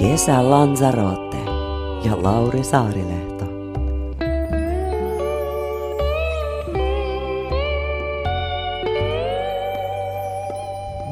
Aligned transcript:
Kesä 0.00 0.50
Lanzarote 0.50 1.36
ja 2.04 2.22
Lauri 2.22 2.64
Saarilehto. 2.64 3.44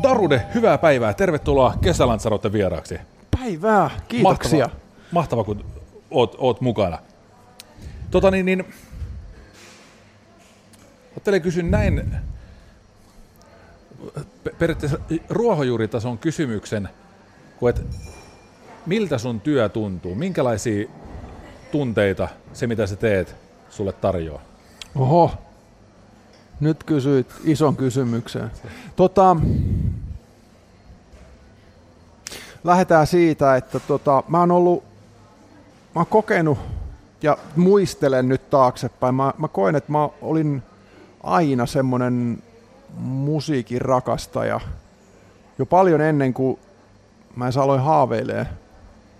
Darude, 0.03 0.47
hyvää 0.55 0.79
päivää. 0.79 1.15
Tervetuloa 1.15 1.75
Kesälansarotten 1.83 2.53
vieraaksi. 2.53 3.01
Päivää, 3.39 3.91
kiitoksia. 4.09 4.67
Mahtavaa, 4.67 5.11
mahtavaa 5.11 5.45
kun 5.45 5.65
oot, 6.11 6.35
oot 6.39 6.61
mukana. 6.61 6.99
Tota 8.11 8.31
niin, 8.31 8.47
niin 8.47 8.65
Ottelin 11.17 11.43
kysyn 11.43 11.71
näin 11.71 12.17
pe- 14.45 14.55
periaatteessa 14.59 14.99
ruohonjuuritason 15.29 16.19
kysymyksen, 16.19 16.89
kun 17.59 17.71
et, 17.71 17.87
miltä 18.89 19.19
sun 19.19 19.41
työ 19.41 19.69
tuntuu? 19.69 20.15
Minkälaisia 20.15 20.89
tunteita 21.73 22.29
se, 22.53 22.67
mitä 22.67 22.87
sä 22.87 22.97
teet, 22.97 23.37
sulle 23.71 23.93
tarjoaa? 23.93 24.43
Oho, 24.97 25.31
nyt 26.61 26.85
kysyit 26.85 27.27
ison 27.45 27.77
kysymyksen. 27.77 28.51
Tota, 28.97 29.37
lähdetään 32.65 33.07
siitä, 33.07 33.57
että 33.57 33.81
tota, 33.81 34.23
mä 34.29 34.41
oon 34.41 34.51
ollut, 34.51 34.85
mä 35.95 36.01
oon 36.01 36.07
kokenut 36.07 36.59
ja 37.23 37.39
muistelen 37.57 38.29
nyt 38.29 38.51
taaksepäin. 38.51 39.15
Mä, 39.15 39.33
mä 39.39 39.49
koen, 39.49 39.77
että 39.77 39.93
mä 39.93 40.09
olin 40.23 40.63
aina 41.23 41.67
semmonen 41.67 42.43
musiikin 42.99 43.81
rakastaja. 43.81 44.61
Jo 45.59 45.67
paljon 45.67 46.01
ennen 46.01 46.35
kuin 46.35 46.59
mä 47.37 47.51
aloin 47.63 47.81
haaveilee 47.81 48.47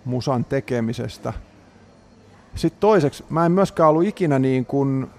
musan 0.09 0.45
tekemisestä. 0.45 1.33
Sitten 2.55 2.81
toiseksi, 2.81 3.25
mä 3.31 3.47
en 3.47 3.53
myöskään 3.53 3.89
ollut 3.89 4.05
ikinä 4.05 4.39
niin 4.39 4.67
kuin, 4.67 5.11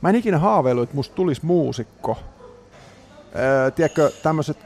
mä 0.00 0.08
en 0.08 0.14
ikinä 0.14 0.38
haaveillut, 0.38 0.82
että 0.82 0.96
musta 0.96 1.14
tulisi 1.14 1.46
muusikko. 1.46 2.18
Öö, 3.36 3.70
tiedätkö, 3.70 4.12
tämmöiset 4.22 4.58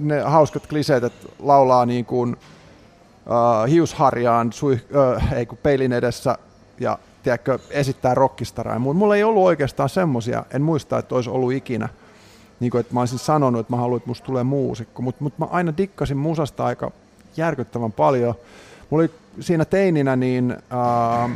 ne 0.00 0.20
hauskat 0.20 0.66
kliseet, 0.66 1.04
että 1.04 1.28
laulaa 1.38 1.86
niin 1.86 2.04
kuin 2.04 2.32
uh, 2.32 3.70
hiusharjaan 3.70 4.52
sui, 4.52 4.72
uh, 4.72 5.32
ei 5.32 5.46
kun 5.46 5.58
peilin 5.62 5.92
edessä 5.92 6.38
ja 6.80 6.98
tiedätkö, 7.22 7.58
esittää 7.70 8.14
rockistaraa. 8.14 8.78
Mulla 8.78 9.16
ei 9.16 9.24
ollut 9.24 9.44
oikeastaan 9.44 9.88
semmosia, 9.88 10.44
en 10.54 10.62
muista, 10.62 10.98
että 10.98 11.14
olisi 11.14 11.30
ollut 11.30 11.52
ikinä. 11.52 11.88
Niin 12.60 12.70
kuin, 12.70 12.80
että 12.80 12.94
mä 12.94 13.00
olisin 13.00 13.18
sanonut, 13.18 13.60
että 13.60 13.72
mä 13.72 13.76
haluan, 13.76 13.96
että 13.96 14.08
musta 14.08 14.26
tulee 14.26 14.44
muusikko. 14.44 15.02
Mutta 15.02 15.24
mut 15.24 15.38
mä 15.38 15.46
aina 15.50 15.76
dikkasin 15.76 16.16
musasta 16.16 16.64
aika 16.64 16.90
järkyttävän 17.36 17.92
paljon. 17.92 18.34
Mulla 18.90 19.02
oli 19.02 19.10
siinä 19.40 19.64
teininä 19.64 20.16
niin 20.16 20.52
uh, 20.52 21.30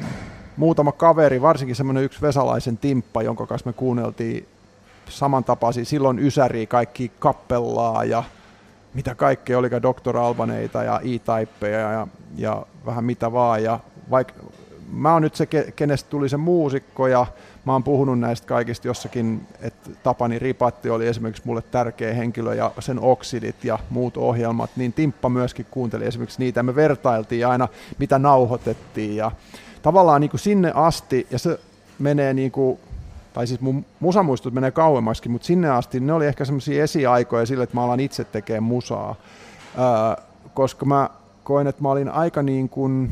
muutama 0.57 0.93
kaveri, 0.93 1.43
varsinkin 1.43 1.77
semmoinen 1.77 2.05
yksi 2.05 2.23
Vesalaisen 2.23 2.79
Timppa, 2.79 3.23
jonka 3.23 3.47
kanssa 3.47 3.69
me 3.69 3.73
kuunneltiin 3.73 4.49
samantapaisia. 5.09 5.85
Silloin 5.85 6.19
Ysäri 6.19 6.67
kaikki 6.67 7.13
kappellaa 7.19 8.05
ja 8.05 8.25
mitä 8.95 9.15
kaikkea 9.15 9.59
olikaan 9.59 9.83
Dr. 9.83 10.17
Albaneita 10.17 10.83
ja 10.83 11.01
E-Typeja 11.01 11.93
ja, 11.93 12.07
ja 12.37 12.67
vähän 12.87 13.05
mitä 13.05 13.33
vaan. 13.33 13.63
Ja 13.63 13.81
vaikka 14.11 14.35
mä 14.93 15.13
oon 15.13 15.23
nyt 15.23 15.35
se, 15.35 15.47
kenestä 15.77 16.11
tuli 16.11 16.29
se 16.29 16.37
muusikko 16.37 17.07
ja 17.07 17.27
mä 17.65 17.73
oon 17.73 17.85
puhunut 17.85 18.19
näistä 18.19 18.47
kaikista 18.47 18.89
jossakin, 18.89 19.47
että 19.61 19.91
Tapani 20.03 20.39
Ripatti 20.39 20.91
oli 20.91 21.07
esimerkiksi 21.07 21.43
mulle 21.45 21.63
tärkeä 21.63 22.15
henkilö 22.15 22.55
ja 22.55 22.73
sen 22.79 23.01
oksidit 23.01 23.65
ja 23.65 23.79
muut 23.91 24.17
ohjelmat, 24.17 24.71
niin 24.77 24.93
Timppa 24.93 25.29
myöskin 25.29 25.67
kuunteli 25.71 26.07
esimerkiksi 26.07 26.39
niitä. 26.39 26.63
Me 26.63 26.75
vertailtiin 26.75 27.47
aina, 27.47 27.69
mitä 27.99 28.19
nauhoitettiin 28.19 29.17
ja 29.17 29.33
tavallaan 29.83 30.21
niin 30.21 30.31
kuin 30.31 30.41
sinne 30.41 30.73
asti 30.75 31.27
ja 31.31 31.39
se 31.39 31.61
menee 31.99 32.35
niin 32.35 32.53
kuin 32.53 32.79
tai 33.35 33.47
siis 33.47 33.61
mun 33.61 33.85
musamuistut 34.01 34.55
menee 34.55 34.71
kauemmaksikin, 34.71 35.33
mutta 35.33 35.47
sinne 35.47 35.71
asti 35.71 36.01
ne 36.01 36.13
oli 36.13 36.27
ehkä 36.27 36.45
semmoisia 36.45 36.85
esiaikoja 36.85 37.47
sille, 37.47 37.65
että 37.65 37.77
mä 37.77 37.85
alan 37.85 38.01
itse 38.01 38.25
tekemään 38.25 38.63
musaa, 38.63 39.15
öö, 39.79 40.25
koska 40.55 40.87
mä 40.87 41.11
koen, 41.45 41.67
että 41.67 41.83
mä 41.83 41.91
olin 41.91 42.09
aika 42.09 42.43
niin 42.43 42.69
kuin 42.69 43.11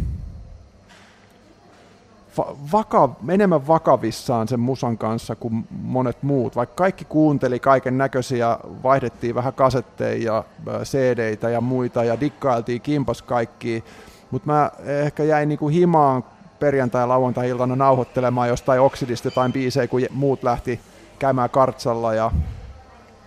vaka, 2.72 3.08
enemmän 3.28 3.66
vakavissaan 3.66 4.48
sen 4.48 4.60
musan 4.60 4.98
kanssa 4.98 5.34
kuin 5.34 5.66
monet 5.70 6.22
muut. 6.22 6.56
Vaikka 6.56 6.74
kaikki 6.74 7.04
kuunteli 7.04 7.58
kaiken 7.58 7.98
näköisiä, 7.98 8.58
vaihdettiin 8.82 9.34
vähän 9.34 9.52
kasetteja 9.52 10.24
ja 10.24 10.44
cd 10.84 11.50
ja 11.52 11.60
muita 11.60 12.04
ja 12.04 12.20
dikkailtiin 12.20 12.80
kimpas 12.80 13.22
kaikki, 13.22 13.84
mutta 14.30 14.52
mä 14.52 14.70
ehkä 14.84 15.22
jäin 15.22 15.48
niinku 15.48 15.68
himaan 15.68 16.24
perjantai- 16.60 17.02
ja 17.02 17.08
lauantai-iltana 17.08 17.76
nauhoittelemaan 17.76 18.48
jostain 18.48 18.80
Oksidista 18.80 19.26
jotain 19.26 19.52
biisejä, 19.52 19.86
kun 19.86 20.00
muut 20.10 20.42
lähti 20.42 20.80
käymään 21.18 21.50
kartsalla 21.50 22.14
ja 22.14 22.30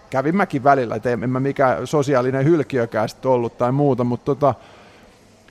kävin 0.10 0.36
mäkin 0.36 0.64
välillä, 0.64 0.96
että 0.96 1.10
en 1.12 1.30
mä 1.30 1.40
mikään 1.40 1.88
sosiaalinen 1.88 2.46
hylkiökään 2.46 3.10
ollut 3.26 3.58
tai 3.58 3.72
muuta, 3.72 4.04
mutta 4.04 4.26
tota, 4.26 4.54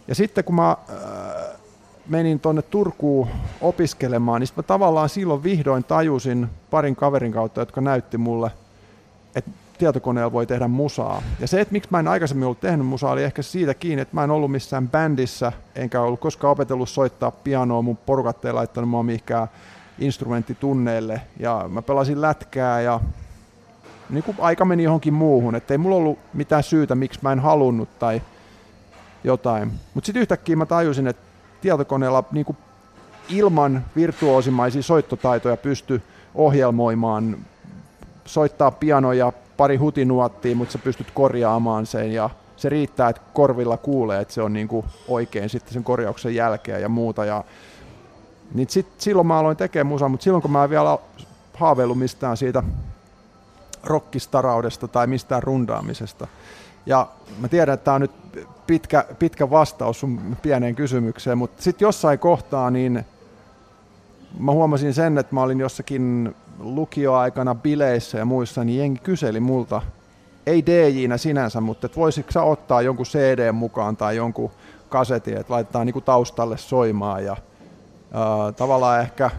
ja 0.08 0.14
sitten 0.14 0.44
kun 0.44 0.54
mä 0.54 0.70
äh, 0.70 1.63
menin 2.08 2.40
tuonne 2.40 2.62
Turkuun 2.62 3.28
opiskelemaan, 3.60 4.40
niin 4.40 4.48
mä 4.56 4.62
tavallaan 4.62 5.08
silloin 5.08 5.42
vihdoin 5.42 5.84
tajusin 5.84 6.48
parin 6.70 6.96
kaverin 6.96 7.32
kautta, 7.32 7.60
jotka 7.60 7.80
näytti 7.80 8.18
mulle, 8.18 8.50
että 9.34 9.50
tietokoneella 9.78 10.32
voi 10.32 10.46
tehdä 10.46 10.68
musaa. 10.68 11.22
Ja 11.40 11.46
se, 11.46 11.60
että 11.60 11.72
miksi 11.72 11.88
mä 11.90 11.98
en 12.00 12.08
aikaisemmin 12.08 12.44
ollut 12.44 12.60
tehnyt 12.60 12.86
musaa, 12.86 13.12
oli 13.12 13.24
ehkä 13.24 13.42
siitä 13.42 13.74
kiinni, 13.74 14.02
että 14.02 14.14
mä 14.14 14.24
en 14.24 14.30
ollut 14.30 14.50
missään 14.50 14.88
bändissä, 14.88 15.52
enkä 15.74 16.00
ollut 16.00 16.20
koskaan 16.20 16.52
opetellut 16.52 16.88
soittaa 16.88 17.30
pianoa, 17.30 17.82
mun 17.82 17.96
porukat 17.96 18.44
ei 18.44 18.52
laittanut 18.52 18.90
mua 18.90 19.02
mihinkään 19.02 19.48
instrumenttitunneille. 19.98 21.20
Ja 21.40 21.64
mä 21.68 21.82
pelasin 21.82 22.20
lätkää 22.20 22.80
ja 22.80 23.00
niin 24.10 24.24
kuin 24.24 24.36
aika 24.40 24.64
meni 24.64 24.82
johonkin 24.82 25.14
muuhun, 25.14 25.54
että 25.54 25.74
ei 25.74 25.78
mulla 25.78 25.96
ollut 25.96 26.18
mitään 26.34 26.62
syytä, 26.62 26.94
miksi 26.94 27.20
mä 27.22 27.32
en 27.32 27.40
halunnut 27.40 27.98
tai 27.98 28.22
jotain. 29.24 29.72
Mutta 29.94 30.06
sitten 30.06 30.20
yhtäkkiä 30.20 30.56
mä 30.56 30.66
tajusin, 30.66 31.06
että 31.06 31.33
tietokoneella 31.64 32.24
niin 32.32 32.46
kuin 32.46 32.56
ilman 33.28 33.84
virtuoosimaisia 33.96 34.82
soittotaitoja 34.82 35.56
pysty 35.56 36.02
ohjelmoimaan, 36.34 37.36
soittaa 38.24 38.70
pianoja 38.70 39.32
pari 39.56 39.76
hutinuottia, 39.76 40.56
mutta 40.56 40.72
sä 40.72 40.78
pystyt 40.78 41.10
korjaamaan 41.10 41.86
sen 41.86 42.12
ja 42.12 42.30
se 42.56 42.68
riittää, 42.68 43.08
että 43.08 43.22
korvilla 43.32 43.76
kuulee, 43.76 44.20
että 44.20 44.34
se 44.34 44.42
on 44.42 44.52
niin 44.52 44.68
kuin 44.68 44.86
oikein 45.08 45.48
sitten 45.48 45.72
sen 45.72 45.84
korjauksen 45.84 46.34
jälkeen 46.34 46.82
ja 46.82 46.88
muuta. 46.88 47.24
Ja, 47.24 47.44
niin 48.54 48.68
sit, 48.70 48.86
silloin 48.98 49.26
mä 49.26 49.38
aloin 49.38 49.56
tekemään 49.56 49.86
musaa, 49.86 50.08
mutta 50.08 50.24
silloin 50.24 50.42
kun 50.42 50.50
mä 50.50 50.64
en 50.64 50.70
vielä 50.70 50.98
haaveillut 51.54 51.98
mistään 51.98 52.36
siitä 52.36 52.62
rockistaraudesta 53.84 54.88
tai 54.88 55.06
mistään 55.06 55.42
rundaamisesta. 55.42 56.26
Ja 56.86 57.06
mä 57.38 57.48
tiedän, 57.48 57.74
että 57.74 57.84
tämä 57.84 57.94
on 57.94 58.00
nyt 58.00 58.10
pitkä, 58.66 59.04
pitkä 59.18 59.50
vastaus 59.50 60.00
sun 60.00 60.36
pieneen 60.42 60.74
kysymykseen, 60.74 61.38
mutta 61.38 61.62
sitten 61.62 61.86
jossain 61.86 62.18
kohtaa 62.18 62.70
niin 62.70 63.04
mä 64.38 64.52
huomasin 64.52 64.94
sen, 64.94 65.18
että 65.18 65.34
mä 65.34 65.42
olin 65.42 65.60
jossakin 65.60 66.34
lukioaikana 66.58 67.54
bileissä 67.54 68.18
ja 68.18 68.24
muissa, 68.24 68.64
niin 68.64 68.78
jengi 68.78 69.00
kyseli 69.00 69.40
multa, 69.40 69.82
ei 70.46 70.66
DJ-nä 70.66 71.16
sinänsä, 71.16 71.60
mutta 71.60 71.86
että 71.86 71.96
voisitko 71.96 72.32
sä 72.32 72.42
ottaa 72.42 72.82
jonkun 72.82 73.06
CD 73.06 73.52
mukaan 73.52 73.96
tai 73.96 74.16
jonkun 74.16 74.50
kasetin, 74.88 75.36
että 75.36 75.52
laitetaan 75.52 75.86
niinku 75.86 76.00
taustalle 76.00 76.58
soimaan 76.58 77.24
ja 77.24 77.36
ää, 78.12 78.52
tavallaan 78.52 79.00
ehkä 79.00 79.30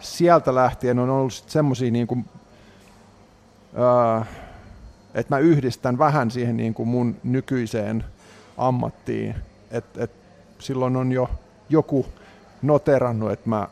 sieltä 0.00 0.54
lähtien 0.54 0.98
on 0.98 1.10
ollut 1.10 1.32
semmoisia 1.32 1.90
niinku, 1.90 2.18
että 5.14 5.34
mä 5.34 5.38
yhdistän 5.38 5.98
vähän 5.98 6.30
siihen 6.30 6.56
niinku 6.56 6.84
mun 6.84 7.16
nykyiseen 7.24 8.04
ammattiin, 8.58 9.34
että 9.70 10.04
et 10.04 10.10
silloin 10.58 10.96
on 10.96 11.12
jo 11.12 11.30
joku 11.68 12.06
noterannut, 12.62 13.32
että 13.32 13.48
mä 13.48 13.68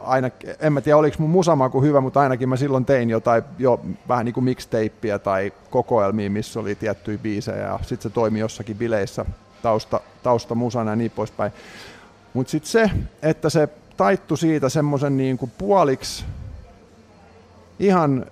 aina, 0.00 0.30
en 0.60 0.72
mä 0.72 0.80
tiedä 0.80 0.96
oliko 0.96 1.16
mun 1.18 1.30
musamaku 1.30 1.82
hyvä, 1.82 2.00
mutta 2.00 2.20
ainakin 2.20 2.48
mä 2.48 2.56
silloin 2.56 2.84
tein 2.84 3.10
jotain 3.10 3.42
jo 3.58 3.80
vähän 4.08 4.24
niin 4.24 4.34
kuin 4.34 4.44
mixtapeia 4.44 5.18
tai 5.18 5.52
kokoelmia, 5.70 6.30
missä 6.30 6.60
oli 6.60 6.74
tiettyjä 6.74 7.18
biisejä 7.18 7.66
ja 7.66 7.78
sitten 7.82 8.10
se 8.10 8.14
toimi 8.14 8.38
jossakin 8.38 8.76
bileissä 8.76 9.24
tausta, 9.62 10.00
tausta 10.22 10.54
musana 10.54 10.90
ja 10.90 10.96
niin 10.96 11.10
poispäin. 11.10 11.52
Mutta 12.34 12.50
sitten 12.50 12.70
se, 12.70 12.90
että 13.22 13.50
se 13.50 13.68
taittu 13.96 14.36
siitä 14.36 14.68
semmoisen 14.68 15.16
niin 15.16 15.38
kuin 15.38 15.52
puoliksi 15.58 16.24
ihan 17.78 18.26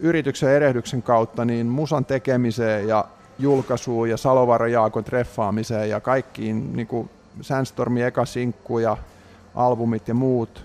yrityksen 0.00 0.50
erehdyksen 0.50 1.02
kautta 1.02 1.44
niin 1.44 1.66
musan 1.66 2.04
tekemiseen 2.04 2.88
ja 2.88 3.04
julkaisuun 3.38 4.10
ja 4.10 4.16
Salovara 4.16 4.68
Jaakon 4.68 5.04
treffaamiseen 5.04 5.90
ja 5.90 6.00
kaikkiin 6.00 6.76
niin 6.76 6.86
kuin 6.86 7.10
Sandstormin 7.40 8.04
eka 8.04 8.24
sinkku 8.24 8.78
ja 8.78 8.96
albumit 9.54 10.08
ja 10.08 10.14
muut. 10.14 10.64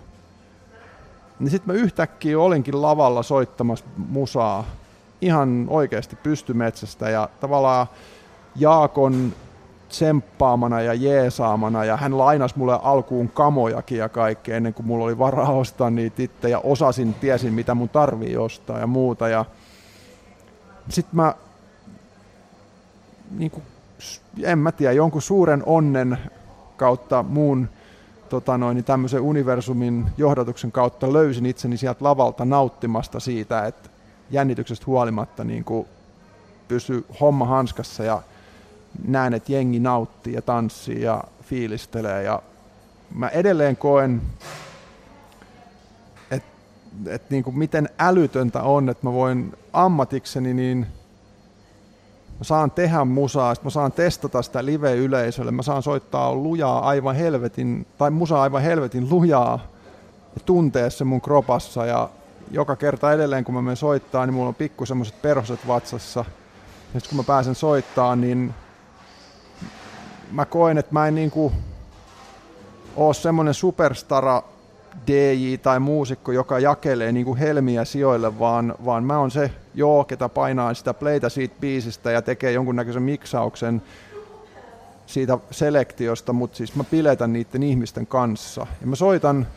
Niin 1.39 1.51
sitten 1.51 1.75
mä 1.75 1.81
yhtäkkiä 1.81 2.39
olinkin 2.39 2.81
lavalla 2.81 3.23
soittamassa 3.23 3.85
musaa 3.97 4.65
ihan 5.21 5.65
oikeasti 5.69 6.15
pystymetsästä 6.15 7.09
ja 7.09 7.29
tavallaan 7.39 7.87
Jaakon 8.55 9.33
tsemppaamana 9.91 10.81
ja 10.81 10.93
jeesaamana 10.93 11.85
ja 11.85 11.97
hän 11.97 12.17
lainasi 12.17 12.57
mulle 12.57 12.79
alkuun 12.83 13.29
kamojakin 13.29 13.97
ja 13.97 14.09
kaikkea 14.09 14.57
ennen 14.57 14.73
kuin 14.73 14.85
mulla 14.85 15.05
oli 15.05 15.17
varaa 15.17 15.51
ostaa 15.51 15.89
niitä 15.89 16.23
itse 16.23 16.49
ja 16.49 16.59
osasin, 16.59 17.13
tiesin 17.13 17.53
mitä 17.53 17.75
mun 17.75 17.89
tarvii 17.89 18.37
ostaa 18.37 18.79
ja 18.79 18.87
muuta 18.87 19.29
ja 19.29 19.45
sitten 20.89 21.15
mä 21.15 21.35
niin 23.37 23.51
kuin, 23.51 23.63
en 24.43 24.59
mä 24.59 24.71
tiedä, 24.71 24.93
jonkun 24.93 25.21
suuren 25.21 25.63
onnen 25.65 26.17
kautta 26.77 27.23
muun 27.23 27.69
tota 28.29 28.57
noin, 28.57 28.75
niin 28.75 28.85
tämmöisen 28.85 29.21
universumin 29.21 30.05
johdatuksen 30.17 30.71
kautta 30.71 31.13
löysin 31.13 31.45
itseni 31.45 31.77
sieltä 31.77 32.05
lavalta 32.05 32.45
nauttimasta 32.45 33.19
siitä, 33.19 33.65
että 33.65 33.89
jännityksestä 34.31 34.85
huolimatta 34.87 35.43
niin 35.43 35.63
kuin 35.63 35.87
pysy 36.67 37.05
homma 37.19 37.45
hanskassa 37.45 38.03
ja 38.03 38.21
näen, 39.07 39.33
että 39.33 39.51
jengi 39.51 39.79
nauttii 39.79 40.33
ja 40.33 40.41
tanssii 40.41 41.01
ja 41.01 41.23
fiilistelee 41.43 42.23
ja 42.23 42.41
mä 43.15 43.27
edelleen 43.27 43.77
koen, 43.77 44.21
että, 46.31 46.49
että 47.07 47.27
niin 47.29 47.43
kuin 47.43 47.57
miten 47.57 47.89
älytöntä 47.99 48.61
on, 48.61 48.89
että 48.89 49.07
mä 49.07 49.13
voin 49.13 49.53
ammatikseni 49.73 50.53
niin 50.53 50.87
mä 52.39 52.45
saan 52.45 52.71
tehdä 52.71 53.05
musaa, 53.05 53.53
mä 53.63 53.69
saan 53.69 53.91
testata 53.91 54.41
sitä 54.41 54.65
live-yleisölle, 54.65 55.51
mä 55.51 55.61
saan 55.61 55.83
soittaa 55.83 56.35
lujaa 56.35 56.79
aivan 56.79 57.15
helvetin, 57.15 57.87
tai 57.97 58.11
musaa 58.11 58.41
aivan 58.41 58.61
helvetin 58.61 59.09
lujaa 59.09 59.59
ja 60.35 60.41
tuntee 60.45 60.89
se 60.89 61.03
mun 61.03 61.21
kropassa 61.21 61.85
ja 61.85 62.09
joka 62.51 62.75
kerta 62.75 63.13
edelleen 63.13 63.43
kun 63.43 63.55
mä 63.55 63.61
menen 63.61 63.77
soittaa, 63.77 64.25
niin 64.25 64.33
mulla 64.33 64.47
on 64.47 64.55
pikku 64.55 64.85
semmoiset 64.85 65.21
perhoset 65.21 65.67
vatsassa. 65.67 66.25
Ja 66.93 66.99
sitten 66.99 67.09
kun 67.09 67.17
mä 67.17 67.23
pääsen 67.23 67.55
soittaa, 67.55 68.15
niin 68.15 68.53
mä 70.31 70.45
koen, 70.45 70.77
että 70.77 70.93
mä 70.93 71.07
en 71.07 71.15
niinku 71.15 71.51
ole 72.95 73.13
semmoinen 73.13 73.53
superstara 73.53 74.43
DJ 75.07 75.57
tai 75.57 75.79
muusikko, 75.79 76.31
joka 76.31 76.59
jakelee 76.59 77.11
niinku 77.11 77.35
helmiä 77.35 77.85
sijoille, 77.85 78.39
vaan, 78.39 78.75
vaan 78.85 79.03
mä 79.03 79.19
oon 79.19 79.31
se 79.31 79.51
joo, 79.75 80.03
ketä 80.03 80.29
painaa 80.29 80.73
sitä 80.73 80.93
playtä 80.93 81.29
siitä 81.29 81.55
biisistä 81.59 82.11
ja 82.11 82.21
tekee 82.21 82.51
jonkunnäköisen 82.51 83.03
miksauksen 83.03 83.81
siitä 85.05 85.37
selektiosta, 85.51 86.33
mutta 86.33 86.57
siis 86.57 86.75
mä 86.75 86.83
piletän 86.83 87.33
niiden 87.33 87.63
ihmisten 87.63 88.07
kanssa. 88.07 88.67
Ja 88.81 88.87
mä 88.87 88.95
soitan, 88.95 89.47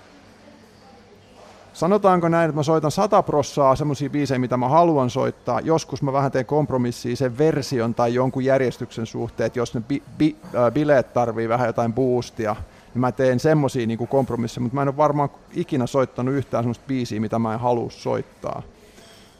sanotaanko 1.75 2.29
näin, 2.29 2.49
että 2.49 2.59
mä 2.59 2.63
soitan 2.63 2.91
sata 2.91 3.23
prossaa 3.23 3.77
semmoisia 3.77 4.11
biisejä, 4.11 4.39
mitä 4.39 4.57
mä 4.57 4.69
haluan 4.69 5.11
soittaa. 5.11 5.61
Joskus 5.61 6.03
mä 6.03 6.13
vähän 6.13 6.33
teen 6.33 6.47
kompromissia 6.47 7.17
sen 7.17 7.39
version 7.39 7.95
tai 7.95 8.15
jonkun 8.15 8.45
järjestyksen 8.45 9.07
suhteen, 9.07 9.47
että 9.47 9.59
jos 9.59 9.75
ne 9.75 9.83
bi- 9.93 10.03
bi- 10.23 10.37
bileet 10.73 11.13
tarvii 11.13 11.49
vähän 11.49 11.67
jotain 11.67 11.93
boostia, 11.93 12.57
niin 12.95 13.01
mä 13.01 13.13
teen 13.13 13.41
semmoisia 13.41 13.87
niin 13.87 14.09
kompromisseja, 14.09 14.63
mutta 14.63 14.75
mä 14.75 14.83
en 14.83 14.89
ole 14.89 14.97
varmaan 14.97 15.29
ikinä 15.55 15.87
soittanut 15.87 16.35
yhtään 16.35 16.65
semmoista 16.65 16.85
biisiä, 16.89 17.21
mitä 17.21 17.39
mä 17.39 17.55
en 17.55 17.61
halua 17.61 17.91
soittaa. 17.91 18.63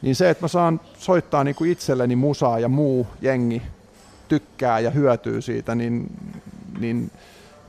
Niin 0.01 0.15
se, 0.15 0.29
että 0.29 0.43
mä 0.43 0.47
saan 0.47 0.81
soittaa 0.97 1.43
niin 1.43 1.55
kuin 1.55 1.71
itselleni 1.71 2.15
musaa 2.15 2.59
ja 2.59 2.69
muu 2.69 3.07
jengi 3.21 3.61
tykkää 4.27 4.79
ja 4.79 4.91
hyötyy 4.91 5.41
siitä, 5.41 5.75
niin, 5.75 6.11
niin 6.79 7.11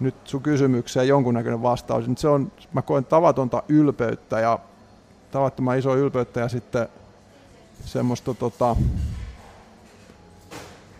nyt 0.00 0.14
sun 0.24 0.42
kysymykseen 0.42 1.08
jonkunnäköinen 1.08 1.62
vastaus. 1.62 2.08
Nyt 2.08 2.18
se 2.18 2.28
on, 2.28 2.52
mä 2.72 2.82
koen 2.82 3.04
tavatonta 3.04 3.62
ylpeyttä 3.68 4.40
ja 4.40 4.58
tavattoman 5.30 5.78
iso 5.78 5.96
ylpeyttä 5.96 6.40
ja 6.40 6.48
sitten 6.48 6.88
semmoista 7.84 8.34
tota, 8.34 8.76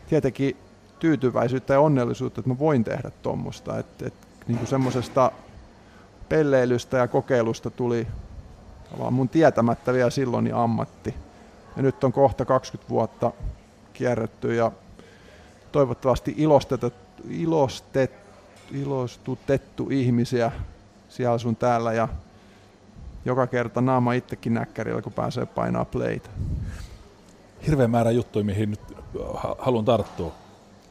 tietenkin 0.09 0.57
tyytyväisyyttä 0.99 1.73
ja 1.73 1.81
onnellisuutta, 1.81 2.41
että 2.41 2.51
mä 2.51 2.59
voin 2.59 2.85
tehdä 2.85 3.11
tuommoista. 3.23 3.79
Että 3.79 4.07
et, 4.07 4.15
niin 4.49 4.67
semmoisesta 4.67 5.33
pelleilystä 6.29 6.97
ja 6.97 7.09
kokeilusta 7.09 7.71
tuli 7.71 8.07
tavallaan 8.85 9.15
mun 9.15 9.29
tietämättä 9.29 9.93
vielä 9.93 10.11
silloin 10.11 10.45
niin 10.45 10.55
ammatti. 10.55 11.15
Ja 11.77 11.83
nyt 11.83 12.05
on 12.05 12.13
kohta 12.13 12.45
20 12.45 12.91
vuotta 12.91 13.33
kierretty 13.93 14.55
ja 14.55 14.73
toivottavasti 15.73 16.35
ilostettu, 16.37 16.93
ilostet, 17.29 18.13
ilostutettu 18.73 19.89
ihmisiä 19.91 20.53
siellä 21.09 21.39
sun 21.39 21.57
täällä 21.57 21.93
ja 21.93 22.09
joka 23.25 23.47
kerta 23.47 23.81
naama 23.81 24.13
itsekin 24.13 24.55
näkkärillä, 24.55 25.03
kun 25.03 25.13
pääsee 25.13 25.47
painaa 25.47 25.85
playtä. 25.85 26.29
Hirveän 27.67 27.91
määrä 27.91 28.11
juttuja, 28.11 28.45
mihin 28.45 28.71
nyt 28.71 28.81
haluan 29.59 29.85
tarttua. 29.85 30.33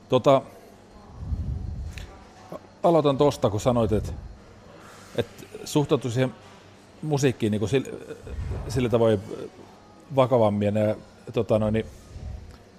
Tota, 0.10 0.42
aloitan 2.83 3.18
tuosta, 3.18 3.50
kun 3.50 3.62
sanoit, 3.62 3.92
että, 3.92 4.12
että 5.18 5.44
suhtautu 5.66 6.10
siihen 6.10 6.36
musiikkiin 7.01 7.51
niin 7.51 7.69
sillä, 7.69 7.89
sillä 8.69 8.89
tavoin 8.89 9.19
vakavammin 10.16 10.75
ja 10.75 10.95
tota 11.33 11.60
noin, 11.60 11.74
niin, 11.74 11.86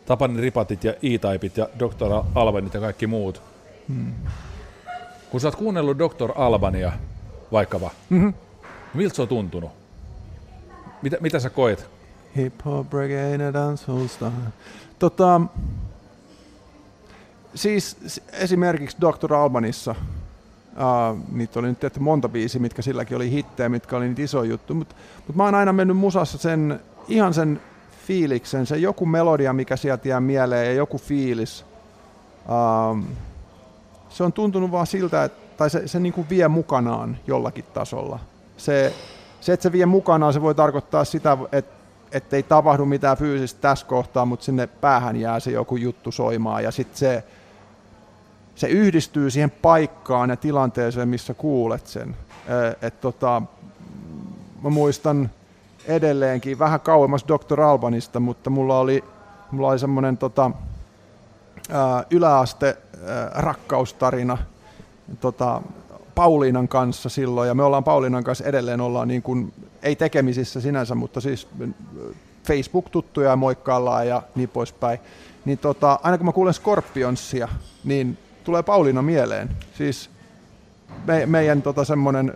Tapanin 0.06 0.38
Ripatit 0.38 0.84
ja 0.84 0.92
E-Typeit 0.92 1.56
ja 1.56 1.68
Dr. 1.78 2.24
Albanit 2.34 2.74
ja 2.74 2.80
kaikki 2.80 3.06
muut. 3.06 3.42
Hmm. 3.88 4.14
Kun 5.30 5.40
sä 5.40 5.48
oot 5.48 5.56
kuunnellut 5.56 5.98
Dr. 5.98 6.32
Albania 6.34 6.92
vaikka 7.52 7.80
mm-hmm. 8.10 8.34
miltä 8.94 9.16
se 9.16 9.22
on 9.22 9.28
tuntunut? 9.28 9.70
Mitä, 11.02 11.16
mitä 11.20 11.38
sä 11.40 11.50
koet? 11.50 11.90
Hip 12.36 12.54
hop, 12.64 12.92
reggae 12.92 13.36
ja 13.36 13.52
dancehall. 13.52 14.06
Tota, 14.98 15.40
siis 17.54 18.20
esimerkiksi 18.32 18.96
Dr. 19.00 19.34
Albanissa, 19.34 19.90
uh, 19.90 21.18
niitä 21.32 21.58
oli 21.58 21.68
nyt 21.68 21.80
tehty 21.80 22.00
monta 22.00 22.28
biisiä, 22.28 22.60
mitkä 22.60 22.82
silläkin 22.82 23.16
oli 23.16 23.30
hittejä, 23.30 23.68
mitkä 23.68 23.96
oli 23.96 24.08
niitä 24.08 24.22
iso 24.22 24.42
juttu, 24.42 24.74
mutta 24.74 24.94
mut 25.26 25.36
mä 25.36 25.44
oon 25.44 25.54
aina 25.54 25.72
mennyt 25.72 25.96
musassa 25.96 26.38
sen, 26.38 26.80
ihan 27.08 27.34
sen 27.34 27.60
fiiliksen, 28.06 28.66
se 28.66 28.76
joku 28.76 29.06
melodia, 29.06 29.52
mikä 29.52 29.76
sieltä 29.76 30.08
jää 30.08 30.20
mieleen 30.20 30.66
ja 30.66 30.72
joku 30.72 30.98
fiilis. 30.98 31.64
Uh, 32.48 33.04
se 34.16 34.24
on 34.24 34.32
tuntunut 34.32 34.72
vaan 34.72 34.86
siltä, 34.86 35.24
että 35.24 35.56
tai 35.56 35.70
se, 35.70 35.88
se 35.88 36.00
niin 36.00 36.12
kuin 36.12 36.28
vie 36.28 36.48
mukanaan 36.48 37.18
jollakin 37.26 37.64
tasolla. 37.74 38.18
Se, 38.56 38.94
se, 39.40 39.52
että 39.52 39.62
se 39.62 39.72
vie 39.72 39.86
mukanaan, 39.86 40.32
se 40.32 40.42
voi 40.42 40.54
tarkoittaa 40.54 41.04
sitä, 41.04 41.38
että 41.52 41.76
ettei 42.12 42.42
tapahdu 42.42 42.84
mitään 42.84 43.16
fyysistä 43.16 43.60
tässä 43.60 43.86
kohtaa, 43.86 44.24
mutta 44.24 44.44
sinne 44.44 44.66
päähän 44.66 45.16
jää 45.16 45.40
se 45.40 45.50
joku 45.50 45.76
juttu 45.76 46.12
soimaan 46.12 46.64
ja 46.64 46.70
sitten 46.70 46.98
se, 46.98 47.24
se 48.54 48.68
yhdistyy 48.68 49.30
siihen 49.30 49.50
paikkaan 49.50 50.30
ja 50.30 50.36
tilanteeseen, 50.36 51.08
missä 51.08 51.34
kuulet 51.34 51.86
sen. 51.86 52.16
Et 52.82 53.00
tota, 53.00 53.42
mä 54.62 54.70
muistan 54.70 55.30
edelleenkin 55.86 56.58
vähän 56.58 56.80
kauemmas 56.80 57.24
Dr. 57.28 57.60
Albanista, 57.60 58.20
mutta 58.20 58.50
mulla 58.50 58.78
oli, 58.78 59.04
mulla 59.50 59.68
oli 59.68 59.78
semmoinen 59.78 60.16
tota, 60.16 60.50
yläaste 62.10 62.76
rakkaustarina 63.34 64.38
tota, 65.20 65.62
Pauliinan 66.14 66.68
kanssa 66.68 67.08
silloin, 67.08 67.48
ja 67.48 67.54
me 67.54 67.62
ollaan 67.62 67.84
Pauliinan 67.84 68.24
kanssa 68.24 68.44
edelleen 68.44 68.80
ollaan 68.80 69.08
niin 69.08 69.22
kuin, 69.22 69.52
ei 69.82 69.96
tekemisissä 69.96 70.60
sinänsä, 70.60 70.94
mutta 70.94 71.20
siis 71.20 71.48
Facebook-tuttuja 72.46 73.30
ja 73.30 73.36
moikkaillaan 73.36 74.08
ja 74.08 74.22
niin 74.34 74.48
poispäin. 74.48 74.98
Niin 75.44 75.58
tota, 75.58 75.98
aina 76.02 76.18
kun 76.18 76.26
mä 76.26 76.32
kuulen 76.32 76.54
Scorpionsia, 76.54 77.48
niin 77.84 78.18
tulee 78.44 78.62
Pauliina 78.62 79.02
mieleen. 79.02 79.48
Siis 79.74 80.10
me, 81.06 81.26
meidän 81.26 81.62
tota, 81.62 81.84
semmoinen 81.84 82.34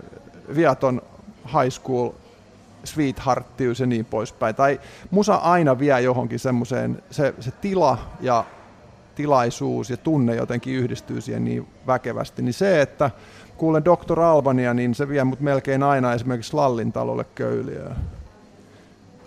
viaton 0.56 1.02
high 1.44 1.70
school 1.70 2.10
sweethearttius 2.84 3.80
ja 3.80 3.86
niin 3.86 4.04
poispäin. 4.04 4.54
Tai 4.54 4.80
musa 5.10 5.34
aina 5.34 5.78
vie 5.78 6.00
johonkin 6.00 6.38
semmoiseen, 6.38 7.02
se, 7.10 7.34
se 7.40 7.50
tila 7.50 7.98
ja 8.20 8.44
tilaisuus 9.20 9.90
ja 9.90 9.96
tunne 9.96 10.34
jotenkin 10.34 10.74
yhdistyy 10.74 11.20
siihen 11.20 11.44
niin 11.44 11.66
väkevästi, 11.86 12.42
niin 12.42 12.54
se, 12.54 12.80
että 12.80 13.10
kuulen 13.56 13.84
Dr. 13.84 14.20
Albania, 14.20 14.74
niin 14.74 14.94
se 14.94 15.08
vie 15.08 15.24
mut 15.24 15.40
melkein 15.40 15.82
aina 15.82 16.12
esimerkiksi 16.12 16.54
Lallin 16.54 16.92
talolle 16.92 17.24
köyliöön. 17.34 17.96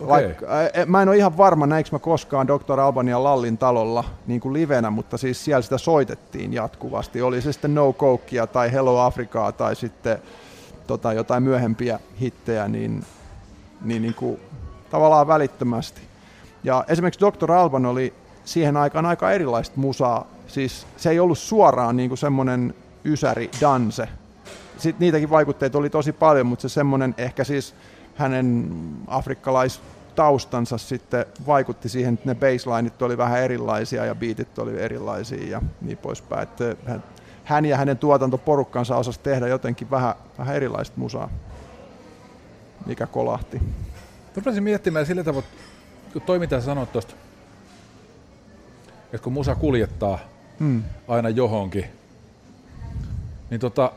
Vaikka, 0.08 0.46
mä 0.86 1.02
en 1.02 1.10
ole 1.10 1.18
ihan 1.18 1.38
varma, 1.38 1.68
näinkö 1.68 1.90
mä 1.92 2.00
koskaan 2.00 2.48
Dr. 2.48 2.80
Albania 2.80 3.24
Lallin 3.24 3.58
talolla 3.58 4.04
niin 4.28 4.40
kuin 4.40 4.54
livenä, 4.54 4.90
mutta 4.90 5.18
siis 5.18 5.46
siellä 5.46 5.62
sitä 5.62 5.78
soitettiin 5.78 6.54
jatkuvasti. 6.54 7.22
Oli 7.22 7.42
se 7.42 7.54
sitten 7.54 7.76
No 7.76 7.94
Cokea 7.94 8.48
tai 8.48 8.72
Hello 8.72 9.00
Afrikaa 9.00 9.52
tai 9.52 9.76
sitten 9.76 10.18
tota, 10.88 11.14
jotain 11.14 11.44
myöhempiä 11.44 12.00
hittejä, 12.22 12.68
niin, 12.68 13.04
niin, 13.82 14.02
niin 14.02 14.14
kuin, 14.14 14.40
tavallaan 14.92 15.28
välittömästi. 15.28 16.02
Ja 16.64 16.86
esimerkiksi 16.88 17.20
Dr. 17.20 17.52
Alban 17.52 17.86
oli 17.86 18.14
siihen 18.46 18.78
aikaan 18.78 19.06
aika 19.06 19.32
erilaista 19.32 19.80
musaa. 19.80 20.28
Siis 20.48 20.88
se 20.98 21.10
ei 21.10 21.20
ollut 21.20 21.38
suoraan 21.38 21.98
niin 21.98 22.10
kuin 22.10 22.18
semmoinen 22.18 22.74
ysäri 23.06 23.50
danse. 23.62 24.08
Sitten 24.78 25.00
niitäkin 25.00 25.30
vaikutteita 25.30 25.78
oli 25.78 25.90
tosi 25.90 26.12
paljon, 26.12 26.46
mutta 26.46 26.62
se 26.62 26.74
semmoinen 26.74 27.16
ehkä 27.18 27.44
siis 27.44 27.76
hänen 28.16 28.70
afrikkalaistaustansa 29.08 30.78
sitten 30.78 31.26
vaikutti 31.48 31.90
siihen, 31.90 32.14
että 32.14 32.30
ne 32.30 32.36
baselineit 32.36 33.02
oli 33.02 33.18
vähän 33.18 33.40
erilaisia 33.40 34.06
ja 34.06 34.16
beatit 34.16 34.60
oli 34.60 34.82
erilaisia 34.82 35.50
ja 35.50 35.62
niin 35.82 35.98
poispäin. 35.98 36.44
Että 36.44 36.76
hän 37.44 37.66
ja 37.66 37.78
hänen 37.78 37.98
tuotantoporukkansa 37.98 38.96
osasi 38.96 39.20
tehdä 39.20 39.48
jotenkin 39.48 39.92
vähän, 39.92 40.16
vähän 40.38 40.56
erilaista 40.56 41.00
musaa, 41.00 41.30
mikä 42.86 43.08
kolahti. 43.08 43.62
Rupesin 44.36 44.64
miettimään 44.64 45.06
sillä 45.06 45.24
tavalla, 45.24 45.48
kun 46.14 46.22
toi 46.22 46.40
mitä 46.40 46.62
sanoit 46.62 46.92
tuosta, 46.92 47.16
että 49.14 49.24
kun 49.24 49.34
musa 49.34 49.56
kuljettaa 49.56 50.20
hmm. 50.60 50.84
aina 51.08 51.30
johonkin, 51.30 51.86
niin 53.50 53.60
tota, 53.60 53.92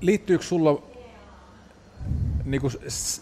liittyykö 0.00 0.44
sulla 0.44 0.82
niin 2.44 2.60
kuin 2.60 2.72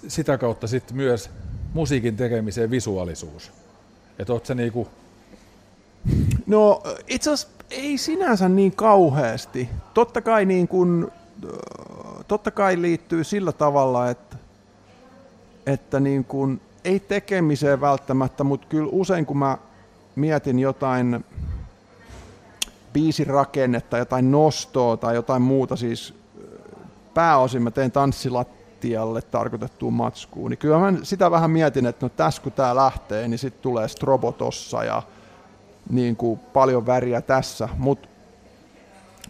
sitä 0.09 0.39
kautta 0.39 0.67
sitten 0.67 0.97
myös 0.97 1.31
musiikin 1.75 2.17
tekemiseen 2.17 2.71
visuaalisuus? 2.71 3.53
Että 4.19 4.33
oot 4.33 4.47
sä 4.47 4.55
niin 4.55 4.73
kuin... 4.73 4.89
No 6.47 6.83
itse 7.07 7.31
asiassa 7.31 7.65
ei 7.71 7.99
sinänsä 7.99 8.49
niin 8.49 8.77
kauheasti. 8.77 9.69
Totta 9.95 10.21
kai, 10.21 10.45
niin 10.45 10.69
kuin, 10.69 11.09
totta 12.29 12.51
kai 12.51 12.83
liittyy 12.83 13.25
sillä 13.25 13.53
tavalla, 13.53 14.11
että, 14.11 14.37
että 15.67 16.01
niin 16.01 16.25
kuin, 16.25 16.61
ei 16.87 17.01
tekemiseen 17.01 17.81
välttämättä, 17.81 18.45
mutta 18.45 18.67
kyllä 18.67 18.89
usein 18.93 19.27
kun 19.27 19.39
mä 19.39 19.59
mietin 20.17 20.59
jotain 20.59 21.25
biisirakennetta, 22.93 23.99
jotain 23.99 24.31
nostoa 24.31 24.97
tai 24.97 25.15
jotain 25.15 25.43
muuta, 25.43 25.77
siis 25.77 26.15
pääosin 27.15 27.63
mä 27.63 27.71
teen 27.71 27.93
tanssilattialle 27.93 29.23
tarkoitettuun 29.23 29.93
matskuun, 29.93 30.51
niin 30.51 30.59
kyllä 30.59 30.79
mä 30.79 30.99
sitä 31.03 31.31
vähän 31.31 31.51
mietin, 31.51 31.87
että 31.87 32.07
no 32.07 32.11
tässä 32.17 32.43
kun 32.43 32.53
tää 32.53 32.77
lähtee, 32.77 33.29
niin 33.29 33.39
sitten 33.39 33.63
tulee 33.63 33.89
strobo 33.89 34.33
tossa 34.33 34.85
ja 34.85 35.03
niin 35.91 36.17
kuin 36.17 36.39
paljon 36.39 36.87
väriä 36.87 37.21
tässä, 37.21 37.69
mutta 37.79 38.09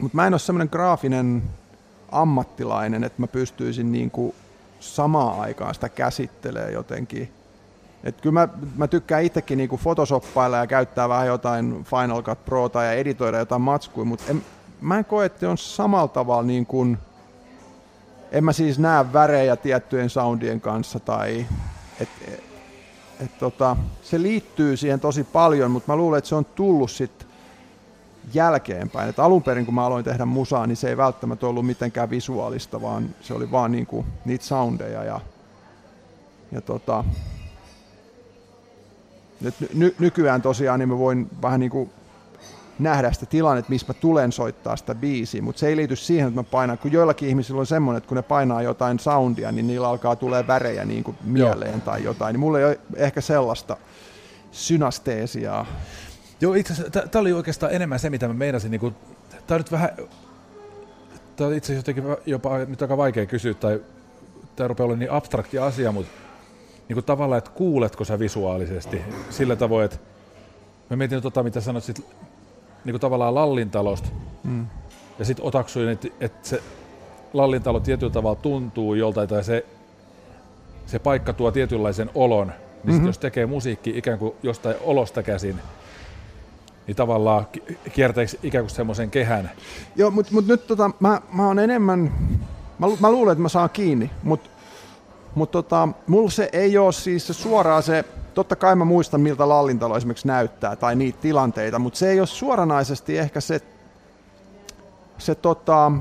mut 0.00 0.14
mä 0.14 0.26
en 0.26 0.34
ole 0.34 0.38
semmoinen 0.38 0.68
graafinen 0.72 1.42
ammattilainen, 2.12 3.04
että 3.04 3.22
mä 3.22 3.26
pystyisin 3.26 3.92
niin 3.92 4.10
kuin 4.10 4.34
samaan 4.80 5.40
aikaan 5.40 5.74
sitä 5.74 5.88
käsittelee 5.88 6.70
jotenkin. 6.70 7.32
Et 8.06 8.20
kyllä 8.20 8.32
mä, 8.32 8.48
mä 8.76 8.86
tykkään 8.86 9.22
itsekin 9.22 9.58
niinku 9.58 9.78
photoshoppailla 9.78 10.56
ja 10.56 10.66
käyttää 10.66 11.08
vähän 11.08 11.26
jotain 11.26 11.84
Final 11.84 12.22
Cut 12.22 12.44
Pro 12.44 12.68
tai 12.68 12.98
editoida 12.98 13.38
jotain 13.38 13.62
matskuja, 13.62 14.04
mutta 14.04 14.24
en, 14.28 14.44
mä 14.80 14.98
en 14.98 15.04
koe, 15.04 15.26
että 15.26 15.50
on 15.50 15.58
samalla 15.58 16.08
tavalla 16.08 16.42
niin 16.42 16.66
kuin, 16.66 16.98
en 18.32 18.44
mä 18.44 18.52
siis 18.52 18.78
näe 18.78 19.12
värejä 19.12 19.56
tiettyjen 19.56 20.10
soundien 20.10 20.60
kanssa 20.60 21.00
tai 21.00 21.46
et, 22.00 22.08
et, 22.28 22.44
et 23.20 23.38
tota, 23.38 23.76
se 24.02 24.22
liittyy 24.22 24.76
siihen 24.76 25.00
tosi 25.00 25.24
paljon, 25.24 25.70
mutta 25.70 25.92
mä 25.92 25.96
luulen, 25.96 26.18
että 26.18 26.28
se 26.28 26.34
on 26.34 26.44
tullut 26.44 26.90
sitten 26.90 27.28
jälkeenpäin. 28.34 29.08
Et 29.08 29.18
alun 29.18 29.42
perin 29.42 29.64
kun 29.64 29.74
mä 29.74 29.86
aloin 29.86 30.04
tehdä 30.04 30.24
musaa, 30.24 30.66
niin 30.66 30.76
se 30.76 30.88
ei 30.88 30.96
välttämättä 30.96 31.46
ollut 31.46 31.66
mitenkään 31.66 32.10
visuaalista, 32.10 32.82
vaan 32.82 33.08
se 33.20 33.34
oli 33.34 33.50
vaan 33.50 33.72
niinku 33.72 34.06
niitä 34.24 34.44
soundeja 34.44 35.04
ja, 35.04 35.20
ja 36.52 36.60
tota, 36.60 37.04
nyt 39.40 39.54
ny- 39.74 39.94
nykyään 39.98 40.42
tosiaan 40.42 40.78
niin 40.78 40.88
mä 40.88 40.98
voin 40.98 41.30
vähän 41.42 41.60
niin 41.60 41.70
kuin 41.70 41.90
nähdä 42.78 43.12
sitä 43.12 43.26
tilannetta, 43.26 43.70
missä 43.70 43.86
mä 43.88 43.94
tulen 43.94 44.32
soittaa 44.32 44.76
sitä 44.76 44.94
biisiä, 44.94 45.42
mutta 45.42 45.60
se 45.60 45.68
ei 45.68 45.76
liity 45.76 45.96
siihen, 45.96 46.28
että 46.28 46.40
mä 46.40 46.44
painan, 46.44 46.78
kun 46.78 46.92
joillakin 46.92 47.28
ihmisillä 47.28 47.60
on 47.60 47.66
semmoinen, 47.66 47.98
että 47.98 48.08
kun 48.08 48.16
ne 48.16 48.22
painaa 48.22 48.62
jotain 48.62 48.98
soundia, 48.98 49.52
niin 49.52 49.66
niillä 49.66 49.88
alkaa 49.88 50.16
tulee 50.16 50.46
värejä 50.46 50.84
niin 50.84 51.04
kuin 51.04 51.16
mieleen 51.24 51.70
Joo. 51.70 51.80
tai 51.80 52.04
jotain, 52.04 52.32
niin 52.32 52.40
mulla 52.40 52.58
ei 52.58 52.64
ole 52.64 52.78
ehkä 52.96 53.20
sellaista 53.20 53.76
synasteesiaa. 54.52 55.66
Joo, 56.40 56.54
itse 56.54 56.72
asiassa 56.72 56.90
tämä 57.08 57.20
oli 57.20 57.32
oikeastaan 57.32 57.72
enemmän 57.72 57.98
se, 57.98 58.10
mitä 58.10 58.28
mä 58.28 58.34
meinasin, 58.34 58.70
niin 58.70 58.80
tämä 58.80 59.56
on 59.56 59.60
nyt 59.60 59.72
vähän, 59.72 59.90
tämä 61.36 61.48
on 61.48 61.54
itse 61.54 61.72
asiassa 61.72 61.90
jotenkin 61.90 62.16
jopa 62.26 62.58
nyt 62.58 62.82
aika 62.82 62.96
vaikea 62.96 63.26
kysyä, 63.26 63.54
tai 63.54 63.80
tämä 64.56 64.68
rupeaa 64.68 64.84
olla 64.84 64.96
niin 64.96 65.10
abstrakti 65.10 65.58
asia, 65.58 65.92
mutta 65.92 66.12
niin 66.88 66.94
kuin 66.94 67.04
tavallaan, 67.04 67.38
että 67.38 67.50
kuuletko 67.50 68.04
sä 68.04 68.18
visuaalisesti 68.18 69.00
sillä 69.30 69.56
tavoin, 69.56 69.84
että 69.84 69.96
mä 70.90 70.96
mietin 70.96 71.22
tota, 71.22 71.42
mitä 71.42 71.60
sanoit 71.60 71.84
sit, 71.84 72.06
niin 72.84 72.92
kuin 72.92 73.00
tavallaan 73.00 73.34
Lallintalosta, 73.34 74.08
mm. 74.44 74.66
ja 75.18 75.24
sitten 75.24 75.44
otaksuin, 75.46 75.88
että, 75.88 76.08
että 76.20 76.48
se 76.48 76.62
Lallintalo 77.32 77.80
tietyllä 77.80 78.12
tavalla 78.12 78.36
tuntuu 78.36 78.94
joltain, 78.94 79.28
tai 79.28 79.44
se, 79.44 79.66
se 80.86 80.98
paikka 80.98 81.32
tuo 81.32 81.50
tietynlaisen 81.50 82.10
olon, 82.14 82.46
niin 82.46 82.56
mm-hmm. 82.84 82.96
sit 82.96 83.06
jos 83.06 83.18
tekee 83.18 83.46
musiikki 83.46 83.92
ikään 83.98 84.18
kuin 84.18 84.34
jostain 84.42 84.76
olosta 84.80 85.22
käsin, 85.22 85.56
niin 86.86 86.96
tavallaan 86.96 87.46
kiertäisi 87.92 88.38
ikään 88.42 88.64
kuin 88.64 88.74
semmoisen 88.74 89.10
kehän. 89.10 89.50
Joo, 89.96 90.10
mutta 90.10 90.32
mut 90.32 90.46
nyt 90.46 90.66
tota, 90.66 90.90
mä, 91.00 91.20
mä 91.32 91.46
oon 91.46 91.58
enemmän, 91.58 92.12
mä, 92.78 92.86
mä 93.00 93.10
luulen, 93.10 93.32
että 93.32 93.42
mä 93.42 93.48
saan 93.48 93.70
kiinni, 93.70 94.10
mutta 94.22 94.50
mutta 95.36 95.62
tota, 95.62 95.88
mulla 96.06 96.30
se 96.30 96.48
ei 96.52 96.78
ole 96.78 96.92
siis 96.92 97.26
se 97.26 97.32
suoraan 97.32 97.82
se, 97.82 98.04
totta 98.34 98.56
kai 98.56 98.76
mä 98.76 98.84
muistan 98.84 99.20
miltä 99.20 99.48
Lallintalo 99.48 99.96
esimerkiksi 99.96 100.26
näyttää 100.26 100.76
tai 100.76 100.96
niitä 100.96 101.18
tilanteita, 101.20 101.78
mutta 101.78 101.98
se 101.98 102.10
ei 102.10 102.20
ole 102.20 102.26
suoranaisesti 102.26 103.18
ehkä 103.18 103.40
se, 103.40 103.60
se 105.18 105.34
tota, 105.34 105.92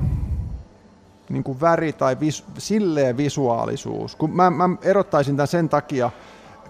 niin 1.28 1.44
kuin 1.44 1.60
väri 1.60 1.92
tai 1.92 2.20
vis, 2.20 2.44
silleen 2.58 3.16
visuaalisuus. 3.16 4.16
Kun 4.16 4.30
mä, 4.30 4.50
mä 4.50 4.68
erottaisin 4.82 5.36
tämän 5.36 5.48
sen 5.48 5.68
takia, 5.68 6.10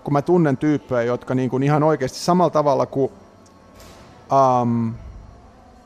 kun 0.05 0.13
mä 0.13 0.23
tunnen 0.23 0.57
tyyppejä, 0.57 1.03
jotka 1.03 1.35
niin 1.35 1.51
kuin 1.51 1.63
ihan 1.63 1.83
oikeasti 1.83 2.19
samalla 2.19 2.51
tavalla 2.51 2.87
kuin, 2.87 3.13
um, 4.63 4.95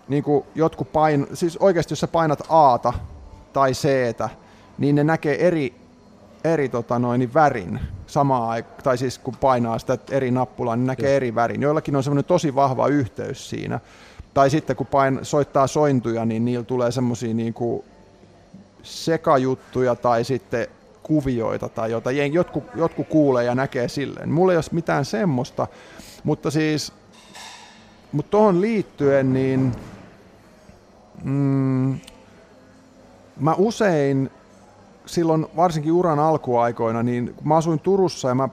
niin 0.09 0.23
kuin 0.23 0.45
jotkut 0.55 0.93
pain, 0.93 1.27
siis 1.35 1.57
oikeasti 1.57 1.93
jos 1.93 2.01
sä 2.01 2.09
painat 2.09 2.43
Aata 2.49 2.93
tai 3.53 3.73
Ctä, 3.73 4.29
niin 4.79 4.95
ne 4.95 5.05
näkee 5.05 5.47
eri 5.47 5.80
eri 6.45 6.69
tota 6.69 6.99
noin, 6.99 7.19
niin 7.19 7.35
värin 7.35 7.81
samaan 8.07 8.49
aikaan, 8.49 8.83
tai 8.83 8.99
siis 8.99 9.19
kun 9.19 9.37
painaa 9.37 9.79
sitä 9.79 9.99
eri 10.11 10.31
nappulaa, 10.31 10.77
niin 10.77 10.87
näkee 10.87 11.17
eri 11.17 11.35
värin. 11.35 11.63
Joillakin 11.63 11.97
on 11.97 12.03
semmoinen 12.03 12.25
tosi 12.25 12.55
vahva 12.55 12.87
yhteys 12.87 13.51
siinä. 13.51 13.81
Tai 14.35 14.51
sitten 14.51 14.77
kun 14.77 14.87
pain, 14.87 15.19
soittaa 15.23 15.67
sointuja, 15.67 16.25
niin 16.25 16.45
niillä 16.45 16.65
tulee 16.65 16.91
semmoisia 16.91 17.35
niin 17.35 17.55
kuin 17.55 17.85
sekajuttuja 18.83 19.95
tai 19.95 20.25
sitten 20.25 20.67
kuvioita 21.03 21.69
tai 21.69 21.91
jotain. 21.91 22.33
Jotkut, 22.33 22.65
jotkut 22.75 23.09
kuulee 23.09 23.45
ja 23.45 23.55
näkee 23.55 23.89
silleen. 23.89 24.33
Mulla 24.33 24.53
ei 24.53 24.57
ole 24.57 24.65
mitään 24.73 25.05
semmoista, 25.05 25.67
mutta 26.25 26.51
siis 26.51 26.93
mutta 28.13 28.31
tuohon 28.31 28.61
liittyen, 28.61 29.33
niin 29.33 29.73
mm, 31.25 31.99
mä 33.41 33.55
usein 33.59 34.31
silloin 35.11 35.47
varsinkin 35.57 35.93
uran 35.93 36.19
alkuaikoina, 36.19 37.03
niin 37.03 37.35
kun 37.35 37.49
mä 37.49 37.57
asuin 37.57 37.81
Turussa 37.81 38.29
ja 38.29 38.35
mä 38.35 38.49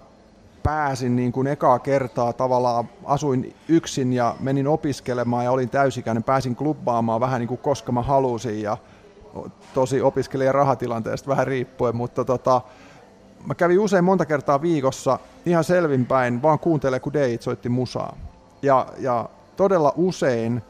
pääsin 0.64 1.16
niin 1.16 1.32
kuin 1.32 1.48
ekaa 1.48 1.80
kertaa 1.80 2.34
tavallaan, 2.34 2.90
asuin 3.06 3.56
yksin 3.68 4.14
ja 4.14 4.36
menin 4.40 4.68
opiskelemaan 4.68 5.46
ja 5.46 5.52
olin 5.52 5.70
täysikäinen, 5.70 6.24
pääsin 6.24 6.56
klubbaamaan 6.56 7.20
vähän 7.20 7.40
niin 7.40 7.48
kuin 7.48 7.58
koska 7.58 7.92
mä 7.92 8.02
halusin 8.02 8.62
ja 8.62 8.78
tosi 9.74 10.02
opiskelijan 10.02 10.56
rahatilanteesta 10.56 11.30
vähän 11.30 11.48
riippuen, 11.48 11.96
mutta 11.96 12.26
tota, 12.26 12.62
mä 13.46 13.56
kävin 13.56 13.80
usein 13.80 14.04
monta 14.04 14.26
kertaa 14.26 14.62
viikossa 14.62 15.20
ihan 15.46 15.64
selvinpäin, 15.64 16.42
vaan 16.42 16.60
kuuntele 16.60 17.00
kun 17.00 17.14
Deit 17.14 17.42
soitti 17.42 17.70
musaa. 17.70 18.18
Ja, 18.62 18.88
ja 19.00 19.30
todella 19.58 19.94
usein, 19.96 20.62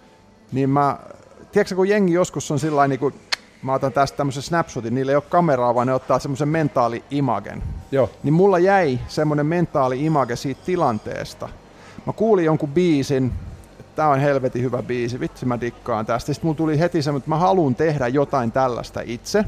niin 0.52 0.70
mä, 0.70 0.98
tiedätkö 1.52 1.76
kun 1.76 1.90
jengi 1.90 2.14
joskus 2.14 2.52
on 2.52 2.60
sillä 2.60 2.88
niin 2.88 3.00
kuin 3.00 3.14
mä 3.62 3.74
otan 3.74 3.94
tästä 3.94 4.18
tämmöisen 4.18 4.44
snapshotin, 4.44 4.96
niillä 4.96 5.12
ei 5.12 5.16
ole 5.16 5.24
kameraa, 5.30 5.76
vaan 5.76 5.88
ne 5.88 5.94
ottaa 5.94 6.20
semmoisen 6.20 6.48
mentaali-imagen. 6.48 7.64
Joo. 7.92 8.10
Niin 8.24 8.34
mulla 8.34 8.60
jäi 8.60 9.00
semmoinen 9.08 9.46
mentaali-image 9.46 10.36
siitä 10.36 10.62
tilanteesta. 10.66 11.50
mä 12.06 12.14
kuulin 12.14 12.46
jonkun 12.46 12.70
biisin, 12.70 13.34
tämä 13.96 14.10
on 14.10 14.20
helvetin 14.20 14.62
hyvä 14.62 14.84
biisi, 14.84 15.20
vitsi 15.20 15.46
mä 15.46 15.62
dikkaan 15.62 16.06
tästä. 16.06 16.34
Sitten 16.34 16.48
mulla 16.48 16.58
tuli 16.58 16.80
heti 16.80 17.02
semmoinen, 17.02 17.22
että 17.22 17.30
mä 17.30 17.38
haluan 17.38 17.76
tehdä 17.76 18.08
jotain 18.08 18.52
tällaista 18.52 19.02
itse. 19.06 19.46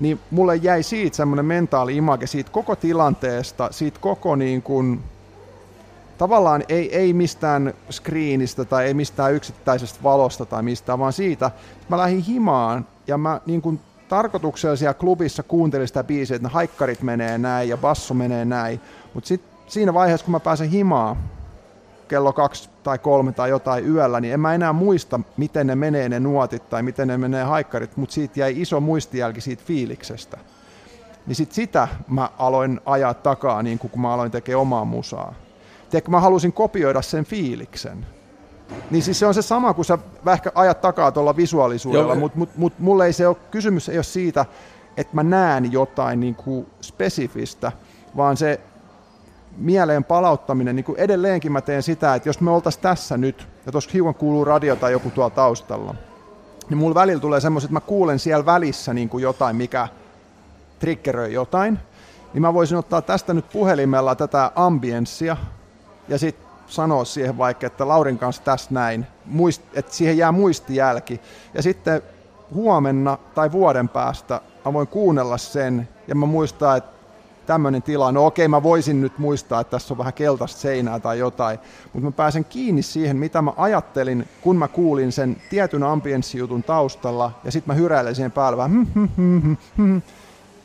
Niin 0.00 0.20
mulle 0.30 0.56
jäi 0.56 0.82
siitä 0.82 1.16
semmoinen 1.16 1.44
mentaali 1.46 1.96
image 1.96 2.26
siitä 2.26 2.50
koko 2.50 2.76
tilanteesta, 2.76 3.68
siitä 3.70 3.98
koko 4.00 4.36
niin 4.36 4.62
kuin, 4.62 5.02
tavallaan 6.18 6.64
ei, 6.68 6.96
ei 6.96 7.12
mistään 7.12 7.74
screenistä 7.90 8.64
tai 8.64 8.86
ei 8.86 8.94
mistään 8.94 9.34
yksittäisestä 9.34 10.02
valosta 10.02 10.46
tai 10.46 10.62
mistään, 10.62 10.98
vaan 10.98 11.12
siitä, 11.12 11.46
että 11.46 11.86
mä 11.88 11.98
lähdin 11.98 12.20
himaan 12.20 12.86
ja 13.06 13.18
mä 13.18 13.40
niin 13.46 13.62
kuin 13.62 13.80
tarkoituksella 14.08 14.76
siellä 14.76 14.94
klubissa 14.94 15.42
kuuntelin 15.42 15.88
sitä 15.88 16.04
biisiä, 16.04 16.36
että 16.36 16.48
ne 16.48 16.52
haikkarit 16.52 17.02
menee 17.02 17.38
näin 17.38 17.68
ja 17.68 17.76
basso 17.76 18.14
menee 18.14 18.44
näin, 18.44 18.80
mutta 19.14 19.28
sitten 19.28 19.50
siinä 19.66 19.94
vaiheessa, 19.94 20.24
kun 20.24 20.32
mä 20.32 20.40
pääsen 20.40 20.70
himaan, 20.70 21.16
kello 22.08 22.32
kaksi 22.32 22.70
tai 22.82 22.98
kolme 22.98 23.32
tai 23.32 23.50
jotain 23.50 23.86
yöllä, 23.86 24.20
niin 24.20 24.34
en 24.34 24.40
mä 24.40 24.54
enää 24.54 24.72
muista, 24.72 25.20
miten 25.36 25.66
ne 25.66 25.74
menee 25.74 26.08
ne 26.08 26.20
nuotit 26.20 26.68
tai 26.68 26.82
miten 26.82 27.08
ne 27.08 27.18
menee 27.18 27.44
haikkarit, 27.44 27.96
mutta 27.96 28.12
siitä 28.12 28.40
jäi 28.40 28.60
iso 28.60 28.80
muistijälki 28.80 29.40
siitä 29.40 29.62
fiiliksestä. 29.66 30.38
Niin 31.26 31.36
sit 31.36 31.52
sitä 31.52 31.88
mä 32.08 32.30
aloin 32.38 32.80
ajaa 32.86 33.14
takaa, 33.14 33.62
niin 33.62 33.78
kun 33.78 34.00
mä 34.00 34.12
aloin 34.12 34.30
tekemään 34.30 34.60
omaa 34.60 34.84
musaa. 34.84 35.34
Tiedätkö, 35.90 36.10
mä 36.10 36.20
halusin 36.20 36.52
kopioida 36.52 37.02
sen 37.02 37.24
fiiliksen. 37.24 38.06
Niin 38.90 39.02
siis 39.02 39.18
se 39.18 39.26
on 39.26 39.34
se 39.34 39.42
sama, 39.42 39.74
kun 39.74 39.84
sä 39.84 39.98
ehkä 40.32 40.52
ajat 40.54 40.80
takaa 40.80 41.12
tuolla 41.12 41.36
visuaalisuudella, 41.36 42.14
mutta 42.14 42.38
mut, 42.38 42.56
mut 42.56 42.72
mulle 42.78 43.06
ei 43.06 43.12
se 43.12 43.28
ole, 43.28 43.36
kysymys 43.50 43.88
ei 43.88 43.98
ole 43.98 44.04
siitä, 44.04 44.46
että 44.96 45.14
mä 45.14 45.22
näen 45.22 45.72
jotain 45.72 46.20
niin 46.20 46.34
kuin 46.34 46.66
spesifistä, 46.80 47.72
vaan 48.16 48.36
se 48.36 48.60
mieleen 49.56 50.04
palauttaminen, 50.04 50.76
niin 50.76 50.84
kuin 50.84 50.98
edelleenkin 50.98 51.52
mä 51.52 51.60
teen 51.60 51.82
sitä, 51.82 52.14
että 52.14 52.28
jos 52.28 52.40
me 52.40 52.50
oltaisiin 52.50 52.82
tässä 52.82 53.16
nyt, 53.16 53.48
ja 53.66 53.72
tuossa 53.72 53.90
hiukan 53.92 54.14
kuuluu 54.14 54.44
radio 54.44 54.76
tai 54.76 54.92
joku 54.92 55.10
tuolla 55.10 55.30
taustalla, 55.30 55.94
niin 56.70 56.78
mulla 56.78 56.94
välillä 56.94 57.20
tulee 57.20 57.40
semmoiset, 57.40 57.68
että 57.68 57.72
mä 57.72 57.80
kuulen 57.80 58.18
siellä 58.18 58.46
välissä 58.46 58.94
niin 58.94 59.08
kuin 59.08 59.22
jotain, 59.22 59.56
mikä 59.56 59.88
triggeröi 60.78 61.32
jotain, 61.32 61.78
niin 62.34 62.42
mä 62.42 62.54
voisin 62.54 62.78
ottaa 62.78 63.02
tästä 63.02 63.34
nyt 63.34 63.48
puhelimella 63.52 64.14
tätä 64.14 64.52
ambienssia, 64.54 65.36
ja 66.08 66.18
sitten 66.18 66.46
sanoa 66.66 67.04
siihen 67.04 67.38
vaikka, 67.38 67.66
että 67.66 67.88
Laurin 67.88 68.18
kanssa 68.18 68.42
tässä 68.42 68.68
näin, 68.70 69.06
muist, 69.26 69.62
että 69.74 69.94
siihen 69.94 70.18
jää 70.18 70.32
muistijälki. 70.32 71.20
Ja 71.54 71.62
sitten 71.62 72.02
huomenna 72.54 73.18
tai 73.34 73.52
vuoden 73.52 73.88
päästä 73.88 74.40
mä 74.64 74.72
voin 74.72 74.86
kuunnella 74.86 75.38
sen, 75.38 75.88
ja 76.08 76.14
mä 76.14 76.26
muistaa, 76.26 76.76
että 76.76 76.96
tämmöinen 77.46 77.82
tila, 77.82 78.12
no 78.12 78.26
okei 78.26 78.48
mä 78.48 78.62
voisin 78.62 79.00
nyt 79.00 79.18
muistaa, 79.18 79.60
että 79.60 79.70
tässä 79.70 79.94
on 79.94 79.98
vähän 79.98 80.12
keltaista 80.12 80.60
seinää 80.60 81.00
tai 81.00 81.18
jotain, 81.18 81.58
mutta 81.92 82.04
mä 82.06 82.12
pääsen 82.12 82.44
kiinni 82.44 82.82
siihen, 82.82 83.16
mitä 83.16 83.42
mä 83.42 83.52
ajattelin, 83.56 84.28
kun 84.40 84.56
mä 84.56 84.68
kuulin 84.68 85.12
sen 85.12 85.36
tietyn 85.50 85.82
ambienssijutun 85.82 86.62
taustalla, 86.62 87.30
ja 87.44 87.52
sitten 87.52 87.74
mä 87.74 87.80
hyräilen 87.80 88.14
siihen 88.14 88.32
päälle 88.32 88.56
vähän, 88.56 88.72
hm, 88.72 88.86
hm, 88.94 89.06
hm, 89.16 89.38
hm, 89.38 89.54
hm, 89.76 89.98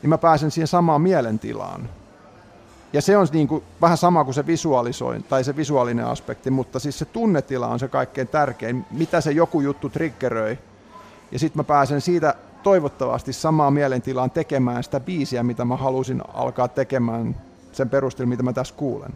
niin 0.02 0.10
mä 0.10 0.18
pääsen 0.18 0.52
siihen 0.52 0.68
samaan 0.68 1.02
mielentilaan. 1.02 1.90
Ja 2.94 3.02
se 3.02 3.18
on 3.18 3.28
niin 3.32 3.48
kuin, 3.48 3.64
vähän 3.82 3.98
sama 3.98 4.24
kuin 4.24 4.36
se 4.36 4.48
visualisoin, 4.48 5.24
tai 5.24 5.44
se 5.44 5.56
visuaalinen 5.56 6.06
aspekti, 6.06 6.52
mutta 6.52 6.80
siis 6.80 7.00
se 7.00 7.06
tunnetila 7.06 7.68
on 7.68 7.80
se 7.80 7.88
kaikkein 7.88 8.28
tärkein, 8.28 8.86
mitä 8.92 9.22
se 9.22 9.32
joku 9.32 9.62
juttu 9.62 9.90
triggeröi. 9.90 10.58
Ja 11.32 11.40
sitten 11.40 11.60
mä 11.60 11.64
pääsen 11.64 12.02
siitä 12.02 12.36
toivottavasti 12.64 13.34
samaa 13.34 13.72
mielentilaan 13.72 14.32
tekemään 14.32 14.84
sitä 14.84 15.00
biisiä, 15.00 15.44
mitä 15.44 15.66
mä 15.66 15.78
halusin 15.78 16.22
alkaa 16.34 16.68
tekemään 16.68 17.36
sen 17.72 17.90
perusteella, 17.90 18.30
mitä 18.30 18.44
mä 18.44 18.54
tässä 18.54 18.74
kuulen. 18.78 19.12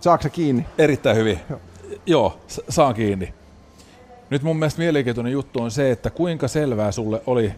Saatko 0.00 0.28
kiinni? 0.32 0.66
Erittäin 0.78 1.16
hyvin. 1.16 1.40
Joo, 1.50 1.60
Joo 2.06 2.40
saan 2.68 2.94
kiinni. 2.94 3.34
Nyt 4.30 4.42
mun 4.42 4.56
mielestä 4.56 4.78
mielenkiintoinen 4.78 5.32
juttu 5.32 5.62
on 5.62 5.70
se, 5.70 5.90
että 5.90 6.10
kuinka 6.10 6.48
selvää 6.48 6.92
sulle 6.92 7.22
oli, 7.26 7.52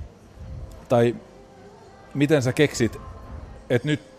tai 0.88 1.16
miten 2.14 2.42
sä 2.42 2.52
keksit, 2.52 3.00
että 3.70 3.88
nyt 3.88 4.13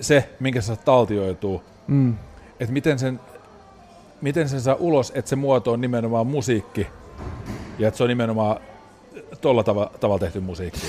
se, 0.00 0.30
minkä 0.40 0.60
sä 0.60 0.76
taltioituu, 0.76 1.62
mm. 1.86 2.14
että 2.60 2.72
miten 2.72 2.98
sen, 2.98 3.20
miten 4.20 4.48
sen 4.48 4.60
saa 4.60 4.76
ulos, 4.78 5.12
että 5.14 5.28
se 5.28 5.36
muoto 5.36 5.72
on 5.72 5.80
nimenomaan 5.80 6.26
musiikki, 6.26 6.86
ja 7.78 7.88
että 7.88 7.98
se 7.98 8.04
on 8.04 8.08
nimenomaan 8.08 8.60
tuolla 9.40 9.62
tava- 9.62 9.98
tavalla 9.98 10.18
tehty 10.18 10.40
musiikki? 10.40 10.86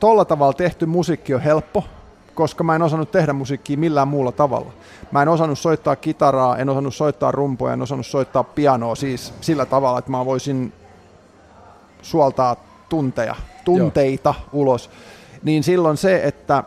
Tuolla 0.00 0.24
tavalla 0.24 0.52
tehty 0.52 0.86
musiikki 0.86 1.34
on 1.34 1.40
helppo, 1.40 1.84
koska 2.34 2.64
mä 2.64 2.74
en 2.74 2.82
osannut 2.82 3.10
tehdä 3.10 3.32
musiikkia 3.32 3.78
millään 3.78 4.08
muulla 4.08 4.32
tavalla. 4.32 4.72
Mä 5.10 5.22
en 5.22 5.28
osannut 5.28 5.58
soittaa 5.58 5.96
kitaraa, 5.96 6.56
en 6.56 6.68
osannut 6.68 6.94
soittaa 6.94 7.32
rumpoja, 7.32 7.72
en 7.72 7.82
osannut 7.82 8.06
soittaa 8.06 8.44
pianoa 8.44 8.94
siis 8.94 9.34
sillä 9.40 9.66
tavalla, 9.66 9.98
että 9.98 10.10
mä 10.10 10.24
voisin 10.24 10.72
suoltaa 12.02 12.56
tunteja, 12.88 13.34
tunteita 13.64 14.34
Joo. 14.38 14.48
ulos. 14.52 14.90
Niin 15.42 15.62
silloin 15.64 15.96
se, 15.96 16.20
että 16.24 16.64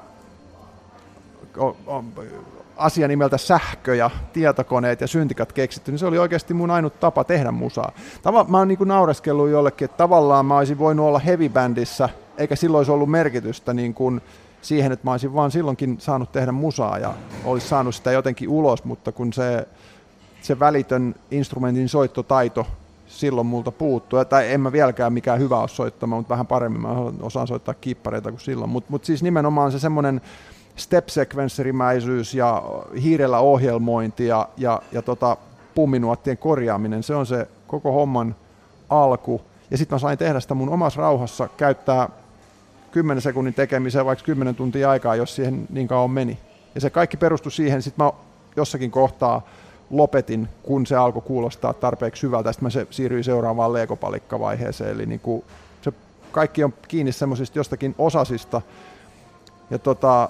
asia 2.78 3.08
nimeltä 3.08 3.38
sähkö 3.38 3.96
ja 3.96 4.10
tietokoneet 4.34 5.02
ja 5.02 5.08
syntikat 5.08 5.54
keksitty, 5.54 5.92
niin 5.92 6.00
se 6.00 6.06
oli 6.06 6.18
oikeasti 6.18 6.54
mun 6.54 6.72
ainut 6.72 7.00
tapa 7.00 7.24
tehdä 7.24 7.52
musaa. 7.52 7.92
Tava, 8.22 8.44
mä 8.44 8.58
oon 8.58 8.68
niin 8.68 8.80
naureskellut 8.86 9.50
jollekin, 9.50 9.86
että 9.86 9.98
tavallaan 9.98 10.46
mä 10.46 10.58
olisin 10.58 10.80
voinut 10.80 11.06
olla 11.06 11.20
heavy-bändissä, 11.20 12.10
eikä 12.38 12.56
silloin 12.56 12.80
olisi 12.80 12.92
ollut 12.92 13.12
merkitystä 13.12 13.74
niin 13.74 13.94
kuin 13.94 14.22
siihen, 14.62 14.92
että 14.92 15.08
mä 15.08 15.12
olisin 15.12 15.34
vaan 15.34 15.52
silloinkin 15.52 15.96
saanut 16.00 16.32
tehdä 16.32 16.52
musaa 16.52 16.98
ja 16.98 17.14
olisi 17.46 17.68
saanut 17.68 17.96
sitä 17.96 18.12
jotenkin 18.12 18.50
ulos, 18.50 18.84
mutta 18.84 19.12
kun 19.12 19.34
se, 19.34 19.68
se 20.42 20.60
välitön 20.60 21.16
instrumentin 21.32 21.90
soittotaito 21.90 22.68
silloin 23.12 23.48
multa 23.48 23.72
puuttuu. 23.72 24.26
Tai 24.26 24.52
en 24.52 24.62
mä 24.62 24.72
vieläkään 24.72 25.14
mikään 25.14 25.40
hyvä 25.40 25.60
ole 25.60 25.68
soittamaan, 25.68 26.20
mutta 26.20 26.32
vähän 26.32 26.48
paremmin 26.48 26.82
mä 26.82 26.90
osaan 27.22 27.48
soittaa 27.48 27.74
kippareita 27.74 28.30
kuin 28.30 28.42
silloin. 28.42 28.70
Mutta 28.70 28.92
mut 28.92 29.06
siis 29.06 29.24
nimenomaan 29.24 29.72
se 29.72 29.80
semmoinen 29.80 30.22
step 30.76 31.08
ja 32.36 32.64
hiirellä 33.02 33.40
ohjelmointi 33.40 34.28
ja, 34.28 34.50
ja, 34.58 34.82
ja 34.92 35.02
tota, 35.02 35.38
pumminuottien 35.76 36.38
korjaaminen, 36.38 37.04
se 37.04 37.16
on 37.16 37.26
se 37.26 37.48
koko 37.68 37.92
homman 37.92 38.36
alku. 38.90 39.42
Ja 39.72 39.78
sitten 39.78 39.96
mä 39.96 40.00
sain 40.00 40.18
tehdä 40.18 40.40
sitä 40.40 40.54
mun 40.54 40.70
omassa 40.70 41.02
rauhassa, 41.02 41.50
käyttää 41.58 42.10
10 42.92 43.22
sekunnin 43.22 43.54
tekemiseen 43.54 44.06
vaikka 44.06 44.26
10 44.26 44.56
tuntia 44.56 44.90
aikaa, 44.90 45.16
jos 45.16 45.36
siihen 45.36 45.68
niin 45.70 45.88
kauan 45.88 46.12
meni. 46.12 46.38
Ja 46.76 46.82
se 46.82 46.90
kaikki 46.90 47.18
perustui 47.18 47.52
siihen, 47.52 47.82
sitten 47.82 48.06
mä 48.06 48.12
jossakin 48.56 48.92
kohtaa 48.92 49.42
lopetin, 49.92 50.50
kun 50.64 50.88
se 50.88 50.96
alkoi 50.96 51.22
kuulostaa 51.22 51.74
tarpeeksi 51.74 52.24
hyvältä, 52.24 52.52
sitten 52.52 52.66
mä 52.66 52.70
se 52.70 52.88
siirryin 52.90 53.24
seuraavaan 53.24 53.74
legopalikkavaiheeseen, 53.74 54.92
eli 54.92 55.06
niin 55.06 55.20
kuin 55.20 55.44
se 55.82 55.94
kaikki 56.32 56.64
on 56.64 56.74
kiinni 56.88 57.12
semmoisista 57.12 57.60
jostakin 57.60 57.96
osasista, 57.98 58.62
ja 59.70 59.80
tota, 59.80 60.30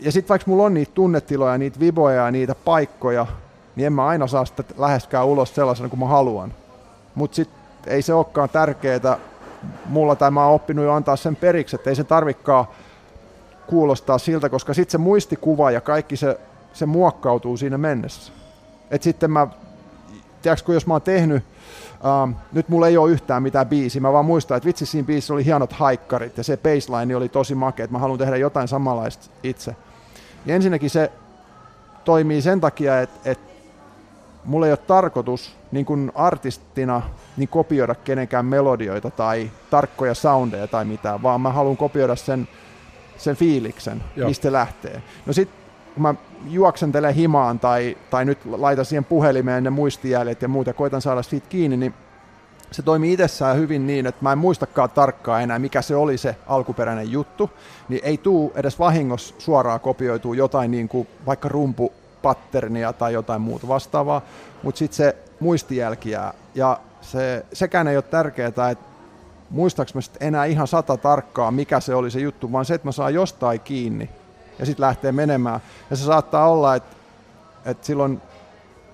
ja 0.00 0.12
sitten 0.12 0.28
vaikka 0.28 0.50
mulla 0.50 0.64
on 0.64 0.74
niitä 0.74 0.92
tunnetiloja, 0.94 1.58
niitä 1.58 1.80
viboja 1.80 2.24
ja 2.24 2.30
niitä 2.30 2.54
paikkoja, 2.54 3.26
niin 3.76 3.86
en 3.86 3.92
mä 3.92 4.06
aina 4.06 4.26
saa 4.26 4.44
sitä 4.44 4.64
läheskään 4.78 5.26
ulos 5.26 5.54
sellaisena 5.54 5.88
kuin 5.88 6.00
mä 6.00 6.06
haluan. 6.06 6.54
Mutta 7.14 7.34
sitten 7.34 7.58
ei 7.86 8.02
se 8.02 8.14
olekaan 8.14 8.48
tärkeää 8.48 9.18
mulla, 9.86 10.16
tai 10.16 10.30
mä 10.30 10.44
oon 10.46 10.54
oppinut 10.54 10.84
jo 10.84 10.92
antaa 10.92 11.16
sen 11.16 11.36
periksi, 11.36 11.76
että 11.76 11.90
ei 11.90 11.96
se 11.96 12.04
tarvikaan 12.04 12.64
kuulostaa 13.66 14.18
siltä, 14.18 14.48
koska 14.48 14.74
sitten 14.74 14.92
se 14.92 14.98
muistikuva 14.98 15.70
ja 15.70 15.80
kaikki 15.80 16.16
se, 16.16 16.40
se 16.72 16.86
muokkautuu 16.86 17.56
siinä 17.56 17.78
mennessä. 17.78 18.32
Et 18.90 19.02
sitten 19.02 19.30
mä, 19.30 19.46
tiedätkö, 20.42 20.66
kun 20.66 20.74
jos 20.74 20.86
mä 20.86 20.94
oon 20.94 21.02
tehnyt, 21.02 21.44
uh, 21.94 22.34
nyt 22.52 22.68
mulla 22.68 22.88
ei 22.88 22.96
ole 22.96 23.10
yhtään 23.10 23.42
mitään 23.42 23.68
biisiä, 23.68 24.00
mä 24.00 24.12
vaan 24.12 24.24
muistan, 24.24 24.56
että 24.56 24.66
vitsi 24.66 24.86
siinä 24.86 25.06
biisissä 25.06 25.34
oli 25.34 25.44
hienot 25.44 25.72
haikkarit 25.72 26.36
ja 26.36 26.44
se 26.44 26.56
baseline 26.56 27.16
oli 27.16 27.28
tosi 27.28 27.54
makea, 27.54 27.84
että 27.84 27.92
mä 27.92 27.98
haluan 27.98 28.18
tehdä 28.18 28.36
jotain 28.36 28.68
samanlaista 28.68 29.26
itse. 29.42 29.76
Niin 30.44 30.54
ensinnäkin 30.54 30.90
se 30.90 31.12
toimii 32.04 32.42
sen 32.42 32.60
takia, 32.60 33.00
että, 33.00 33.30
että 33.30 33.52
mulla 34.44 34.66
ei 34.66 34.72
ole 34.72 34.76
tarkoitus 34.76 35.56
niin 35.72 35.86
kuin 35.86 36.12
artistina 36.14 37.02
niin 37.36 37.48
kopioida 37.48 37.94
kenenkään 37.94 38.46
melodioita 38.46 39.10
tai 39.10 39.50
tarkkoja 39.70 40.14
soundeja 40.14 40.66
tai 40.66 40.84
mitään, 40.84 41.22
vaan 41.22 41.40
mä 41.40 41.52
haluan 41.52 41.76
kopioida 41.76 42.16
sen, 42.16 42.48
sen 43.16 43.36
fiiliksen, 43.36 44.04
Joo. 44.16 44.28
mistä 44.28 44.52
lähtee. 44.52 45.02
No 45.26 45.32
sitten 45.32 45.61
kun 45.94 46.02
mä 46.02 46.14
juoksentelen 46.50 47.14
himaan 47.14 47.58
tai, 47.58 47.96
tai 48.10 48.24
nyt 48.24 48.38
laitan 48.46 48.84
siihen 48.84 49.04
puhelimeen 49.04 49.64
ne 49.64 49.70
muistijäljet 49.70 50.42
ja 50.42 50.48
muuta, 50.48 50.72
koitan 50.72 51.02
saada 51.02 51.22
siitä 51.22 51.48
kiinni, 51.48 51.76
niin 51.76 51.94
se 52.70 52.82
toimii 52.82 53.12
itsessään 53.12 53.56
hyvin 53.56 53.86
niin, 53.86 54.06
että 54.06 54.22
mä 54.22 54.32
en 54.32 54.38
muistakaan 54.38 54.90
tarkkaan 54.90 55.42
enää, 55.42 55.58
mikä 55.58 55.82
se 55.82 55.96
oli 55.96 56.18
se 56.18 56.36
alkuperäinen 56.46 57.10
juttu, 57.10 57.50
niin 57.88 58.00
ei 58.04 58.18
tuu 58.18 58.52
edes 58.54 58.78
vahingossa 58.78 59.34
suoraan 59.38 59.80
kopioituu 59.80 60.34
jotain 60.34 60.70
niin 60.70 60.88
kuin 60.88 61.08
vaikka 61.26 61.48
rumpupatternia 61.48 62.92
tai 62.92 63.12
jotain 63.12 63.40
muuta 63.40 63.68
vastaavaa, 63.68 64.22
mutta 64.62 64.78
sitten 64.78 64.96
se 64.96 65.16
muistijälki 65.40 66.10
jää. 66.10 66.34
Ja 66.54 66.80
se, 67.00 67.44
sekään 67.52 67.88
ei 67.88 67.96
ole 67.96 68.02
tärkeää, 68.02 68.48
että 68.48 68.76
muistaaks 69.50 69.94
mä 69.94 70.00
enää 70.20 70.44
ihan 70.44 70.66
sata 70.66 70.96
tarkkaa, 70.96 71.50
mikä 71.50 71.80
se 71.80 71.94
oli 71.94 72.10
se 72.10 72.20
juttu, 72.20 72.52
vaan 72.52 72.64
se, 72.64 72.74
että 72.74 72.88
mä 72.88 72.92
saan 72.92 73.14
jostain 73.14 73.60
kiinni 73.60 74.10
ja 74.58 74.66
sitten 74.66 74.86
lähtee 74.86 75.12
menemään. 75.12 75.60
Ja 75.90 75.96
se 75.96 76.04
saattaa 76.04 76.50
olla, 76.50 76.74
että, 76.74 76.96
että 77.64 77.86
silloin 77.86 78.20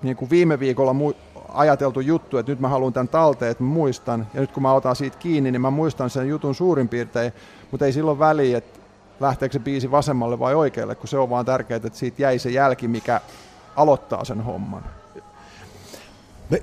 niin 0.01 0.15
kuin 0.15 0.29
viime 0.29 0.59
viikolla 0.59 0.93
mu- 0.93 1.41
ajateltu 1.53 1.99
juttu, 1.99 2.37
että 2.37 2.51
nyt 2.51 2.59
mä 2.59 2.67
haluan 2.67 2.93
tämän 2.93 3.07
talteen, 3.07 3.51
että 3.51 3.63
mä 3.63 3.69
muistan, 3.69 4.27
ja 4.33 4.41
nyt 4.41 4.51
kun 4.51 4.63
mä 4.63 4.73
otan 4.73 4.95
siitä 4.95 5.17
kiinni, 5.17 5.51
niin 5.51 5.61
mä 5.61 5.69
muistan 5.69 6.09
sen 6.09 6.29
jutun 6.29 6.55
suurin 6.55 6.89
piirtein, 6.89 7.33
mutta 7.71 7.85
ei 7.85 7.93
silloin 7.93 8.19
väliä, 8.19 8.57
että 8.57 8.79
lähteekö 9.19 9.53
se 9.53 9.59
biisi 9.59 9.91
vasemmalle 9.91 10.39
vai 10.39 10.55
oikealle, 10.55 10.95
kun 10.95 11.07
se 11.07 11.17
on 11.17 11.29
vaan 11.29 11.45
tärkeää, 11.45 11.75
että 11.75 11.99
siitä 11.99 12.21
jäi 12.21 12.39
se 12.39 12.49
jälki, 12.49 12.87
mikä 12.87 13.21
aloittaa 13.75 14.25
sen 14.25 14.41
homman. 14.41 14.83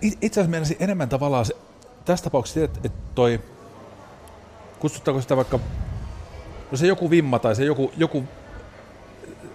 Itse 0.02 0.40
asiassa 0.40 0.50
meinasin 0.50 0.76
enemmän 0.80 1.08
tavallaan 1.08 1.44
se, 1.44 1.56
tässä 2.04 2.24
tapauksessa, 2.24 2.64
että, 2.64 2.80
että 2.84 2.98
toi, 3.14 3.40
kutsuttaako 4.78 5.20
sitä 5.20 5.36
vaikka, 5.36 5.58
no 6.70 6.76
se 6.76 6.86
joku 6.86 7.10
vimma 7.10 7.38
tai 7.38 7.56
se 7.56 7.64
joku, 7.64 7.92
joku 7.96 8.24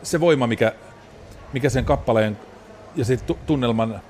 se 0.04 0.20
voima, 0.20 0.48
mikä, 0.48 0.74
mikä 1.54 1.70
sen 1.70 1.86
kappaleen 1.86 2.38
ja 2.96 3.06
sitten 3.06 3.36
tunnelman 3.46 4.02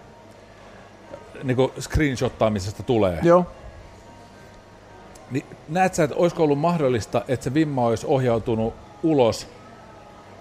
niin 1.44 1.72
screenshottaamisesta 1.80 2.84
tulee. 2.84 3.20
Joo. 3.24 3.46
Niin 5.32 5.46
näet 5.70 5.94
sä, 5.94 6.04
että 6.04 6.16
olisiko 6.16 6.44
ollut 6.44 6.60
mahdollista, 6.60 7.22
että 7.28 7.44
se 7.44 7.54
vimma 7.54 7.86
olisi 7.86 8.06
ohjautunut 8.08 8.74
ulos 9.04 9.48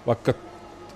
vaikka 0.07 0.33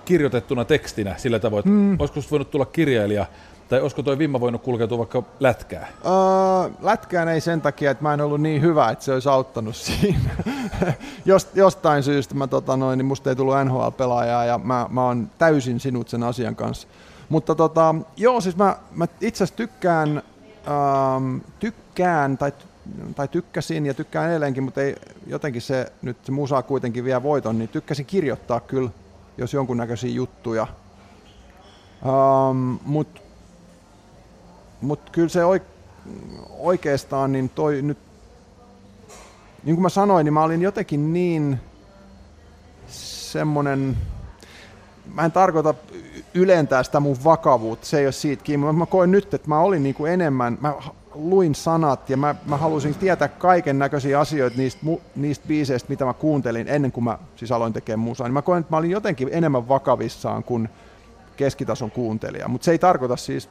kirjoitettuna 0.04 0.64
tekstinä 0.64 1.14
sillä 1.16 1.38
tavoin, 1.38 1.58
että 1.60 1.70
mm. 1.70 1.96
olisiko 1.98 2.20
voinut 2.30 2.50
tulla 2.50 2.66
kirjailija, 2.66 3.26
tai 3.68 3.80
olisiko 3.80 4.02
toi 4.02 4.18
vimma 4.18 4.40
voinut 4.40 4.62
kulkeutua 4.62 4.98
vaikka 4.98 5.22
lätkää? 5.40 5.88
Öö, 6.04 6.70
lätkään 6.82 7.28
ei 7.28 7.40
sen 7.40 7.60
takia, 7.60 7.90
että 7.90 8.02
mä 8.02 8.14
en 8.14 8.20
ollut 8.20 8.40
niin 8.40 8.62
hyvä, 8.62 8.90
että 8.90 9.04
se 9.04 9.12
olisi 9.12 9.28
auttanut 9.28 9.76
siinä. 9.76 10.30
Jost, 11.24 11.56
jostain 11.56 12.02
syystä 12.02 12.34
mä, 12.34 12.46
tota 12.46 12.76
noin, 12.76 12.98
niin 12.98 13.06
musta 13.06 13.30
ei 13.30 13.36
tullut 13.36 13.54
NHL-pelaajaa 13.64 14.44
ja 14.44 14.58
mä, 14.58 14.86
mä 14.90 15.04
oon 15.04 15.30
täysin 15.38 15.80
sinut 15.80 16.08
sen 16.08 16.22
asian 16.22 16.56
kanssa. 16.56 16.88
Mutta 17.28 17.54
tota, 17.54 17.94
joo, 18.16 18.40
siis 18.40 18.56
mä, 18.56 18.76
mä 18.94 19.06
itse 19.20 19.44
asiassa 19.44 19.56
tykkään, 19.56 20.22
ähm, 20.68 21.36
tykkään 21.58 22.38
tai, 22.38 22.52
tai 23.16 23.28
tykkäsin 23.28 23.86
ja 23.86 23.94
tykkään 23.94 24.30
edelleenkin, 24.30 24.62
mutta 24.62 24.82
ei, 24.82 24.96
jotenkin 25.26 25.62
se 25.62 25.92
nyt 26.02 26.16
se 26.22 26.32
musa 26.32 26.62
kuitenkin 26.62 27.04
vie 27.04 27.22
voiton, 27.22 27.58
niin 27.58 27.68
tykkäsin 27.68 28.06
kirjoittaa 28.06 28.60
kyllä, 28.60 28.90
jos 29.38 29.54
jonkunnäköisiä 29.54 30.10
juttuja. 30.10 30.66
Ähm, 32.06 32.74
Mutta 32.84 33.20
mut 34.80 35.10
kyllä 35.10 35.28
se 35.28 35.40
oikeastaan, 36.58 37.32
niin 37.32 37.48
toi 37.48 37.82
nyt, 37.82 37.98
niin 39.64 39.76
kuin 39.76 39.82
mä 39.82 39.88
sanoin, 39.88 40.24
niin 40.24 40.34
mä 40.34 40.42
olin 40.42 40.62
jotenkin 40.62 41.12
niin 41.12 41.60
semmonen, 42.88 43.96
mä 45.14 45.24
en 45.24 45.32
tarkoita 45.32 45.74
ylentää 46.34 46.82
sitä 46.82 47.00
mun 47.00 47.16
vakavuutta, 47.24 47.86
se 47.86 47.98
ei 47.98 48.06
ole 48.06 48.12
siitä 48.12 48.44
kiinni. 48.44 48.72
Mä 48.72 48.86
koen 48.86 49.10
nyt, 49.10 49.34
että 49.34 49.48
mä 49.48 49.60
olin 49.60 49.82
niin 49.82 49.94
kuin 49.94 50.12
enemmän, 50.12 50.58
mä 50.60 50.74
luin 51.14 51.54
sanat 51.54 52.10
ja 52.10 52.16
mä, 52.16 52.34
mä 52.46 52.56
halusin 52.56 52.94
tietää 52.94 53.28
kaiken 53.28 53.78
näköisiä 53.78 54.20
asioita 54.20 54.56
niistä, 54.58 54.86
niistä 55.16 55.48
biiseistä, 55.48 55.88
mitä 55.88 56.04
mä 56.04 56.12
kuuntelin 56.12 56.68
ennen 56.68 56.92
kuin 56.92 57.04
mä 57.04 57.18
siis 57.36 57.52
aloin 57.52 57.72
tekemään 57.72 57.98
musaa. 57.98 58.26
Niin 58.26 58.34
mä 58.34 58.42
koen, 58.42 58.60
että 58.60 58.72
mä 58.72 58.76
olin 58.76 58.90
jotenkin 58.90 59.28
enemmän 59.32 59.68
vakavissaan 59.68 60.44
kuin 60.44 60.68
keskitason 61.36 61.90
kuuntelija. 61.90 62.48
Mutta 62.48 62.64
se 62.64 62.70
ei 62.70 62.78
tarkoita 62.78 63.16
siis 63.16 63.48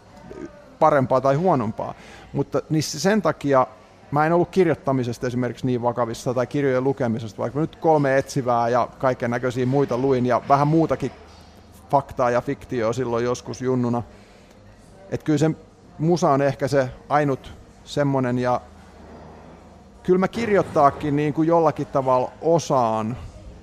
parempaa 0.79 1.21
tai 1.21 1.35
huonompaa. 1.35 1.93
Mutta 2.33 2.61
niin 2.69 2.83
sen 2.83 3.21
takia 3.21 3.67
mä 4.11 4.25
en 4.25 4.33
ollut 4.33 4.49
kirjoittamisesta 4.49 5.27
esimerkiksi 5.27 5.65
niin 5.65 5.81
vakavissa 5.81 6.33
tai 6.33 6.47
kirjojen 6.47 6.83
lukemisesta, 6.83 7.41
vaikka 7.41 7.59
nyt 7.59 7.75
kolme 7.75 8.17
etsivää 8.17 8.69
ja 8.69 8.89
kaiken 8.99 9.31
näköisiä 9.31 9.65
muita 9.65 9.97
luin 9.97 10.25
ja 10.25 10.41
vähän 10.49 10.67
muutakin 10.67 11.11
faktaa 11.89 12.29
ja 12.29 12.41
fiktioa 12.41 12.93
silloin 12.93 13.25
joskus 13.25 13.61
junnuna. 13.61 14.03
Että 15.09 15.25
kyllä 15.25 15.39
se 15.39 15.51
musa 15.99 16.29
on 16.29 16.41
ehkä 16.41 16.67
se 16.67 16.89
ainut 17.09 17.53
semmonen 17.83 18.39
ja 18.39 18.61
kyllä 20.03 20.19
mä 20.19 20.27
kirjoittaakin 20.27 21.15
niin 21.15 21.33
kuin 21.33 21.47
jollakin 21.47 21.87
tavalla 21.87 22.31
osaan, 22.41 23.17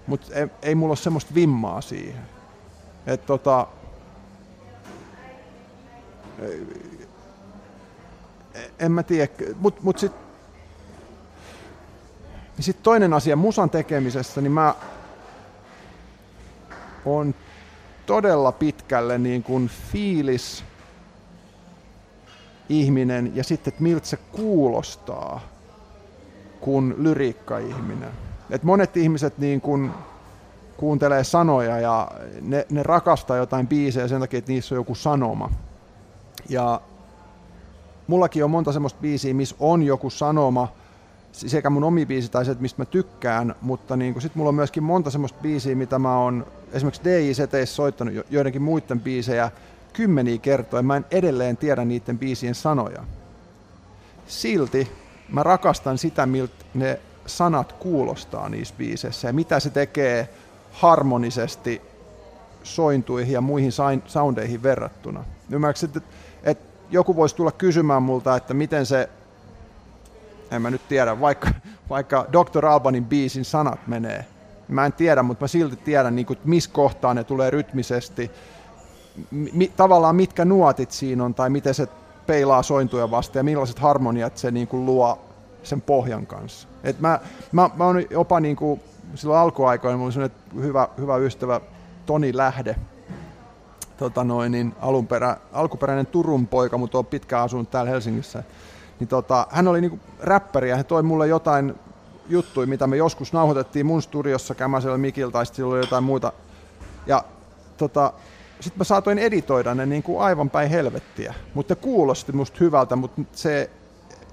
mutta 0.07 0.35
ei, 0.35 0.49
ei 0.63 0.75
mulla 0.75 0.91
ole 0.91 0.97
semmoista 0.97 1.35
vimmaa 1.35 1.81
siihen. 1.81 2.23
Että 3.07 3.27
tota, 3.27 3.67
en 8.79 8.93
mä 8.93 9.03
tiedä, 9.03 9.33
mutta 9.57 9.81
mut 9.85 9.99
sitten 9.99 10.23
sit 12.61 12.83
toinen 12.83 13.15
asia 13.15 13.37
musan 13.37 13.71
tekemisessä, 13.71 14.41
niin 14.41 14.53
mä 14.53 14.75
on 17.05 17.35
todella 18.07 18.53
pitkälle 18.53 19.19
niin 19.19 19.43
kuin 19.43 19.71
fiilis 19.93 20.65
ihminen 22.69 23.33
ja 23.35 23.45
sitten, 23.45 23.73
että 23.73 23.83
miltä 23.83 24.07
se 24.07 24.17
kuulostaa 24.17 25.41
kuin 26.61 26.95
lyriikka-ihminen. 26.99 28.11
Et 28.51 28.63
monet 28.63 28.97
ihmiset 28.97 29.39
niin 29.39 29.61
kuin 29.61 29.91
kuuntelee 30.77 31.25
sanoja 31.25 31.79
ja 31.79 32.11
ne, 32.41 32.67
ne 32.71 32.83
rakastaa 32.83 33.37
jotain 33.37 33.67
biisejä 33.67 34.09
sen 34.09 34.21
takia, 34.21 34.39
että 34.39 34.53
niissä 34.53 34.75
on 34.75 34.77
joku 34.77 34.95
sanoma. 34.95 35.51
Ja 36.49 36.81
mullakin 38.07 38.45
on 38.45 38.51
monta 38.51 38.73
semmoista 38.73 39.01
biisiä, 39.01 39.35
missä 39.35 39.57
on 39.59 39.83
joku 39.83 40.11
sanoma, 40.11 40.73
sekä 41.33 41.71
mun 41.71 41.85
omi 41.85 42.07
biisi 42.07 42.29
tai 42.29 42.45
se, 42.45 42.57
mistä 42.61 42.83
mä 42.83 42.87
tykkään, 42.87 43.55
mutta 43.61 43.97
niin 43.97 44.15
sitten 44.15 44.39
mulla 44.39 44.49
on 44.49 44.55
myöskin 44.55 44.83
monta 44.83 45.11
semmoista 45.11 45.39
biisiä, 45.43 45.75
mitä 45.75 45.99
mä 45.99 46.19
oon 46.19 46.47
esimerkiksi 46.73 47.05
DJ-seteissä 47.05 47.75
soittanut 47.75 48.15
joidenkin 48.31 48.63
muiden 48.63 49.01
biisejä 49.01 49.51
kymmeniä 49.93 50.39
kertoja, 50.39 50.83
mä 50.83 50.97
en 50.97 51.07
edelleen 51.11 51.57
tiedä 51.57 51.85
niiden 51.85 52.19
biisien 52.19 52.55
sanoja. 52.55 53.05
Silti 54.27 54.89
mä 55.29 55.43
rakastan 55.43 55.99
sitä, 55.99 56.27
miltä 56.27 56.65
ne 56.75 57.01
sanat 57.27 57.73
kuulostaa 57.73 58.49
niissä 58.49 58.75
biiseissä 58.79 59.29
ja 59.29 59.33
mitä 59.33 59.61
se 59.61 59.71
tekee 59.71 60.29
harmonisesti 60.73 61.83
sointuihin 62.63 63.33
ja 63.33 63.41
muihin 63.41 63.73
soundeihin 64.07 64.63
verrattuna. 64.63 65.25
Ymmärrätkö, 65.51 65.87
että, 65.87 66.01
että 66.45 66.72
joku 66.91 67.17
voisi 67.17 67.37
tulla 67.37 67.53
kysymään 67.53 68.03
multa, 68.03 68.37
että 68.37 68.55
miten 68.55 68.87
se, 68.87 69.09
en 70.51 70.63
mä 70.63 70.71
nyt 70.71 70.89
tiedä, 70.89 71.21
vaikka, 71.21 71.49
vaikka 71.91 72.27
Dr. 72.33 72.67
Albanin 72.67 73.05
biisin 73.05 73.45
sanat 73.45 73.87
menee. 73.87 74.27
Mä 74.69 74.87
en 74.87 74.93
tiedä, 74.93 75.23
mutta 75.23 75.45
mä 75.45 75.49
silti 75.49 75.77
tiedän, 75.77 76.17
niin 76.17 76.27
kuin, 76.27 76.39
missä 76.45 76.71
kohtaa 76.73 77.15
ne 77.15 77.25
tulee 77.25 77.51
rytmisesti, 77.51 78.31
mi, 79.31 79.73
tavallaan 79.77 80.17
mitkä 80.17 80.45
nuotit 80.45 80.91
siinä 80.91 81.25
on, 81.25 81.35
tai 81.35 81.51
miten 81.51 81.75
se 81.75 81.89
peilaa 82.27 82.63
sointuja 82.63 83.11
vasta 83.11 83.39
ja 83.39 83.45
millaiset 83.45 83.79
harmoniat 83.79 84.39
se 84.39 84.51
niin 84.51 84.69
kuin, 84.69 84.87
luo 84.87 85.19
sen 85.63 85.81
pohjan 85.81 86.27
kanssa. 86.27 86.69
Et 86.85 87.01
mä, 87.01 87.21
mä, 87.53 87.71
mä 87.77 87.85
oon 87.85 88.03
jopa 88.11 88.41
niin 88.41 88.57
kuin, 88.57 88.81
silloin 89.15 89.41
alkuaikoina, 89.41 89.99
mulla 89.99 90.13
oli 90.17 90.63
hyvä, 90.63 90.89
hyvä 90.99 91.17
ystävä 91.17 91.61
Toni 92.07 92.37
Lähde, 92.37 92.77
tota 94.03 94.25
noin, 94.25 94.53
niin 94.53 94.75
alunperä, 94.81 95.37
alkuperäinen 95.53 96.07
Turun 96.07 96.47
poika, 96.47 96.79
mutta 96.79 96.99
on 96.99 97.07
pitkään 97.07 97.45
asunut 97.45 97.71
täällä 97.71 97.91
Helsingissä. 97.91 98.43
Niin 99.01 99.09
tota, 99.09 99.47
hän 99.51 99.69
oli 99.69 99.81
niinku 99.81 99.99
räppäri 100.21 100.71
ja 100.71 100.77
hän 100.77 100.85
toi 100.85 101.03
mulle 101.03 101.27
jotain 101.27 101.75
juttuja, 102.29 102.67
mitä 102.67 102.87
me 102.87 102.97
joskus 102.97 103.33
nauhoitettiin 103.33 103.87
mun 103.87 104.03
studiossa 104.03 104.55
Kämäsellä 104.55 104.99
Mikiltä, 104.99 105.33
tai 105.33 105.65
oli 105.65 105.79
jotain 105.79 106.05
muuta. 106.05 106.33
Ja 107.07 107.25
tota, 107.77 108.13
sitten 108.61 108.79
mä 108.79 108.85
saatoin 108.85 109.19
editoida 109.19 109.75
ne 109.75 109.87
niin 109.87 110.03
kuin 110.03 110.23
aivan 110.23 110.51
päin 110.51 110.71
helvettiä, 110.71 111.35
mutta 111.55 111.77
kuulosti 111.77 112.33
musta 112.33 112.57
hyvältä, 112.61 112.97
mutta 112.97 113.23
se, 113.33 113.71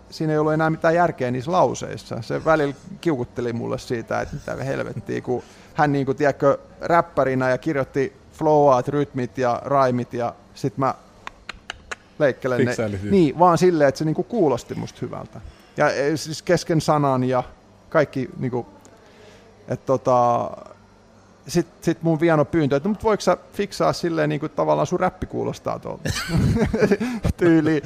siinä 0.09 0.33
ei 0.33 0.39
ollut 0.39 0.53
enää 0.53 0.69
mitään 0.69 0.95
järkeä 0.95 1.31
niissä 1.31 1.51
lauseissa. 1.51 2.21
Se 2.21 2.45
välillä 2.45 2.73
kiukutteli 3.01 3.53
mulle 3.53 3.77
siitä, 3.77 4.21
että 4.21 4.35
mitä 4.35 4.63
helvettiä, 4.63 5.21
kun 5.21 5.43
hän 5.73 5.91
niin 5.91 6.05
kuin, 6.05 6.17
tiedätkö, 6.17 6.57
räppärinä 6.81 7.49
ja 7.49 7.57
kirjoitti 7.57 8.13
flowaat, 8.39 8.87
rytmit 8.87 9.37
ja 9.37 9.61
raimit 9.65 10.13
ja 10.13 10.33
sit 10.53 10.77
mä 10.77 10.93
leikkelen 12.19 12.65
ne. 12.65 12.75
Niin, 13.11 13.39
vaan 13.39 13.57
silleen, 13.57 13.87
että 13.87 13.99
se 13.99 14.05
niinku 14.05 14.23
kuulosti 14.23 14.75
musta 14.75 14.99
hyvältä. 15.01 15.41
Ja 15.77 15.89
e, 15.89 16.17
siis 16.17 16.41
kesken 16.41 16.81
sanan 16.81 17.23
ja 17.23 17.43
kaikki 17.89 18.29
niinku, 18.37 18.65
että 19.67 19.85
tota, 19.85 20.49
sitten 21.47 21.83
sit 21.83 22.03
mun 22.03 22.19
viano 22.19 22.45
pyyntö, 22.45 22.75
että 22.75 22.89
mutta 22.89 23.03
voiko 23.03 23.21
sä 23.21 23.37
fiksaa 23.53 23.93
silleen 23.93 24.29
niin 24.29 24.39
kuin 24.39 24.51
tavallaan 24.51 24.87
sun 24.87 24.99
räppi 24.99 25.25
kuulostaa 25.25 25.79
tuolta. 25.79 26.09
tyyli, 27.37 27.81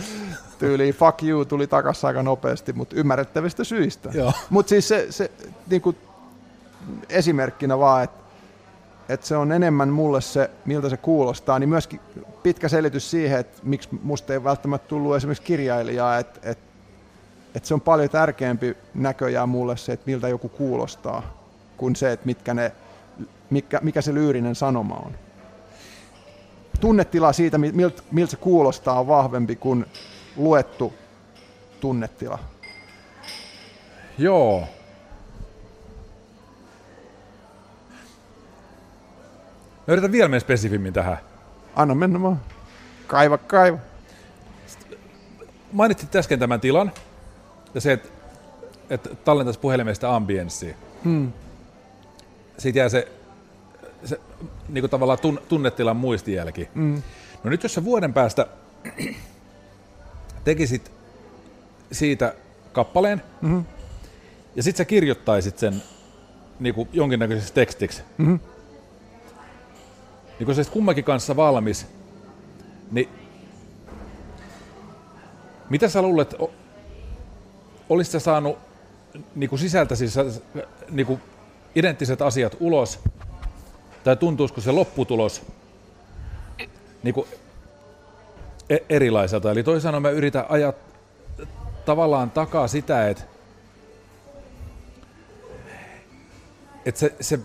tyyli 0.60 0.94
fuck 0.94 1.24
you 1.24 1.46
tuli 1.46 1.68
takassa 1.68 2.08
aika 2.08 2.24
nopeasti, 2.24 2.74
mutta 2.74 2.96
ymmärrettävistä 2.96 3.63
syistä. 3.63 4.10
Mutta 4.50 4.70
siis 4.70 4.88
se, 4.88 5.08
se 5.10 5.32
niin 5.70 5.82
kuin 5.82 5.98
esimerkkinä 7.10 7.80
vaan, 7.80 8.04
että 8.04 8.23
että 9.10 9.28
se 9.28 9.38
on 9.38 9.52
enemmän 9.52 9.89
mulle 9.89 10.22
se, 10.22 10.50
miltä 10.66 10.89
se 10.89 10.98
kuulostaa, 10.98 11.60
niin 11.60 11.70
myöskin 11.70 12.00
pitkä 12.44 12.70
selitys 12.70 13.12
siihen, 13.12 13.39
että 13.39 13.62
miksi 13.63 13.89
musta 14.04 14.34
ei 14.34 14.44
välttämättä 14.44 14.88
tullut 14.88 15.16
esimerkiksi 15.16 15.44
kirjailijaa, 15.44 16.18
että, 16.18 16.39
että 16.44 16.74
että 17.56 17.68
se 17.68 17.74
on 17.74 17.82
paljon 17.82 18.10
tärkeämpi 18.10 18.78
näköjään 18.94 19.50
mulle 19.50 19.78
se, 19.78 19.94
että 19.94 20.04
miltä 20.06 20.28
joku 20.28 20.50
kuulostaa, 20.50 21.38
kuin 21.78 21.96
se, 21.96 22.12
että 22.12 22.26
mitkä 22.26 22.54
ne, 22.54 22.72
mikä, 23.50 23.80
mikä 23.84 24.02
se 24.02 24.13
lyyrinen 24.13 24.56
sanoma 24.56 24.96
on. 24.96 25.16
Tunnetila 26.80 27.34
siitä, 27.34 27.58
miltä, 27.58 28.04
miltä 28.12 28.32
se 28.32 28.38
kuulostaa, 28.38 29.00
on 29.00 29.08
vahvempi 29.08 29.56
kuin 29.56 29.86
luettu 30.36 30.94
tunnetila. 31.80 32.39
Joo. 34.18 34.68
Mä 39.88 39.93
yritän 39.93 40.12
vielä 40.12 40.28
mennä 40.28 40.39
spesifimmin 40.39 40.93
tähän. 40.93 41.17
Anna 41.76 41.96
mennä 41.96 42.22
vaan. 42.22 42.41
Kaiva, 43.08 43.38
kaiva. 43.38 43.78
Mainitsit 45.72 46.15
äsken 46.15 46.39
tämän 46.39 46.60
tilan 46.60 46.91
ja 47.74 47.82
se, 47.82 47.91
että, 47.93 48.10
että 48.89 49.15
tallentaisi 49.15 49.60
puhelimesta 49.60 50.15
ambienssiä. 50.15 50.76
Hmm. 51.04 51.32
Siitä 52.58 52.80
jää 52.80 52.89
se, 52.89 53.08
se 54.06 54.19
niin 54.69 54.82
kuin 54.82 54.91
tavallaan 54.91 55.19
tun, 55.19 55.41
tunnetilan 55.50 55.98
muistijälki. 55.98 56.69
Hmm. 56.76 57.02
No 57.43 57.50
nyt 57.50 57.63
jos 57.63 57.74
sä 57.74 57.84
vuoden 57.84 58.13
päästä 58.13 58.48
tekisit 60.43 60.91
siitä 61.91 62.34
kappaleen, 62.74 63.22
mm-hmm. 63.41 63.65
ja 64.56 64.63
sitten 64.63 64.78
sä 64.78 64.86
kirjoittaisit 64.86 65.58
sen 65.58 65.84
niin 66.60 66.76
kuin 66.76 66.89
jonkinnäköiseksi 66.93 67.54
tekstiksi, 67.54 68.02
mm-hmm. 68.17 68.39
Niin 70.39 70.46
kun 70.46 70.56
sä 70.56 70.63
kummankin 70.72 71.04
kanssa 71.04 71.36
valmis, 71.36 71.88
niin 72.91 73.10
mitä 75.69 75.89
sä 75.89 76.02
luulet, 76.02 76.36
olisit 77.89 78.12
sä 78.12 78.19
saanut 78.19 78.58
niin 79.36 79.50
kuin 79.50 79.60
sisältä 79.60 79.96
siis, 79.96 80.15
niin 80.89 81.06
kuin 81.06 81.22
identtiset 81.76 82.22
asiat 82.22 82.58
ulos, 82.60 83.00
tai 84.04 84.15
tuntuisiko 84.15 84.62
se 84.62 84.72
lopputulos 84.72 85.41
niin 87.04 87.13
kuin 87.13 87.28
e- 88.69 88.86
erilaiselta? 88.89 89.52
Eli 89.52 89.82
sanoen 89.82 90.02
mä 90.02 90.10
yritän 90.10 90.46
ajaa 90.50 90.74
tavallaan 91.86 92.32
takaa 92.32 92.67
sitä, 92.67 93.10
että, 93.10 93.24
että 96.86 97.00
se, 97.00 97.15
se, 97.22 97.39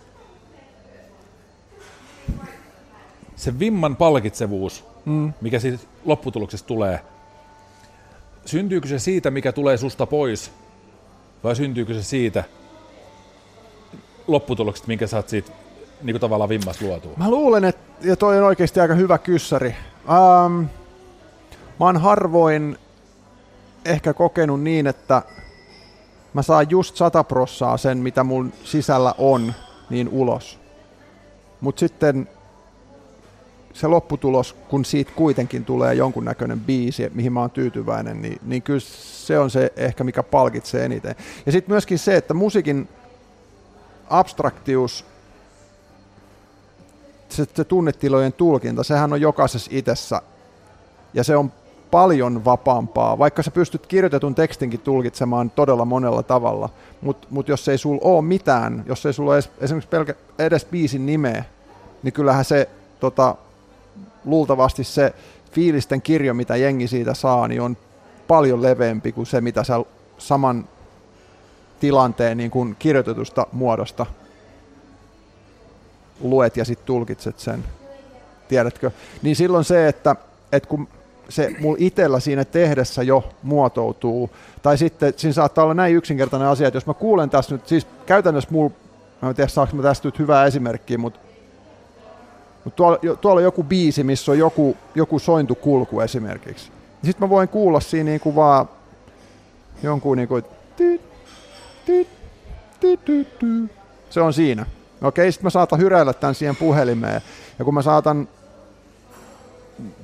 se 3.39 3.59
vimman 3.59 3.97
palkitsevuus, 3.97 4.85
mm. 5.05 5.33
mikä 5.41 5.59
siitä 5.59 5.85
lopputuloksesta 6.05 6.67
tulee, 6.67 7.01
syntyykö 8.45 8.89
se 8.89 8.99
siitä, 8.99 9.31
mikä 9.31 9.53
tulee 9.53 9.77
susta 9.77 10.07
pois, 10.07 10.53
vai 11.45 11.57
syntyykö 11.57 11.95
se 11.95 12.03
siitä 12.03 12.45
lopputuloksesta, 14.27 14.89
minkä 14.89 15.07
sä 15.07 15.17
oot 15.17 15.29
siitä 15.29 15.51
niin 16.03 16.15
kuin 16.15 16.21
tavallaan 16.21 16.49
vimmasta 16.49 16.85
luotua? 16.85 17.13
Mä 17.17 17.31
luulen, 17.31 17.65
että 17.65 17.89
ja 18.09 18.17
toi 18.17 18.39
on 18.39 18.45
oikeasti 18.45 18.81
aika 18.81 18.95
hyvä 18.95 19.19
kyssäri. 19.19 19.77
Um, 20.47 20.53
mä 21.81 21.87
oon 21.87 21.97
harvoin 21.97 22.79
ehkä 23.85 24.15
kokenut 24.15 24.63
niin, 24.63 24.87
että 24.87 25.23
mä 26.35 26.43
saan 26.43 26.67
just 26.71 26.97
sata 26.97 27.25
prossaa 27.25 27.77
sen, 27.77 27.99
mitä 27.99 28.25
mun 28.25 28.53
sisällä 28.65 29.15
on, 29.19 29.55
niin 29.91 30.09
ulos. 30.09 30.59
Mutta 31.61 31.81
sitten 31.81 32.29
se 33.73 33.87
lopputulos, 33.87 34.57
kun 34.69 34.85
siitä 34.85 35.13
kuitenkin 35.17 35.65
tulee 35.65 35.95
jonkunnäköinen 35.95 36.61
biisi, 36.61 37.11
mihin 37.15 37.33
mä 37.33 37.41
oon 37.41 37.51
tyytyväinen, 37.51 38.23
niin, 38.23 38.39
niin 38.47 38.63
kyllä 38.63 38.81
se 38.81 39.39
on 39.39 39.51
se 39.51 39.73
ehkä, 39.77 40.05
mikä 40.05 40.23
palkitsee 40.23 40.85
eniten. 40.85 41.15
Ja 41.47 41.53
sitten 41.53 41.73
myöskin 41.73 41.99
se, 41.99 42.17
että 42.17 42.35
musiikin 42.35 42.89
abstraktius, 44.11 45.05
se, 47.29 47.47
se 47.55 47.65
tunnetilojen 47.65 48.33
tulkinta, 48.33 48.83
sehän 48.83 49.13
on 49.13 49.21
jokaisessa 49.21 49.71
itsessä, 49.75 50.23
ja 51.15 51.25
se 51.25 51.37
on 51.37 51.53
paljon 51.91 52.45
vapaampaa, 52.45 53.19
vaikka 53.19 53.43
sä 53.43 53.51
pystyt 53.51 53.87
kirjoitetun 53.87 54.35
tekstinkin 54.35 54.81
tulkitsemaan 54.81 55.51
todella 55.51 55.85
monella 55.85 56.23
tavalla, 56.23 56.69
mutta 57.01 57.29
mut 57.31 57.49
jos 57.49 57.69
ei 57.69 57.79
sulla 57.79 58.01
ole 58.03 58.23
mitään, 58.23 58.85
jos 58.87 59.07
ei 59.07 59.13
sulla 59.13 59.31
ole 59.31 59.37
edes, 59.37 59.51
esimerkiksi 59.61 59.91
pelkä, 59.91 60.15
edes 60.39 60.65
biisin 60.65 61.07
nimeä, 61.07 61.45
niin 62.03 62.13
kyllähän 62.13 62.45
se 62.45 62.69
tota, 63.01 63.35
luultavasti 64.25 64.85
se 64.85 65.15
fiilisten 65.53 66.03
kirjo, 66.03 66.35
mitä 66.35 66.57
jengi 66.57 66.89
siitä 66.89 67.15
saa, 67.15 67.49
niin 67.49 67.61
on 67.61 67.77
paljon 68.29 68.63
leveämpi 68.63 69.13
kuin 69.13 69.27
se, 69.27 69.41
mitä 69.41 69.65
sä 69.65 69.75
saman 70.19 70.69
tilanteen 71.81 72.37
niin 72.37 72.51
kuin 72.51 72.77
kirjoitetusta 72.79 73.47
muodosta 73.53 74.07
luet 76.21 76.57
ja 76.57 76.65
sitten 76.65 76.87
tulkitset 76.87 77.39
sen. 77.39 77.65
Tiedätkö? 78.49 78.91
Niin 79.23 79.37
silloin 79.37 79.65
se, 79.65 79.89
että, 79.89 80.17
että 80.53 80.69
kun 80.69 80.89
se 81.29 81.51
mulla 81.61 81.77
itsellä 81.81 82.21
siinä 82.21 82.45
tehdessä 82.45 83.03
jo 83.03 83.25
muotoutuu. 83.43 84.31
Tai 84.63 84.79
sitten 84.79 85.15
siinä 85.17 85.33
saattaa 85.33 85.65
olla 85.65 85.75
näin 85.75 85.95
yksinkertainen 85.95 86.49
asia, 86.49 86.69
että 86.69 86.77
jos 86.77 86.87
mä 86.87 86.95
kuulen 86.95 87.31
tässä 87.31 87.55
nyt, 87.55 87.69
siis 87.69 87.87
käytännössä 88.07 88.51
mulla, 88.53 88.71
mä 89.23 89.29
en 89.29 89.35
tiedä 89.35 89.49
saanko 89.49 89.77
mä 89.77 89.83
tästä 89.83 90.09
nyt 90.09 90.19
hyvää 90.19 90.47
esimerkkiä, 90.47 90.99
mutta, 90.99 91.21
tuolla, 92.77 92.99
tuolla 93.21 93.39
on 93.39 93.45
joku 93.45 93.65
biisi, 93.65 94.05
missä 94.05 94.33
on 94.33 94.39
joku, 94.39 94.77
joku 94.95 95.19
sointukulku 95.19 96.01
esimerkiksi. 96.01 96.71
Sitten 97.05 97.29
mä 97.29 97.31
voin 97.31 97.49
kuulla 97.49 97.81
siinä 97.81 98.11
niin 98.11 98.21
kuin 98.21 98.35
vaan 98.35 98.69
jonkun 99.83 100.17
niin 100.17 100.29
kuin, 100.29 100.45
se 104.11 104.21
on 104.21 104.33
siinä. 104.33 104.67
Okei, 105.03 105.33
sitten 105.33 105.47
mä 105.47 105.51
saatan 105.51 105.79
hyräillä 105.79 106.13
tämän 106.13 106.35
siihen 106.35 106.57
puhelimeen. 106.57 107.23
Ja 107.59 107.65
kun 107.65 107.75
mä 107.75 107.83
saatan 107.83 108.29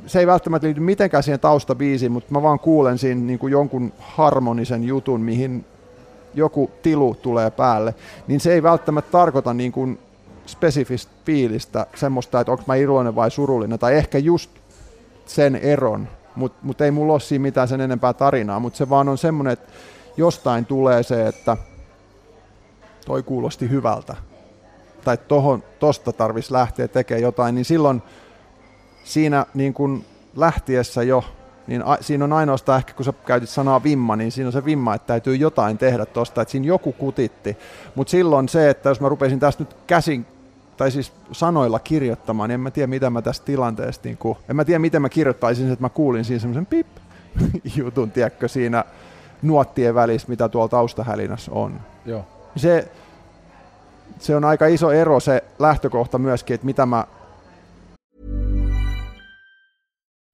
se 0.07 0.19
ei 0.19 0.27
välttämättä 0.27 0.67
liity 0.67 0.81
mitenkään 0.81 1.23
siihen 1.23 1.41
taustabiisiin, 1.41 2.13
mutta 2.13 2.33
mä 2.33 2.43
vaan 2.43 2.59
kuulen 2.59 2.99
siinä 2.99 3.21
niin 3.21 3.39
kuin 3.39 3.51
jonkun 3.51 3.93
harmonisen 3.99 4.85
jutun, 4.85 5.21
mihin 5.21 5.65
joku 6.35 6.71
tilu 6.83 7.15
tulee 7.15 7.51
päälle, 7.51 7.95
niin 8.27 8.41
se 8.41 8.53
ei 8.53 8.63
välttämättä 8.63 9.11
tarkoita 9.11 9.55
niin 9.55 9.73
kuin 9.73 9.99
spesifistä 10.47 11.13
fiilistä, 11.25 11.87
semmoista, 11.95 12.41
että 12.41 12.53
onko 12.53 12.65
mä 12.67 12.75
iloinen 12.75 13.15
vai 13.15 13.31
surullinen, 13.31 13.79
tai 13.79 13.95
ehkä 13.97 14.19
just 14.19 14.51
sen 15.27 15.57
eron, 15.57 16.09
mutta 16.37 16.59
mut 16.63 16.81
ei 16.81 16.91
mulla 16.91 17.13
ole 17.13 17.21
siinä 17.21 17.43
mitään 17.43 17.69
sen 17.69 17.81
enempää 17.81 18.13
tarinaa, 18.13 18.61
mutta 18.61 18.77
se 18.77 18.89
vaan 18.89 19.09
on 19.09 19.19
semmoinen, 19.19 19.53
että 19.53 19.73
jostain 20.17 20.67
tulee 20.67 21.03
se, 21.03 21.27
että 21.27 21.57
toi 23.07 23.23
kuulosti 23.23 23.71
hyvältä, 23.71 24.17
tai 25.05 25.19
tohon, 25.29 25.63
tosta 25.79 26.13
tarvitsisi 26.13 26.53
lähteä 26.53 26.89
tekemään 26.89 27.23
jotain, 27.23 27.55
niin 27.55 27.65
silloin 27.65 28.03
siinä 29.05 29.47
niin 29.55 29.75
kuin 29.75 30.05
lähtiessä 30.37 31.03
jo, 31.03 31.25
niin 31.67 31.83
a, 31.87 31.97
siinä 32.01 32.25
on 32.25 32.33
ainoastaan 32.33 32.79
ehkä, 32.79 32.93
kun 32.93 33.05
sä 33.05 33.13
käytit 33.27 33.49
sanaa 33.49 33.83
vimma, 33.83 34.17
niin 34.17 34.33
siinä 34.33 34.49
on 34.49 34.53
se 34.53 34.65
vimma, 34.65 34.95
että 34.95 35.07
täytyy 35.07 35.37
jotain 35.37 35.79
tehdä 35.79 36.07
tosta, 36.07 36.43
että 36.43 36.53
siinä 36.53 36.67
joku 36.67 36.93
kutitti. 36.93 37.57
Mutta 37.95 38.11
silloin 38.11 38.49
se, 38.49 38.71
että 38.71 38.89
jos 38.89 39.01
mä 39.01 39.09
rupesin 39.09 39.41
tästä 39.41 39.63
nyt 39.63 39.77
käsin 39.87 40.27
tai 40.77 40.91
siis 40.91 41.13
sanoilla 41.33 41.79
kirjoittamaan, 41.79 42.49
niin 42.49 42.55
en 42.55 42.61
mä 42.61 42.71
tiedä, 42.71 42.87
mitä 42.87 43.11
mä 43.11 43.23
tästä 43.23 43.47
tilanteesta, 43.47 44.09
niin 44.09 44.17
kuin, 44.17 44.39
en 44.49 44.57
mä 44.57 44.65
tiedä, 44.65 44.79
miten 44.79 45.03
mä 45.03 45.09
kirjoittaisin, 45.09 45.73
että 45.73 45.85
mä 45.85 45.89
kuulin 45.89 46.25
siinä 46.25 46.41
semmoisen 46.41 46.67
pip 46.67 46.87
jutun, 47.77 48.11
tiedätkö, 48.11 48.49
siinä 48.49 48.85
nuottien 49.43 49.95
välissä, 49.95 50.29
mitä 50.29 50.49
tuolla 50.49 50.69
taustahälinässä 50.69 51.53
on. 51.53 51.81
Joo. 52.07 52.25
Se, 52.57 52.89
se 54.19 54.37
on 54.37 54.45
aika 54.45 54.67
iso 54.67 54.91
ero 54.93 55.21
se 55.21 55.45
lähtökohta 55.59 56.19
myöskin, 56.19 56.55
että 56.55 56.67
mitä 56.67 56.87
mä 56.87 57.07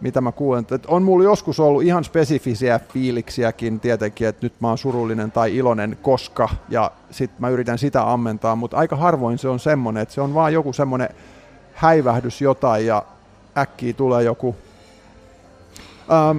Mitä 0.00 0.20
mä 0.20 0.32
kuulen. 0.32 0.60
Että 0.60 0.88
on 0.88 1.02
mulla 1.02 1.24
joskus 1.24 1.60
ollut 1.60 1.82
ihan 1.82 2.04
spesifisiä 2.04 2.80
fiiliksiäkin 2.92 3.80
tietenkin, 3.80 4.28
että 4.28 4.46
nyt 4.46 4.52
mä 4.60 4.68
oon 4.68 4.78
surullinen 4.78 5.32
tai 5.32 5.56
iloinen, 5.56 5.98
koska, 6.02 6.48
ja 6.68 6.90
sit 7.10 7.30
mä 7.38 7.48
yritän 7.48 7.78
sitä 7.78 8.12
ammentaa, 8.12 8.56
mutta 8.56 8.76
aika 8.76 8.96
harvoin 8.96 9.38
se 9.38 9.48
on 9.48 9.60
semmoinen, 9.60 10.02
että 10.02 10.14
se 10.14 10.20
on 10.20 10.34
vaan 10.34 10.52
joku 10.52 10.72
semmoinen 10.72 11.08
häivähdys 11.74 12.40
jotain 12.40 12.86
ja 12.86 13.02
äkkiä 13.56 13.92
tulee 13.92 14.22
joku 14.22 14.56
Ähm, 16.12 16.38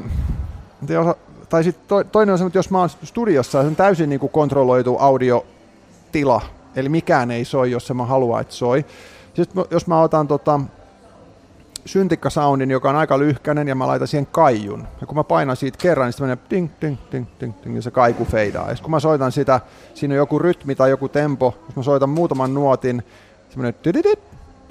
tai 1.50 1.64
sitten 1.64 1.88
to, 1.88 2.04
toinen 2.04 2.34
on 2.34 2.40
se, 2.40 2.46
että 2.46 2.60
jos 2.60 2.70
mä 2.70 2.80
oon 2.80 2.90
studiossa, 2.90 3.62
se 3.62 3.68
on 3.68 3.76
täysin 3.76 4.10
niin 4.10 4.20
kuin 4.20 4.32
kontrolloitu 4.32 4.98
audiotila, 5.00 6.42
eli 6.76 6.90
mikään 6.90 7.32
ei 7.32 7.46
soi, 7.46 7.72
jos 7.72 7.88
se 7.88 7.94
mä 7.94 8.06
haluan, 8.06 8.42
että 8.42 8.54
soi. 8.54 8.86
Sitten 9.34 9.66
jos 9.72 9.88
mä 9.88 10.02
otan 10.02 10.28
tota, 10.28 10.60
syntikkasoundin, 11.88 12.72
joka 12.72 12.90
on 12.90 12.96
aika 12.96 13.20
lyhkäinen, 13.20 13.68
ja 13.68 13.76
mä 13.76 13.88
laitan 13.88 14.08
siihen 14.08 14.28
kaijun. 14.32 14.88
Ja 15.02 15.08
kun 15.08 15.16
mä 15.16 15.24
painan 15.24 15.56
siitä 15.56 15.78
kerran, 15.82 16.06
niin 16.06 16.14
se 16.14 16.22
menee 16.22 16.38
ding, 16.50 16.70
ding, 16.82 16.98
ding, 17.12 17.26
ding, 17.42 17.54
ding, 17.64 17.76
ja 17.76 17.82
se 17.82 17.92
kaiku 17.92 18.26
feidaa. 18.26 18.70
Ja 18.70 18.76
kun 18.82 18.92
mä 18.92 19.00
soitan 19.00 19.32
sitä, 19.32 19.62
siinä 19.94 20.14
on 20.14 20.18
joku 20.18 20.40
rytmi 20.40 20.76
tai 20.76 20.90
joku 20.90 21.10
tempo, 21.10 21.56
jos 21.66 21.76
mä 21.76 21.84
soitan 21.84 22.10
muutaman 22.10 22.54
nuotin, 22.54 23.04
se 23.50 23.58
menee 23.58 23.74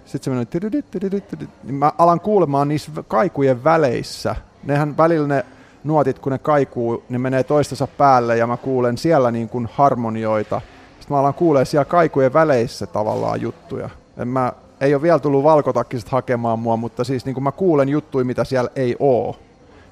sitten 0.06 0.24
se 0.24 0.30
menee 0.30 1.22
niin 1.64 1.74
mä 1.74 1.92
alan 1.98 2.20
kuulemaan 2.20 2.68
niissä 2.68 2.90
kaikujen 3.08 3.64
väleissä. 3.64 4.36
Nehän 4.64 4.96
välillä 4.96 5.28
ne 5.28 5.44
nuotit, 5.84 6.18
kun 6.18 6.32
ne 6.32 6.38
kaikuu, 6.38 7.04
ne 7.08 7.18
menee 7.18 7.44
toistensa 7.44 7.86
päälle 7.86 8.36
ja 8.36 8.46
mä 8.46 8.56
kuulen 8.56 8.98
siellä 8.98 9.30
niin 9.30 9.48
kuin 9.48 9.68
harmonioita. 9.72 10.60
Sitten 11.00 11.14
mä 11.14 11.20
alan 11.20 11.34
kuulemaan 11.34 11.66
siellä 11.66 11.84
kaikujen 11.84 12.32
väleissä 12.32 12.86
tavallaan 12.86 13.40
juttuja. 13.40 13.90
En 14.16 14.28
mä 14.28 14.52
ei 14.80 14.94
ole 14.94 15.02
vielä 15.02 15.18
tullut 15.18 15.44
valkotakkiset 15.44 16.08
hakemaan 16.08 16.58
mua, 16.58 16.76
mutta 16.76 17.04
siis 17.04 17.24
niin 17.24 17.34
kuin 17.34 17.44
mä 17.44 17.52
kuulen 17.52 17.88
juttuja, 17.88 18.24
mitä 18.24 18.44
siellä 18.44 18.70
ei 18.76 18.96
oo. 18.98 19.36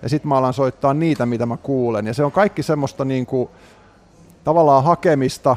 Ja 0.03 0.09
sitten 0.09 0.29
mä 0.29 0.37
alan 0.37 0.55
soittaa 0.55 0.95
niitä, 0.95 1.27
mitä 1.27 1.47
mä 1.47 1.57
kuulen. 1.57 2.07
Ja 2.07 2.15
se 2.15 2.25
on 2.25 2.33
kaikki 2.33 2.63
semmoista 2.63 3.05
niin 3.05 3.27
kuin, 3.27 3.49
tavallaan 4.45 4.85
hakemista 4.85 5.57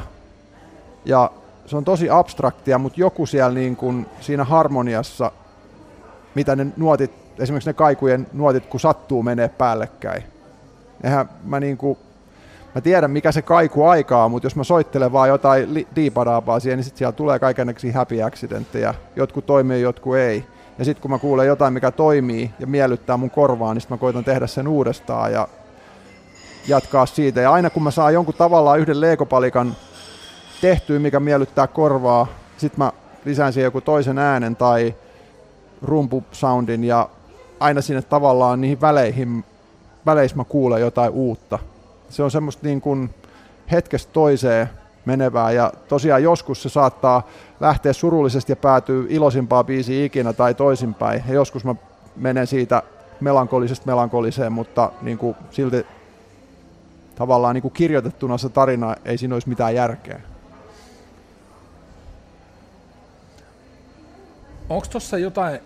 ja 1.04 1.30
se 1.66 1.76
on 1.76 1.84
tosi 1.84 2.10
abstraktia, 2.10 2.78
mutta 2.78 3.00
joku 3.00 3.26
siellä 3.26 3.54
niin 3.54 3.76
kuin, 3.76 4.06
siinä 4.20 4.44
harmoniassa, 4.44 5.32
mitä 6.34 6.56
ne 6.56 6.66
nuotit, 6.76 7.10
esimerkiksi 7.38 7.70
ne 7.70 7.74
kaikujen 7.74 8.26
nuotit, 8.32 8.66
kun 8.66 8.80
sattuu 8.80 9.22
menee 9.22 9.48
päällekkäin. 9.48 10.22
Eihän 11.04 11.28
mä 11.44 11.60
niin 11.60 11.76
kuin, 11.76 11.98
mä 12.78 12.82
tiedän 12.82 13.10
mikä 13.10 13.32
se 13.32 13.42
kaiku 13.42 13.84
aikaa, 13.84 14.28
mutta 14.28 14.46
jos 14.46 14.56
mä 14.56 14.64
soittelen 14.64 15.12
vaan 15.12 15.28
jotain 15.28 15.74
li- 15.74 15.88
diipadaapaa 15.96 16.60
siihen, 16.60 16.76
niin 16.76 16.84
sitten 16.84 16.98
siellä 16.98 17.12
tulee 17.12 17.38
kaikenlaisia 17.38 17.92
happy 17.92 18.22
accidentteja. 18.22 18.94
Jotkut 19.16 19.46
toimii, 19.46 19.82
jotkut 19.82 20.16
ei. 20.16 20.44
Ja 20.78 20.84
sitten 20.84 21.02
kun 21.02 21.10
mä 21.10 21.18
kuulen 21.18 21.46
jotain, 21.46 21.72
mikä 21.72 21.90
toimii 21.90 22.50
ja 22.58 22.66
miellyttää 22.66 23.16
mun 23.16 23.30
korvaa, 23.30 23.74
niin 23.74 23.80
sitten 23.80 23.96
mä 23.96 24.00
koitan 24.00 24.24
tehdä 24.24 24.46
sen 24.46 24.68
uudestaan 24.68 25.32
ja 25.32 25.48
jatkaa 26.68 27.06
siitä. 27.06 27.40
Ja 27.40 27.52
aina 27.52 27.70
kun 27.70 27.82
mä 27.82 27.90
saan 27.90 28.14
jonkun 28.14 28.34
tavallaan 28.34 28.80
yhden 28.80 29.00
leekopalikan 29.00 29.76
tehtyä, 30.60 30.98
mikä 30.98 31.20
miellyttää 31.20 31.66
korvaa, 31.66 32.26
sitten 32.56 32.78
mä 32.84 32.92
lisään 33.24 33.52
siihen 33.52 33.66
joku 33.66 33.80
toisen 33.80 34.18
äänen 34.18 34.56
tai 34.56 34.94
rumpusoundin 35.82 36.84
ja 36.84 37.08
aina 37.60 37.80
sinne 37.80 38.02
tavallaan 38.02 38.60
niihin 38.60 38.80
väleihin, 38.80 39.44
väleissä 40.06 40.36
mä 40.36 40.44
kuulen 40.44 40.80
jotain 40.80 41.10
uutta 41.10 41.58
se 42.08 42.22
on 42.22 42.30
semmoista 42.30 42.66
niin 42.66 42.80
kuin 42.80 43.10
hetkestä 43.72 44.12
toiseen 44.12 44.70
menevää 45.04 45.52
ja 45.52 45.72
tosiaan 45.88 46.22
joskus 46.22 46.62
se 46.62 46.68
saattaa 46.68 47.28
lähteä 47.60 47.92
surullisesti 47.92 48.52
ja 48.52 48.56
päätyy 48.56 49.06
iloisimpaa 49.10 49.64
biisiä 49.64 50.04
ikinä 50.04 50.32
tai 50.32 50.54
toisinpäin 50.54 51.24
ja 51.28 51.34
joskus 51.34 51.64
mä 51.64 51.74
menen 52.16 52.46
siitä 52.46 52.82
melankolisesta 53.20 53.86
melankoliseen, 53.86 54.52
mutta 54.52 54.92
niin 55.02 55.18
kuin 55.18 55.36
silti 55.50 55.86
tavallaan 57.14 57.54
niin 57.54 57.62
kuin 57.62 57.74
kirjoitettuna 57.74 58.38
se 58.38 58.48
tarina 58.48 58.94
ei 59.04 59.18
siinä 59.18 59.34
olisi 59.34 59.48
mitään 59.48 59.74
järkeä. 59.74 60.20
Onko 64.68 64.86
tuossa 64.90 65.18
jotain, 65.18 65.60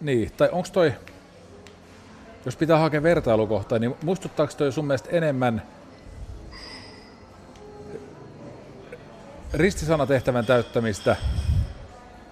niin, 0.00 0.32
tai 0.36 0.48
onko 0.52 0.68
toi, 0.72 0.92
jos 2.46 2.56
pitää 2.56 2.78
hakea 2.78 3.02
vertailukohtaa, 3.02 3.78
niin 3.78 3.96
muistuttaako 4.04 4.52
toi 4.56 4.72
sun 4.72 4.86
mielestä 4.86 5.08
enemmän 5.12 5.62
ristisanatehtävän 9.54 10.46
täyttämistä 10.46 11.16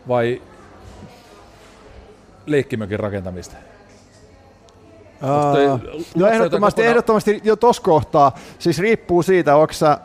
vai 0.08 0.42
leikkimökin 2.46 3.00
rakentamista? 3.00 3.56
Uh, 5.22 5.80
no 6.16 6.26
ehdottomasti, 6.26 6.82
ehdottomasti 6.82 7.40
jo 7.44 7.56
tuossa 7.56 7.82
kohtaa, 7.82 8.38
siis 8.58 8.78
riippuu 8.78 9.22
siitä, 9.22 9.52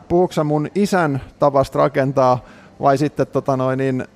puhuuko 0.07 0.33
sä 0.33 0.43
mun 0.43 0.69
isän 0.75 1.21
tavasta 1.39 1.79
rakentaa 1.79 2.45
vai 2.81 2.97
sitten 2.97 3.27
tota 3.27 3.57
noin, 3.57 3.77
niin, 3.77 4.07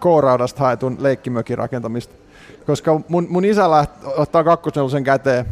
K-raudasta 0.00 0.60
haetun 0.60 0.96
leikkimökin 1.00 1.58
rakentamista 1.58 2.23
koska 2.66 3.00
mun, 3.08 3.26
mun 3.30 3.44
isä 3.44 3.70
läht, 3.70 3.90
ottaa 4.04 4.44
kakkosnelosen 4.44 5.04
käteen. 5.04 5.46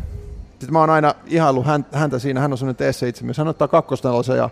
Sitten 0.51 0.73
mä 0.73 0.81
oon 0.81 0.91
aina 0.91 1.15
ihaillut 1.27 1.67
häntä 1.93 2.19
siinä, 2.19 2.41
hän 2.41 2.53
on 2.53 2.59
sellainen 2.59 2.93
T7, 2.93 3.35
hän 3.39 3.49
ottaa 3.49 3.69
kakkosnelosen 3.69 4.37
ja 4.37 4.51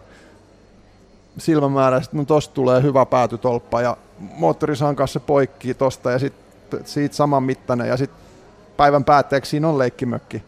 silmämäärä, 1.38 2.00
sitten 2.00 2.26
tosta 2.26 2.54
tulee 2.54 2.82
hyvä 2.82 3.06
päätytolppa 3.06 3.82
ja 3.82 3.96
moottorisahan 4.18 4.96
kanssa 4.96 5.20
se 5.20 5.26
poikkii 5.26 5.74
tosta 5.74 6.10
ja 6.10 6.18
sitten 6.18 6.84
siitä 6.84 7.16
saman 7.16 7.42
mittainen 7.42 7.88
ja 7.88 7.96
sitten 7.96 8.20
päivän 8.76 9.04
päätteeksi 9.04 9.50
siinä 9.50 9.68
on 9.68 9.78
leikkimökki. 9.78 10.42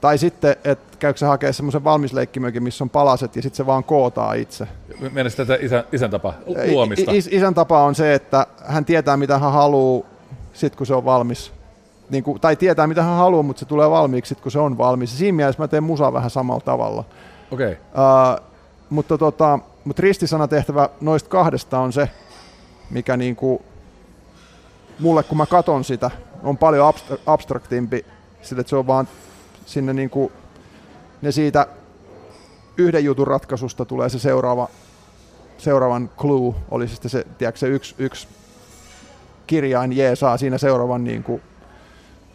Tai 0.00 0.18
sitten, 0.18 0.56
että 0.64 0.98
käykö 0.98 1.18
se 1.18 1.26
hakea 1.26 1.52
semmoisen 1.52 1.84
valmis 1.84 2.12
leikkimökin, 2.12 2.62
missä 2.62 2.84
on 2.84 2.90
palaset 2.90 3.36
ja 3.36 3.42
sitten 3.42 3.56
se 3.56 3.66
vaan 3.66 3.84
kootaa 3.84 4.34
itse. 4.34 4.68
Mielestäni 5.12 5.46
tätä 5.46 5.64
isän, 5.64 5.84
isän 5.92 6.10
tapa 6.10 6.34
luomista? 6.70 7.12
Is, 7.12 7.28
isän 7.32 7.54
tapa 7.54 7.84
on 7.84 7.94
se, 7.94 8.14
että 8.14 8.46
hän 8.64 8.84
tietää 8.84 9.16
mitä 9.16 9.38
hän 9.38 9.52
haluaa 9.52 10.13
sitten 10.54 10.78
kun 10.78 10.86
se 10.86 10.94
on 10.94 11.04
valmis. 11.04 11.52
Niin 12.10 12.24
kuin, 12.24 12.40
tai 12.40 12.56
tietää 12.56 12.86
mitä 12.86 13.02
hän 13.02 13.16
haluaa, 13.16 13.42
mutta 13.42 13.60
se 13.60 13.66
tulee 13.66 13.90
valmiiksi 13.90 14.28
sit, 14.28 14.40
kun 14.40 14.52
se 14.52 14.58
on 14.58 14.78
valmis. 14.78 15.12
Ja 15.12 15.18
siinä 15.18 15.36
mielessä 15.36 15.62
mä 15.62 15.68
teen 15.68 15.82
musaa 15.82 16.12
vähän 16.12 16.30
samalla 16.30 16.60
tavalla. 16.60 17.04
Okei. 17.50 17.72
Okay. 17.72 18.42
Uh, 18.42 18.54
mutta, 18.90 19.18
tota, 19.18 19.58
mutta 19.84 20.02
ristisanatehtävä 20.02 20.88
noista 21.00 21.28
kahdesta 21.28 21.78
on 21.78 21.92
se, 21.92 22.08
mikä 22.90 23.16
niin 23.16 23.36
kuin, 23.36 23.62
mulle 25.00 25.22
kun 25.22 25.38
mä 25.38 25.46
katon 25.46 25.84
sitä, 25.84 26.10
on 26.42 26.58
paljon 26.58 26.94
abstra- 26.94 27.20
abstraktimpi, 27.26 28.06
sillä 28.42 28.60
että 28.60 28.70
se 28.70 28.76
on 28.76 28.86
vaan 28.86 29.08
sinne 29.66 29.92
niin 29.92 30.10
kuin, 30.10 30.32
ne 31.22 31.32
siitä 31.32 31.66
yhden 32.76 33.04
jutun 33.04 33.26
ratkaisusta 33.26 33.84
tulee 33.84 34.08
se 34.08 34.18
seuraava, 34.18 34.68
seuraavan 35.58 36.10
clue, 36.18 36.54
oli 36.70 36.88
sitten 36.88 37.10
se, 37.10 37.26
tiedätkö, 37.38 37.58
se 37.58 37.66
yksi, 37.66 37.94
yksi 37.98 38.28
kirjain 39.46 39.92
jeesaa 39.92 40.36
siinä 40.36 40.58
seuraavan 40.58 41.04
niin 41.04 41.22
kuin 41.22 41.42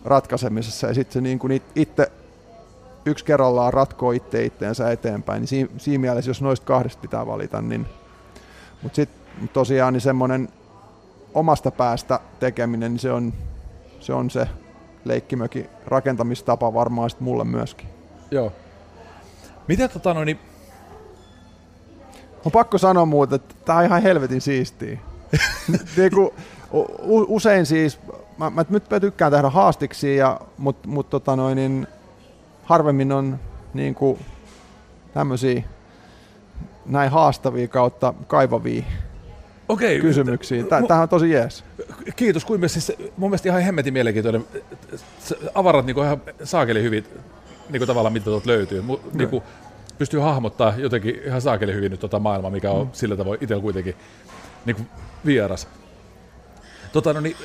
ratkaisemisessa 0.06 0.88
ja 0.88 0.94
sitten 0.94 1.14
se 1.14 1.22
niin 1.22 1.40
kuin 1.40 1.62
itse 1.76 2.12
yksi 3.06 3.26
kerrallaan 3.26 3.74
ratkoo 3.74 4.12
itse 4.12 4.46
itteensä 4.46 4.92
eteenpäin, 4.92 5.40
niin 5.40 5.48
siinä, 5.48 5.70
siinä 5.78 6.02
mielessä, 6.02 6.30
jos 6.30 6.42
noista 6.42 6.66
kahdesta 6.66 7.02
pitää 7.02 7.28
valita, 7.28 7.62
niin 7.62 7.86
mutta 8.82 8.96
sitten 8.96 9.50
tosiaan 9.54 9.94
niin 9.94 10.02
semmoinen 10.02 10.50
omasta 11.34 11.72
päästä 11.72 12.20
tekeminen, 12.40 12.92
niin 12.92 13.00
se 13.00 13.12
on 13.12 13.34
se, 14.00 14.14
on 14.14 14.30
se 14.30 14.48
leikkimökin 15.06 15.70
rakentamistapa 15.86 16.74
varmaan 16.74 17.10
sitten 17.10 17.26
mulle 17.26 17.44
myöskin. 17.44 17.90
Joo. 18.32 18.52
Miten 19.68 19.90
tota 19.90 20.14
no, 20.14 20.24
niin... 20.24 20.40
On 22.46 22.52
pakko 22.52 22.78
sanoa 22.78 23.06
muuten, 23.06 23.36
että 23.36 23.56
tämä 23.66 23.80
on 23.80 23.86
ihan 23.86 24.02
helvetin 24.02 24.42
siistiä. 24.42 25.00
niin 25.98 26.12
kuin, 26.14 26.30
usein 27.28 27.66
siis, 27.66 28.00
mä, 28.38 28.50
mä, 28.50 28.66
nyt 28.70 28.90
mä 28.90 29.00
tykkään 29.00 29.32
tehdä 29.32 29.50
haastiksi, 29.50 30.16
ja, 30.16 30.40
mutta 30.58 30.88
mut, 30.88 31.10
tota 31.10 31.36
noin, 31.36 31.56
niin 31.56 31.88
harvemmin 32.64 33.12
on 33.12 33.40
niin 33.74 33.96
kuin, 33.96 34.20
tämmöisiä 35.14 35.64
näin 36.86 37.12
haastavia 37.12 37.68
kautta 37.68 38.14
kaivavia 38.28 38.84
Okei, 39.70 40.00
kysymyksiä. 40.00 40.64
Tämä 40.64 41.02
on 41.02 41.10
tosi 41.10 41.32
jees. 41.32 41.64
Kiitos. 42.16 42.46
Kuin 42.46 42.70
siis, 42.70 42.92
mun 43.18 43.30
mielestä 43.30 43.50
ihan 43.50 43.62
hemmetin 43.62 43.94
mielenkiintoinen. 43.94 44.46
Avarat 45.56 45.86
niin 45.86 45.98
ihan 45.98 46.22
saakeli 46.44 46.84
hyvin 46.84 47.06
niin 47.70 47.80
kuin 47.80 47.88
tavallaan, 47.88 48.14
mitä 48.14 48.26
tuolta 48.26 48.48
löytyy. 48.48 48.82
Mu, 48.82 48.98
niin 49.14 49.30
kuin, 49.30 49.44
pystyy 49.98 50.20
hahmottaa 50.20 50.74
jotenkin 50.78 51.22
ihan 51.26 51.42
saakeli 51.42 51.74
hyvin 51.74 51.92
nyt 51.92 52.00
tota 52.00 52.20
maailmaa, 52.20 52.52
mikä 52.52 52.72
on 52.72 52.86
mm. 52.86 52.94
sillä 52.94 53.16
tavoin 53.16 53.40
itsellä 53.42 53.62
kuitenkin 53.62 53.96
niin 54.66 54.76
kuin 54.76 54.88
vieras. 55.26 55.68
Tota, 56.92 57.14
no 57.14 57.20
niin, 57.20 57.38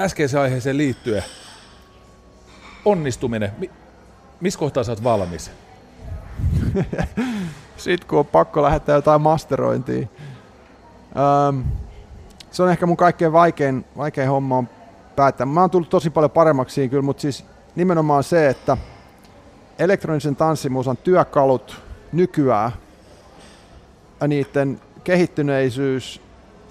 äskeiseen 0.00 0.42
aiheeseen 0.42 0.76
liittyen, 0.76 1.24
onnistuminen, 2.84 3.52
missä 4.40 4.58
kohtaa 4.58 4.84
sä 4.84 4.92
oot 4.92 5.04
valmis? 5.04 5.50
Sitten 7.76 8.08
kun 8.08 8.18
on 8.18 8.26
pakko 8.26 8.62
lähettää 8.62 8.94
jotain 8.94 9.20
masterointia. 9.20 10.06
Öm, 11.48 11.64
se 12.50 12.62
on 12.62 12.70
ehkä 12.70 12.86
mun 12.86 12.96
kaikkein 12.96 13.32
vaikein, 13.32 13.84
vaikein 13.96 14.28
homma 14.28 14.58
on 14.58 14.68
päättää. 15.16 15.46
Mä 15.46 15.60
oon 15.60 15.70
tullut 15.70 15.90
tosi 15.90 16.10
paljon 16.10 16.30
paremmaksi 16.30 16.74
siinä 16.74 16.90
kyllä, 16.90 17.02
mutta 17.02 17.20
siis 17.20 17.44
nimenomaan 17.76 18.24
se, 18.24 18.48
että 18.48 18.76
elektronisen 19.78 20.36
tanssimuusan 20.36 20.96
työkalut 20.96 21.82
nykyään 22.12 22.72
niiden 24.28 24.80
kehittyneisyys 25.04 26.20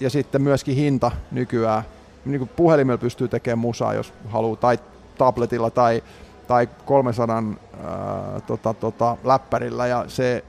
ja 0.00 0.10
sitten 0.10 0.42
myöskin 0.42 0.76
hinta 0.76 1.10
nykyään. 1.30 1.82
Niin 2.24 2.38
kuin 2.38 2.50
puhelimella 2.56 2.98
pystyy 2.98 3.28
tekemään 3.28 3.58
musaa, 3.58 3.94
jos 3.94 4.12
haluaa, 4.28 4.56
tai 4.56 4.78
tabletilla 5.18 5.70
tai, 5.70 6.02
tai 6.46 6.68
300 6.84 7.36
ää, 7.36 8.40
tota, 8.46 8.74
tota, 8.74 9.16
läppärillä 9.24 9.86
ja 9.86 10.04
se 10.08 10.44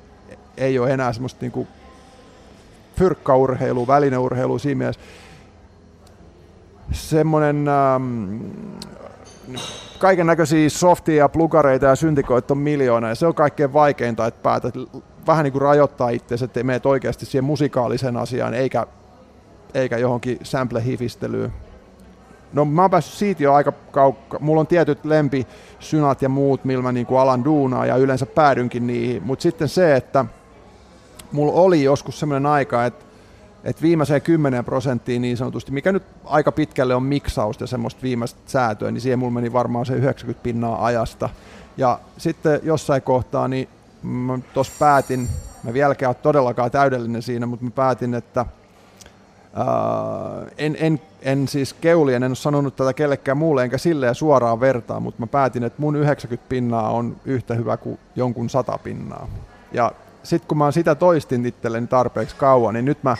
ei 0.57 0.79
ole 0.79 0.93
enää 0.93 1.13
semmoista 1.13 1.37
niinku 1.41 1.67
fyrkkaurheilu, 2.95 3.87
välineurheilu 3.87 4.59
siinä 4.59 4.77
mielessä. 4.77 5.01
Semmoinen 6.91 7.65
kaiken 9.99 10.27
näköisiä 10.27 10.69
softia 10.69 11.15
ja 11.15 11.29
plugareita 11.29 11.85
ja 11.85 11.95
syntikoita 11.95 12.53
on 12.53 12.57
miljoona 12.57 13.09
ja 13.09 13.15
se 13.15 13.27
on 13.27 13.35
kaikkein 13.35 13.73
vaikeinta, 13.73 14.27
että 14.27 14.43
päätät 14.43 14.73
vähän 15.27 15.43
niin 15.43 15.51
kuin 15.51 15.61
rajoittaa 15.61 16.09
itse, 16.09 16.35
että 16.45 16.63
meet 16.63 16.85
oikeasti 16.85 17.25
siihen 17.25 17.43
musikaaliseen 17.43 18.17
asiaan 18.17 18.53
eikä, 18.53 18.87
eikä 19.73 19.97
johonkin 19.97 20.39
sample-hifistelyyn. 20.43 21.51
No 22.53 22.65
mä 22.65 22.81
oon 22.81 22.91
päässyt 22.91 23.17
siitä 23.17 23.43
jo 23.43 23.53
aika 23.53 23.71
kaukka. 23.71 24.39
Mulla 24.39 24.59
on 24.59 24.67
tietyt 24.67 25.05
lempisynat 25.05 26.21
ja 26.21 26.29
muut, 26.29 26.65
millä 26.65 26.83
mä 26.83 26.91
niin 26.91 27.05
kuin 27.05 27.19
alan 27.19 27.45
duunaa 27.45 27.85
ja 27.85 27.95
yleensä 27.95 28.25
päädynkin 28.25 28.87
niihin. 28.87 29.23
Mutta 29.23 29.43
sitten 29.43 29.69
se, 29.69 29.95
että 29.95 30.25
mulla 31.31 31.53
oli 31.53 31.83
joskus 31.83 32.19
semmoinen 32.19 32.45
aika, 32.45 32.85
että 32.85 33.05
et 33.63 33.81
viimeiseen 33.81 34.21
10 34.21 34.65
prosenttiin 34.65 35.21
niin 35.21 35.37
sanotusti, 35.37 35.71
mikä 35.71 35.91
nyt 35.91 36.03
aika 36.25 36.51
pitkälle 36.51 36.95
on 36.95 37.03
miksausta 37.03 37.63
ja 37.63 37.67
semmoista 37.67 38.01
viimeistä 38.01 38.39
säätöä, 38.45 38.91
niin 38.91 39.01
siihen 39.01 39.19
mulla 39.19 39.31
meni 39.31 39.53
varmaan 39.53 39.85
se 39.85 39.93
90 39.93 40.43
pinnaa 40.43 40.85
ajasta. 40.85 41.29
Ja 41.77 41.99
sitten 42.17 42.59
jossain 42.63 43.01
kohtaa, 43.01 43.47
niin 43.47 43.67
mä 44.03 44.39
tuossa 44.53 44.73
päätin, 44.79 45.27
mä 45.63 45.73
vieläkään 45.73 46.09
ole 46.09 46.15
todellakaan 46.15 46.71
täydellinen 46.71 47.21
siinä, 47.21 47.45
mutta 47.45 47.65
mä 47.65 47.71
päätin, 47.71 48.13
että 48.13 48.45
ää, 49.53 49.65
en, 50.57 50.77
en, 50.79 51.01
en 51.21 51.47
siis 51.47 51.73
keulien, 51.73 52.23
en 52.23 52.29
ole 52.29 52.35
sanonut 52.35 52.75
tätä 52.75 52.93
kellekään 52.93 53.37
muulle, 53.37 53.63
enkä 53.63 53.77
silleen 53.77 54.15
suoraan 54.15 54.59
vertaa, 54.59 54.99
mutta 54.99 55.19
mä 55.21 55.27
päätin, 55.27 55.63
että 55.63 55.81
mun 55.81 55.95
90 55.95 56.49
pinnaa 56.49 56.89
on 56.89 57.15
yhtä 57.25 57.53
hyvä 57.53 57.77
kuin 57.77 57.99
jonkun 58.15 58.49
100 58.49 58.77
pinnaa. 58.77 59.27
Ja 59.71 59.91
sitten 60.23 60.47
kun 60.47 60.57
mä 60.57 60.71
sitä 60.71 60.95
toistin 60.95 61.45
itselleni 61.45 61.87
tarpeeksi 61.87 62.35
kauan, 62.35 62.73
niin 62.73 62.85
nyt 62.85 63.03
mä 63.03 63.17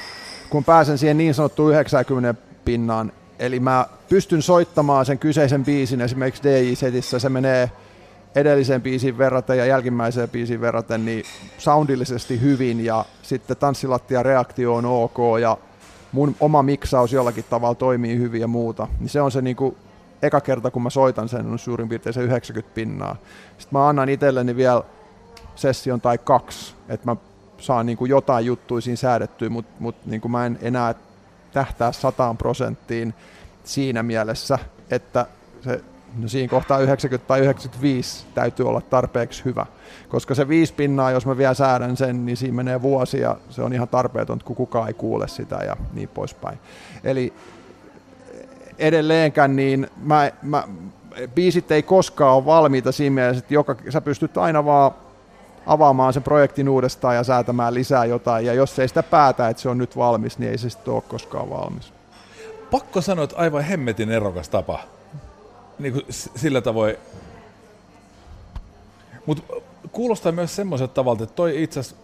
kun 0.50 0.64
pääsen 0.64 0.98
siihen 0.98 1.18
niin 1.18 1.34
sanottuun 1.34 1.72
90 1.72 2.42
pinnaan, 2.66 3.12
eli 3.40 3.60
mä 3.60 3.86
pystyn 4.10 4.42
soittamaan 4.42 5.06
sen 5.06 5.20
kyseisen 5.20 5.66
biisin 5.66 6.02
esimerkiksi 6.02 6.44
DJ-setissä, 6.44 7.20
se 7.20 7.30
menee 7.30 7.72
edelliseen 8.36 8.82
biisiin 8.82 9.18
verraten 9.18 9.58
ja 9.58 9.66
jälkimmäiseen 9.66 10.30
biisiin 10.30 10.62
verraten 10.62 11.06
niin 11.06 11.24
soundillisesti 11.58 12.42
hyvin 12.42 12.86
ja 12.86 13.06
sitten 13.22 13.58
tanssilattia 13.58 14.24
reaktio 14.24 14.76
on 14.76 14.86
ok 14.86 15.18
ja 15.42 15.58
mun 16.12 16.36
oma 16.40 16.64
miksaus 16.64 17.14
jollakin 17.14 17.46
tavalla 17.50 17.76
toimii 17.76 18.18
hyvin 18.18 18.42
ja 18.42 18.48
muuta, 18.48 18.88
niin 19.00 19.10
se 19.10 19.22
on 19.22 19.32
se 19.32 19.42
niinku 19.42 19.78
eka 20.22 20.42
kerta 20.42 20.72
kun 20.72 20.84
mä 20.84 20.90
soitan 20.90 21.30
sen 21.30 21.46
on 21.46 21.60
suurin 21.60 21.90
piirtein 21.90 22.14
se 22.14 22.22
90 22.22 22.76
pinnaa. 22.76 23.16
Sitten 23.58 23.80
mä 23.80 23.88
annan 23.88 24.10
itselleni 24.10 24.56
vielä 24.56 24.84
session 25.56 26.02
tai 26.02 26.18
kaksi, 26.18 26.76
että 26.90 27.12
mä 27.12 27.16
saan 27.58 27.86
niin 27.86 27.98
kuin 27.98 28.10
jotain 28.10 28.46
juttuja 28.46 28.82
siinä 28.82 28.96
säädettyä, 28.96 29.50
mutta 29.50 29.72
mut 29.80 29.96
niin 30.06 30.22
kuin 30.22 30.32
mä 30.32 30.46
en 30.46 30.60
enää 30.62 30.96
tähtää 31.54 31.92
sataan 31.92 32.38
prosenttiin 32.38 33.14
siinä 33.64 34.04
mielessä, 34.04 34.60
että 34.92 35.26
se, 35.62 35.84
no 36.18 36.28
siinä 36.28 36.50
kohtaa 36.50 36.80
90 36.80 37.28
tai 37.28 37.40
95 37.40 38.26
täytyy 38.34 38.68
olla 38.68 38.82
tarpeeksi 38.82 39.46
hyvä. 39.46 39.66
Koska 40.12 40.36
se 40.36 40.48
viisi 40.48 40.74
pinnaa, 40.74 41.12
jos 41.12 41.26
mä 41.26 41.38
vielä 41.38 41.54
säädän 41.54 41.98
sen, 41.98 42.26
niin 42.26 42.38
siinä 42.38 42.56
menee 42.56 42.82
vuosi 42.82 43.20
ja 43.20 43.38
se 43.50 43.62
on 43.62 43.74
ihan 43.74 43.88
tarpeeton, 43.88 44.40
kun 44.46 44.56
kukaan 44.56 44.88
ei 44.88 44.94
kuule 44.94 45.28
sitä 45.28 45.56
ja 45.56 45.78
niin 45.94 46.10
poispäin. 46.10 46.60
Eli 47.04 47.34
edelleenkään 48.80 49.56
niin 49.56 49.88
mä, 50.04 50.32
mä, 50.42 50.64
biisit 51.36 51.72
ei 51.72 51.84
koskaan 51.84 52.36
ole 52.36 52.46
valmiita 52.46 52.92
siinä 52.92 53.14
mielessä, 53.14 53.40
että 53.40 53.54
joka, 53.54 53.76
sä 53.90 54.02
pystyt 54.02 54.38
aina 54.38 54.66
vaan 54.66 54.92
avaamaan 55.66 56.14
sen 56.14 56.24
projektin 56.24 56.70
uudestaan 56.70 57.16
ja 57.16 57.24
säätämään 57.24 57.74
lisää 57.74 58.06
jotain. 58.06 58.46
Ja 58.46 58.54
jos 58.54 58.80
ei 58.80 58.88
sitä 58.88 59.04
päätä, 59.04 59.50
että 59.50 59.62
se 59.62 59.70
on 59.70 59.78
nyt 59.78 59.98
valmis, 59.98 60.40
niin 60.40 60.52
ei 60.52 60.58
se 60.58 60.70
sitten 60.70 60.94
ole 60.94 61.04
koskaan 61.08 61.50
valmis. 61.50 61.94
Pakko 62.72 63.02
sanoa, 63.02 63.24
että 63.24 63.38
aivan 63.38 63.64
hemmetin 63.64 64.12
erokas 64.12 64.50
tapa. 64.50 64.80
Niin 65.80 65.94
kuin 65.94 66.06
sillä 66.10 66.62
tavoin. 66.62 66.96
Mutta 69.26 69.71
kuulostaa 69.92 70.32
myös 70.32 70.56
semmoiselta 70.56 70.94
tavalla, 70.94 71.24
että 71.24 71.36
toi 71.36 71.64
itse 71.64 71.80
asiassa 71.80 72.02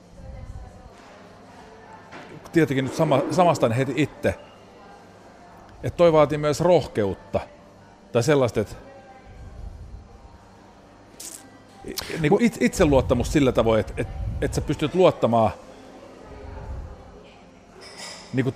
tietenkin 2.52 2.86
nyt 2.86 2.96
sama, 2.96 3.22
samasta 3.32 3.70
heti 3.70 3.94
itse, 3.96 4.36
että 5.84 5.98
toi 5.98 6.14
vaatii 6.14 6.38
myös 6.38 6.62
rohkeutta. 6.62 7.40
Tai 8.12 8.24
sellaista, 8.24 8.60
että 8.60 8.76
niin 12.20 12.30
kuin 12.30 12.52
itseluottamus 12.60 13.34
sillä 13.34 13.52
tavoin, 13.52 13.80
että, 13.80 13.94
että, 13.98 14.14
että 14.42 14.56
sä 14.56 14.62
pystyt 14.62 14.96
luottamaan 14.96 15.52
niin 18.34 18.44
kuin 18.44 18.56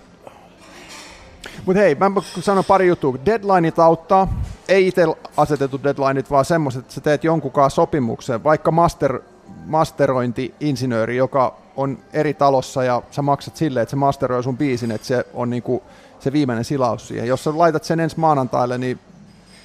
mutta 1.66 1.80
hei, 1.80 1.96
mä 1.96 2.12
sanon 2.40 2.66
pari 2.66 2.88
juttua. 2.88 3.16
Deadlineit 3.26 3.80
auttaa. 3.80 4.34
Ei 4.68 4.88
itse 4.88 5.06
asetettu 5.38 5.80
deadlineit, 5.84 6.32
vaan 6.32 6.46
semmoiset, 6.46 6.80
että 6.80 6.94
sä 6.94 7.02
teet 7.02 7.24
jonkunkaan 7.24 7.72
sopimuksen. 7.72 8.44
Vaikka 8.44 8.72
master, 8.72 9.20
masterointi-insinööri, 9.66 11.18
joka 11.18 11.56
on 11.76 11.98
eri 12.14 12.34
talossa 12.34 12.84
ja 12.84 13.02
sä 13.12 13.22
maksat 13.22 13.56
silleen, 13.56 13.82
että 13.82 13.90
se 13.90 13.96
masteroi 13.96 14.44
sun 14.44 14.58
biisin, 14.58 14.92
että 14.92 15.08
se 15.08 15.26
on 15.34 15.50
niinku 15.50 15.84
se 16.20 16.32
viimeinen 16.32 16.66
silaus 16.66 17.08
siihen. 17.08 17.28
Jos 17.28 17.44
sä 17.44 17.58
laitat 17.58 17.84
sen 17.84 18.00
ensi 18.00 18.20
maanantaille, 18.20 18.78
niin 18.78 19.00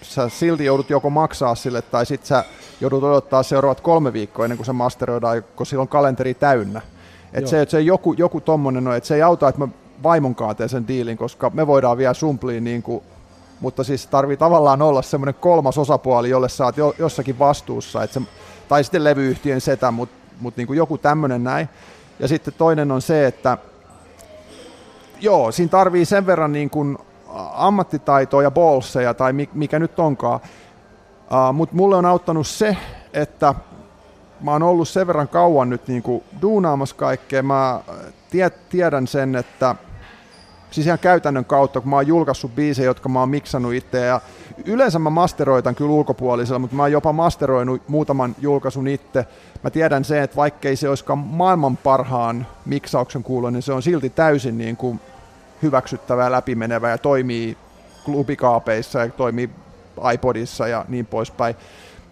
sä 0.02 0.28
silti 0.28 0.64
joudut 0.64 0.90
joko 0.90 1.10
maksaa 1.10 1.54
sille 1.54 1.82
tai 1.82 2.06
sit 2.06 2.24
sä 2.24 2.44
joudut 2.80 3.04
odottaa 3.04 3.42
seuraavat 3.42 3.80
kolme 3.80 4.12
viikkoa 4.12 4.44
ennen 4.44 4.58
kuin 4.58 4.66
se 4.66 4.72
masteroidaan, 4.72 5.44
kun 5.56 5.66
silloin 5.66 5.88
kalenteri 5.88 6.34
täynnä. 6.34 6.80
Et 7.32 7.46
se, 7.46 7.62
että 7.62 7.70
se 7.70 7.80
joku, 7.80 8.12
joku 8.12 8.40
tommonen 8.40 8.88
on, 8.88 8.96
että 8.96 9.06
se 9.06 9.14
ei 9.14 9.22
auta, 9.22 9.48
että 9.48 9.60
mä 9.60 9.68
vaimon 10.06 10.36
sen 10.66 10.88
diilin, 10.88 11.16
koska 11.16 11.50
me 11.54 11.66
voidaan 11.66 11.98
vielä 11.98 12.14
sumpliin 12.14 12.64
niin 12.64 12.82
kuin, 12.82 13.04
mutta 13.60 13.84
siis 13.84 14.06
tarvii 14.06 14.36
tavallaan 14.36 14.82
olla 14.82 15.02
semmoinen 15.02 15.34
kolmas 15.34 15.78
osapuoli, 15.78 16.30
jolle 16.30 16.48
sä 16.48 16.64
oot 16.64 16.76
jo, 16.76 16.94
jossakin 16.98 17.38
vastuussa, 17.38 18.02
että 18.02 18.20
se, 18.20 18.26
tai 18.68 18.84
sitten 18.84 19.04
levyyhtiön 19.04 19.60
setä, 19.60 19.90
mutta 19.90 20.16
mut 20.40 20.56
niin 20.56 20.66
kuin 20.66 20.76
joku 20.76 20.98
tämmöinen 20.98 21.44
näin. 21.44 21.68
Ja 22.18 22.28
sitten 22.28 22.54
toinen 22.58 22.92
on 22.92 23.02
se, 23.02 23.26
että 23.26 23.58
joo, 25.20 25.52
siinä 25.52 25.70
tarvii 25.70 26.04
sen 26.04 26.26
verran 26.26 26.52
niin 26.52 26.70
kuin 26.70 26.98
ammattitaitoa 27.54 28.42
ja 28.42 28.50
bolseja 28.50 29.14
tai 29.14 29.32
mikä 29.54 29.78
nyt 29.78 29.98
onkaan, 29.98 30.40
Uh, 31.30 31.54
Mutta 31.54 31.76
mulle 31.76 31.96
on 31.96 32.06
auttanut 32.06 32.46
se, 32.46 32.76
että 33.12 33.54
mä 34.40 34.52
oon 34.52 34.62
ollut 34.62 34.88
sen 34.88 35.06
verran 35.06 35.28
kauan 35.28 35.70
nyt 35.70 35.88
niinku 35.88 36.24
duunaamassa 36.42 36.96
kaikkea. 36.96 37.42
Mä 37.42 37.80
tie, 38.30 38.50
tiedän 38.50 39.06
sen, 39.06 39.36
että 39.36 39.74
siis 40.70 40.86
ihan 40.86 40.98
käytännön 40.98 41.44
kautta, 41.44 41.80
kun 41.80 41.90
mä 41.90 41.96
oon 41.96 42.06
julkaissut 42.06 42.54
biisejä, 42.54 42.86
jotka 42.86 43.08
mä 43.08 43.20
oon 43.20 43.28
miksannut 43.28 43.74
itse 43.74 44.06
ja 44.06 44.20
yleensä 44.64 44.98
mä 44.98 45.10
masteroitan 45.10 45.74
kyllä 45.74 45.90
ulkopuolisella, 45.90 46.58
mutta 46.58 46.76
mä 46.76 46.82
oon 46.82 46.92
jopa 46.92 47.12
masteroinut 47.12 47.88
muutaman 47.88 48.36
julkaisun 48.38 48.88
itse. 48.88 49.26
Mä 49.62 49.70
tiedän 49.70 50.04
sen, 50.04 50.22
että 50.22 50.36
vaikkei 50.36 50.76
se 50.76 50.88
olisikaan 50.88 51.18
maailman 51.18 51.76
parhaan 51.76 52.46
miksauksen 52.64 53.22
kuulo, 53.22 53.50
niin 53.50 53.62
se 53.62 53.72
on 53.72 53.82
silti 53.82 54.10
täysin 54.10 54.58
niin 54.58 54.76
kuin 54.76 55.00
hyväksyttävä 55.62 56.24
ja 56.24 56.32
läpimenevä 56.32 56.90
ja 56.90 56.98
toimii 56.98 57.56
klubikaapeissa 58.04 58.98
ja 58.98 59.08
toimii 59.08 59.50
iPodissa 60.14 60.68
ja 60.68 60.84
niin 60.88 61.06
poispäin 61.06 61.56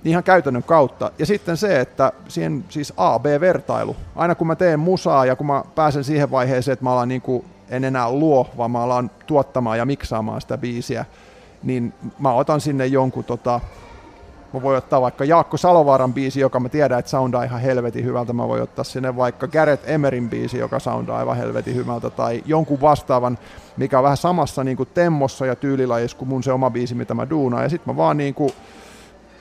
ihan 0.05 0.25
käytännön 0.25 0.63
kautta. 0.63 1.11
Ja 1.19 1.27
sitten 1.27 1.57
se, 1.57 1.81
että 1.81 2.13
siihen 2.29 2.65
siis 2.69 2.93
A-B-vertailu. 2.97 3.97
Aina 4.17 4.35
kun 4.35 4.47
mä 4.47 4.57
teen 4.57 4.81
musaa 4.81 5.27
ja 5.27 5.37
kun 5.37 5.47
mä 5.47 5.63
pääsen 5.75 6.05
siihen 6.05 6.31
vaiheeseen, 6.31 6.73
että 6.73 6.85
mä 6.85 6.93
alan 6.93 7.09
niin 7.09 7.21
kuin, 7.21 7.45
en 7.69 7.85
enää 7.85 8.11
luo, 8.11 8.51
vaan 8.57 8.71
mä 8.71 8.83
alan 8.83 9.11
tuottamaan 9.27 9.79
ja 9.79 9.85
miksaamaan 9.85 10.41
sitä 10.41 10.59
biisiä, 10.59 11.05
niin 11.63 11.95
mä 12.19 12.33
otan 12.33 12.61
sinne 12.61 12.87
jonkun 12.87 13.25
tota, 13.25 13.61
Mä 14.55 14.63
voin 14.63 14.79
ottaa 14.79 15.01
vaikka 15.01 15.25
Jaakko 15.25 15.57
Salovaaran 15.57 16.15
biisi, 16.15 16.41
joka 16.41 16.61
mä 16.61 16.69
tiedän, 16.69 16.99
että 16.99 17.11
soundaa 17.11 17.45
ihan 17.45 17.61
helvetin 17.61 18.05
hyvältä. 18.05 18.33
Mä 18.33 18.49
voin 18.49 18.63
ottaa 18.63 18.85
sinne 18.85 19.17
vaikka 19.17 19.49
Gareth 19.49 19.91
Emerin 19.91 20.31
biisi, 20.31 20.59
joka 20.59 20.79
soundaa 20.79 21.19
aivan 21.19 21.37
helvetin 21.37 21.75
hyvältä. 21.75 22.11
Tai 22.11 22.43
jonkun 22.47 22.81
vastaavan, 22.81 23.39
mikä 23.77 23.99
on 23.99 24.03
vähän 24.03 24.17
samassa 24.17 24.65
niin 24.65 24.77
kuin 24.77 24.89
temmossa 24.95 25.47
ja 25.47 25.57
tyylilajissa 25.57 26.17
kuin 26.17 26.29
mun 26.29 26.43
se 26.43 26.53
oma 26.53 26.71
biisi, 26.71 26.95
mitä 26.95 27.15
mä 27.15 27.31
duunaan. 27.31 27.63
Ja 27.63 27.69
sitten 27.69 27.95
mä 27.95 27.97
vaan 27.97 28.17
niin 28.17 28.35
kuin 28.35 28.53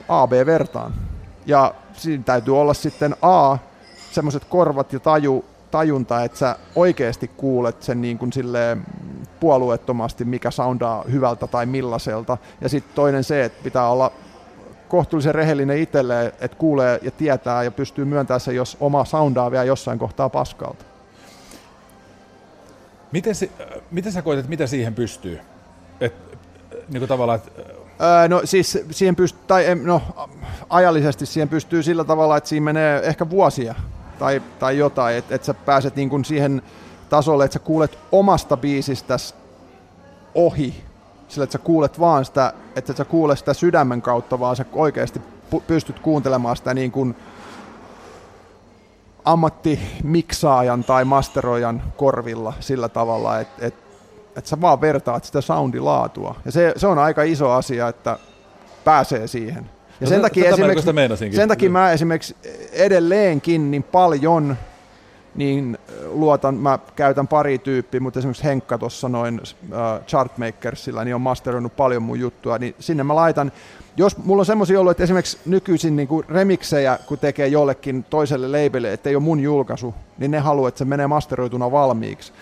A-B-vertaan. 0.07 0.93
Ja 1.45 1.73
siinä 1.93 2.23
täytyy 2.23 2.59
olla 2.59 2.73
sitten 2.73 3.15
A, 3.21 3.57
semmoiset 4.11 4.45
korvat 4.45 4.93
ja 4.93 4.99
taju, 4.99 5.45
tajunta, 5.73 6.23
että 6.23 6.37
sä 6.37 6.55
oikeasti 6.75 7.27
kuulet 7.27 7.83
sen 7.83 8.01
niin 8.01 8.17
kuin 8.17 8.33
silleen 8.33 8.85
puolueettomasti, 9.39 10.25
mikä 10.25 10.51
soundaa 10.51 11.03
hyvältä 11.11 11.47
tai 11.47 11.65
millaiselta. 11.65 12.37
Ja 12.61 12.69
sitten 12.69 12.95
toinen 12.95 13.23
se, 13.23 13.43
että 13.43 13.63
pitää 13.63 13.89
olla 13.89 14.11
kohtuullisen 14.87 15.35
rehellinen 15.35 15.77
itselle, 15.77 16.25
että 16.25 16.57
kuulee 16.57 16.99
ja 17.01 17.11
tietää 17.11 17.63
ja 17.63 17.71
pystyy 17.71 18.05
myöntämään 18.05 18.39
se, 18.39 18.53
jos 18.53 18.77
oma 18.79 19.05
soundaa 19.05 19.51
vielä 19.51 19.63
jossain 19.63 19.99
kohtaa 19.99 20.29
paskalta. 20.29 20.85
Miten, 23.11 23.35
se, 23.35 23.49
miten 23.91 24.11
sä 24.11 24.21
koet, 24.21 24.39
että 24.39 24.49
mitä 24.49 24.67
siihen 24.67 24.93
pystyy? 24.93 25.39
Et, 26.01 26.13
niin 26.89 26.99
kuin 26.99 27.07
tavallaan, 27.07 27.39
että 27.39 27.61
Öö, 28.01 28.27
no 28.27 28.41
siis 28.43 28.79
siihen 28.91 29.15
pystyy, 29.15 29.43
tai 29.47 29.75
no, 29.75 30.01
ajallisesti 30.69 31.25
siihen 31.25 31.49
pystyy 31.49 31.83
sillä 31.83 32.03
tavalla, 32.03 32.37
että 32.37 32.49
siinä 32.49 32.63
menee 32.63 33.01
ehkä 33.03 33.29
vuosia 33.29 33.75
tai, 34.23 34.41
tai 34.59 34.77
jotain, 34.77 35.17
että 35.17 35.35
et 35.35 35.43
sä 35.43 35.53
pääset 35.53 35.95
niin 35.95 36.09
kuin 36.09 36.25
siihen 36.25 36.61
tasolle, 37.09 37.45
että 37.45 37.53
sä 37.53 37.59
kuulet 37.59 37.99
omasta 38.11 38.57
biisistäsi 38.57 39.35
ohi, 40.35 40.83
sillä 41.27 41.43
että 41.43 41.51
sä 41.51 41.57
kuulet 41.57 41.99
vaan 41.99 42.25
sitä, 42.25 42.53
että 42.75 42.93
sä 42.93 43.05
kuulet 43.05 43.39
sitä 43.39 43.53
sydämen 43.53 44.01
kautta, 44.01 44.39
vaan 44.39 44.55
sä 44.55 44.65
oikeasti 44.73 45.21
pystyt 45.67 45.99
kuuntelemaan 45.99 46.57
sitä 46.57 46.73
niin 46.73 46.91
kuin 46.91 47.15
ammattimiksaajan 49.25 50.83
tai 50.83 51.05
masteroijan 51.05 51.83
korvilla 51.97 52.53
sillä 52.59 52.89
tavalla, 52.89 53.39
että, 53.39 53.65
että, 53.65 53.83
että 54.35 54.49
sä 54.49 54.61
vaan 54.61 54.81
vertaat 54.81 55.23
sitä 55.23 55.41
soundilaatua. 55.41 56.35
Ja 56.45 56.51
se, 56.51 56.73
se 56.75 56.87
on 56.87 56.99
aika 56.99 57.23
iso 57.23 57.51
asia, 57.51 57.87
että 57.87 58.19
pääsee 58.83 59.27
siihen. 59.27 59.69
Ja 60.03 60.09
no 60.09 60.09
sen, 60.09 60.21
takia 60.21 60.49
esimerkiksi, 60.49 61.35
sen 61.35 61.47
takia 61.47 61.69
mä 61.69 61.91
esimerkiksi 61.91 62.35
edelleenkin 62.71 63.71
niin 63.71 63.83
paljon 63.83 64.57
niin 65.35 65.77
luotan, 66.05 66.55
mä 66.55 66.79
käytän 66.95 67.27
pari 67.27 67.57
tyyppiä, 67.57 67.99
mutta 67.99 68.19
esimerkiksi 68.19 68.43
Henkka 68.43 68.77
tuossa 68.77 69.09
noin 69.09 69.41
uh, 69.41 70.05
Chartmakersilla, 70.07 71.03
niin 71.03 71.15
on 71.15 71.21
masteroinut 71.21 71.75
paljon 71.75 72.03
mun 72.03 72.19
juttua, 72.19 72.57
niin 72.57 72.75
sinne 72.79 73.03
mä 73.03 73.15
laitan, 73.15 73.51
jos 73.97 74.17
mulla 74.17 74.41
on 74.41 74.45
semmoisia 74.45 74.79
ollut, 74.79 74.91
että 74.91 75.03
esimerkiksi 75.03 75.37
nykyisin 75.45 75.95
niin 75.95 76.07
kuin 76.07 76.25
remiksejä, 76.29 76.99
kun 77.05 77.19
tekee 77.19 77.47
jollekin 77.47 78.03
toiselle 78.03 78.47
labelille, 78.47 78.93
että 78.93 79.09
ei 79.09 79.15
ole 79.15 79.23
mun 79.23 79.39
julkaisu, 79.39 79.93
niin 80.17 80.31
ne 80.31 80.39
haluaa, 80.39 80.67
että 80.67 80.79
se 80.79 80.85
menee 80.85 81.07
masteroituna 81.07 81.71
valmiiksi. 81.71 82.33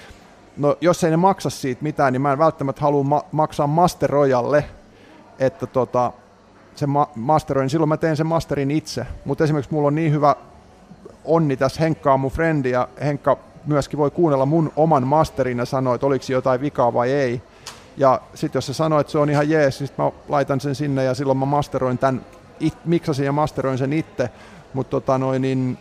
No 0.57 0.77
jos 0.81 1.03
ei 1.03 1.11
ne 1.11 1.17
maksa 1.17 1.49
siitä 1.49 1.83
mitään, 1.83 2.13
niin 2.13 2.21
mä 2.21 2.31
en 2.31 2.39
välttämättä 2.39 2.81
halua 2.81 3.03
ma- 3.03 3.25
maksaa 3.31 3.67
masterojalle, 3.67 4.65
että 5.39 5.67
tota, 5.67 6.11
se 6.75 6.87
ma- 6.87 7.09
masteroin, 7.15 7.69
silloin 7.69 7.89
mä 7.89 7.97
teen 7.97 8.17
sen 8.17 8.27
masterin 8.27 8.71
itse. 8.71 9.05
Mutta 9.25 9.43
esimerkiksi 9.43 9.73
mulla 9.73 9.87
on 9.87 9.95
niin 9.95 10.11
hyvä 10.11 10.35
onni 11.25 11.57
tässä, 11.57 11.81
Henkka 11.81 12.13
on 12.13 12.19
mun 12.19 12.31
frendi 12.31 12.71
ja 12.71 12.87
Henkka 13.03 13.37
myöskin 13.65 13.99
voi 13.99 14.11
kuunnella 14.11 14.45
mun 14.45 14.71
oman 14.75 15.07
masterin 15.07 15.57
ja 15.57 15.65
sanoa, 15.65 15.95
että 15.95 16.07
oliko 16.07 16.25
jotain 16.29 16.61
vikaa 16.61 16.93
vai 16.93 17.11
ei. 17.11 17.41
Ja 17.97 18.21
sitten 18.33 18.57
jos 18.57 18.65
se 18.65 18.73
sanoo, 18.73 18.99
että 18.99 19.11
se 19.11 19.17
on 19.17 19.29
ihan 19.29 19.49
jees, 19.49 19.79
niin 19.79 19.89
mä 19.97 20.11
laitan 20.29 20.59
sen 20.59 20.75
sinne 20.75 21.03
ja 21.03 21.13
silloin 21.13 21.37
mä 21.37 21.45
masteroin 21.45 21.97
tämän, 21.97 22.25
it, 22.59 22.73
miksasin 22.85 23.25
ja 23.25 23.31
masteroin 23.31 23.77
sen 23.77 23.93
itse. 23.93 24.29
Mutta 24.73 24.89
tota 24.89 25.17
niin, 25.39 25.77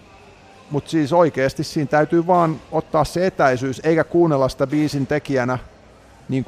mut 0.70 0.88
siis 0.88 1.12
oikeasti 1.12 1.64
siinä 1.64 1.88
täytyy 1.88 2.26
vaan 2.26 2.60
ottaa 2.72 3.04
se 3.04 3.26
etäisyys, 3.26 3.80
eikä 3.84 4.04
kuunnella 4.04 4.48
sitä 4.48 4.66
biisin 4.66 5.06
tekijänä 5.06 5.58
niin 6.28 6.44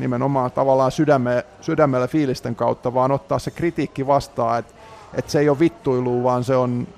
nimenomaan 0.00 0.50
tavallaan 0.50 0.92
sydäme, 0.92 1.44
sydämellä 1.60 2.06
fiilisten 2.06 2.56
kautta, 2.56 2.94
vaan 2.94 3.12
ottaa 3.12 3.38
se 3.38 3.50
kritiikki 3.50 4.06
vastaan, 4.06 4.58
että 4.58 4.74
et 5.14 5.30
se 5.30 5.38
ei 5.38 5.48
ole 5.48 5.58
vittuilua, 5.58 6.22
vaan 6.22 6.44
se 6.44 6.56
on, 6.56 6.88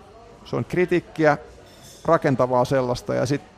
se 0.45 0.57
on 0.57 0.65
kritiikkiä, 0.65 1.39
rakentavaa 2.05 2.65
sellaista, 2.65 3.15
ja 3.15 3.27
sitten 3.27 3.51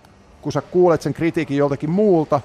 kun 0.42 0.52
sä 0.52 0.60
kuulet 0.60 1.02
sen 1.02 1.14
kritiikin 1.14 1.56
joltakin 1.56 1.90
muulta, 1.90 2.40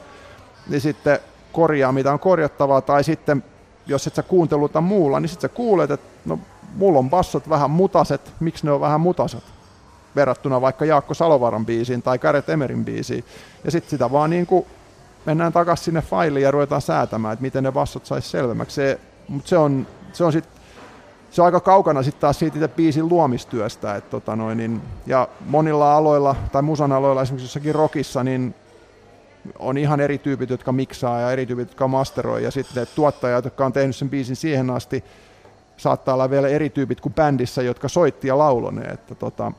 niin 0.69 0.81
sitten 0.81 1.19
korjaa 1.51 1.91
mitä 1.91 2.11
on 2.11 2.19
korjattavaa, 2.19 2.81
tai 2.81 3.03
sitten 3.03 3.43
jos 3.87 4.07
et 4.07 4.15
sä 4.15 4.23
kuunteluta 4.23 4.81
muulla, 4.81 5.19
niin 5.19 5.29
sitten 5.29 5.49
sä 5.49 5.55
kuulet, 5.55 5.91
että 5.91 6.07
no 6.25 6.39
mulla 6.75 6.99
on 6.99 7.09
bassot 7.09 7.49
vähän 7.49 7.71
mutaset, 7.71 8.33
miksi 8.39 8.65
ne 8.65 8.71
on 8.71 8.81
vähän 8.81 9.01
mutaset? 9.01 9.43
Verrattuna 10.15 10.61
vaikka 10.61 10.85
Jaakko 10.85 11.13
Salovaran 11.13 11.65
biisiin 11.65 12.01
tai 12.01 12.19
Gareth 12.19 12.49
Emerin 12.49 12.85
biisiin. 12.85 13.23
Ja 13.63 13.71
sitten 13.71 13.89
sitä 13.89 14.11
vaan 14.11 14.29
niin 14.29 14.45
kuin 14.45 14.65
mennään 15.25 15.53
takaisin 15.53 15.85
sinne 15.85 16.01
failiin 16.01 16.43
ja 16.43 16.51
ruvetaan 16.51 16.81
säätämään, 16.81 17.33
että 17.33 17.43
miten 17.43 17.63
ne 17.63 17.71
bassot 17.71 18.05
saisi 18.05 18.29
selvemmäksi. 18.29 18.75
Se, 18.75 18.99
mutta 19.27 19.49
se 19.49 19.57
on, 19.57 19.87
se 20.13 20.23
on 20.23 20.31
sitten 20.31 20.59
se 21.31 21.41
on 21.41 21.45
aika 21.45 21.59
kaukana 21.59 22.03
sitten 22.03 22.21
taas 22.21 22.39
siitä 22.39 22.57
itse 22.57 22.67
biisin 22.67 23.09
luomistyöstä. 23.09 23.95
Et 23.95 24.09
tota 24.09 24.35
noin, 24.35 24.57
niin, 24.57 24.81
ja 25.07 25.27
monilla 25.45 25.95
aloilla, 25.95 26.35
tai 26.51 26.61
musan 26.61 26.91
aloilla, 26.91 27.21
esimerkiksi 27.21 27.45
jossakin 27.45 27.75
rockissa, 27.75 28.23
niin 28.23 28.55
on 29.59 29.77
ihan 29.77 29.99
eri 29.99 30.17
tyypit, 30.17 30.49
jotka 30.49 30.71
miksaa 30.71 31.19
ja 31.19 31.31
eri 31.31 31.45
tyypit, 31.45 31.69
jotka 31.69 31.87
masteroi, 31.87 32.43
ja 32.43 32.51
sitten 32.51 32.87
tuottajat, 32.95 33.45
jotka 33.45 33.65
on 33.65 33.73
tehnyt 33.73 33.95
sen 33.95 34.09
biisin 34.09 34.35
siihen 34.35 34.69
asti, 34.69 35.03
saattaa 35.77 36.13
olla 36.13 36.29
vielä 36.29 36.47
eri 36.47 36.69
tyypit 36.69 37.01
kuin 37.01 37.13
bändissä, 37.13 37.61
jotka 37.61 37.87
soitti 37.87 38.27
ja 38.27 38.37
laulone. 38.37 38.81
Että 38.81 39.15
tota, 39.15 39.51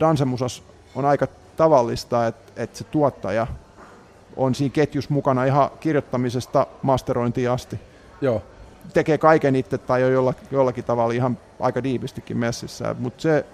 dansemusas 0.00 0.62
on 0.94 1.04
aika 1.04 1.26
tavallista, 1.56 2.26
että, 2.26 2.62
että 2.62 2.78
se 2.78 2.84
tuottaja 2.84 3.46
on 4.36 4.54
siinä 4.54 4.72
ketjus 4.72 5.10
mukana 5.10 5.44
ihan 5.44 5.70
kirjoittamisesta 5.80 6.66
masterointiin 6.82 7.50
asti. 7.50 7.80
Joo. 8.20 8.42
Tekee 8.94 9.18
kaiken 9.18 9.56
itse 9.56 9.78
tai 9.78 10.04
on 10.04 10.12
jollakin, 10.12 10.48
jollakin 10.50 10.84
tavalla 10.84 11.14
ihan 11.14 11.38
aika 11.60 11.82
diipistikin 11.82 12.36
messissä. 12.36 12.94
Mutta 12.98 13.22
se, 13.22 13.46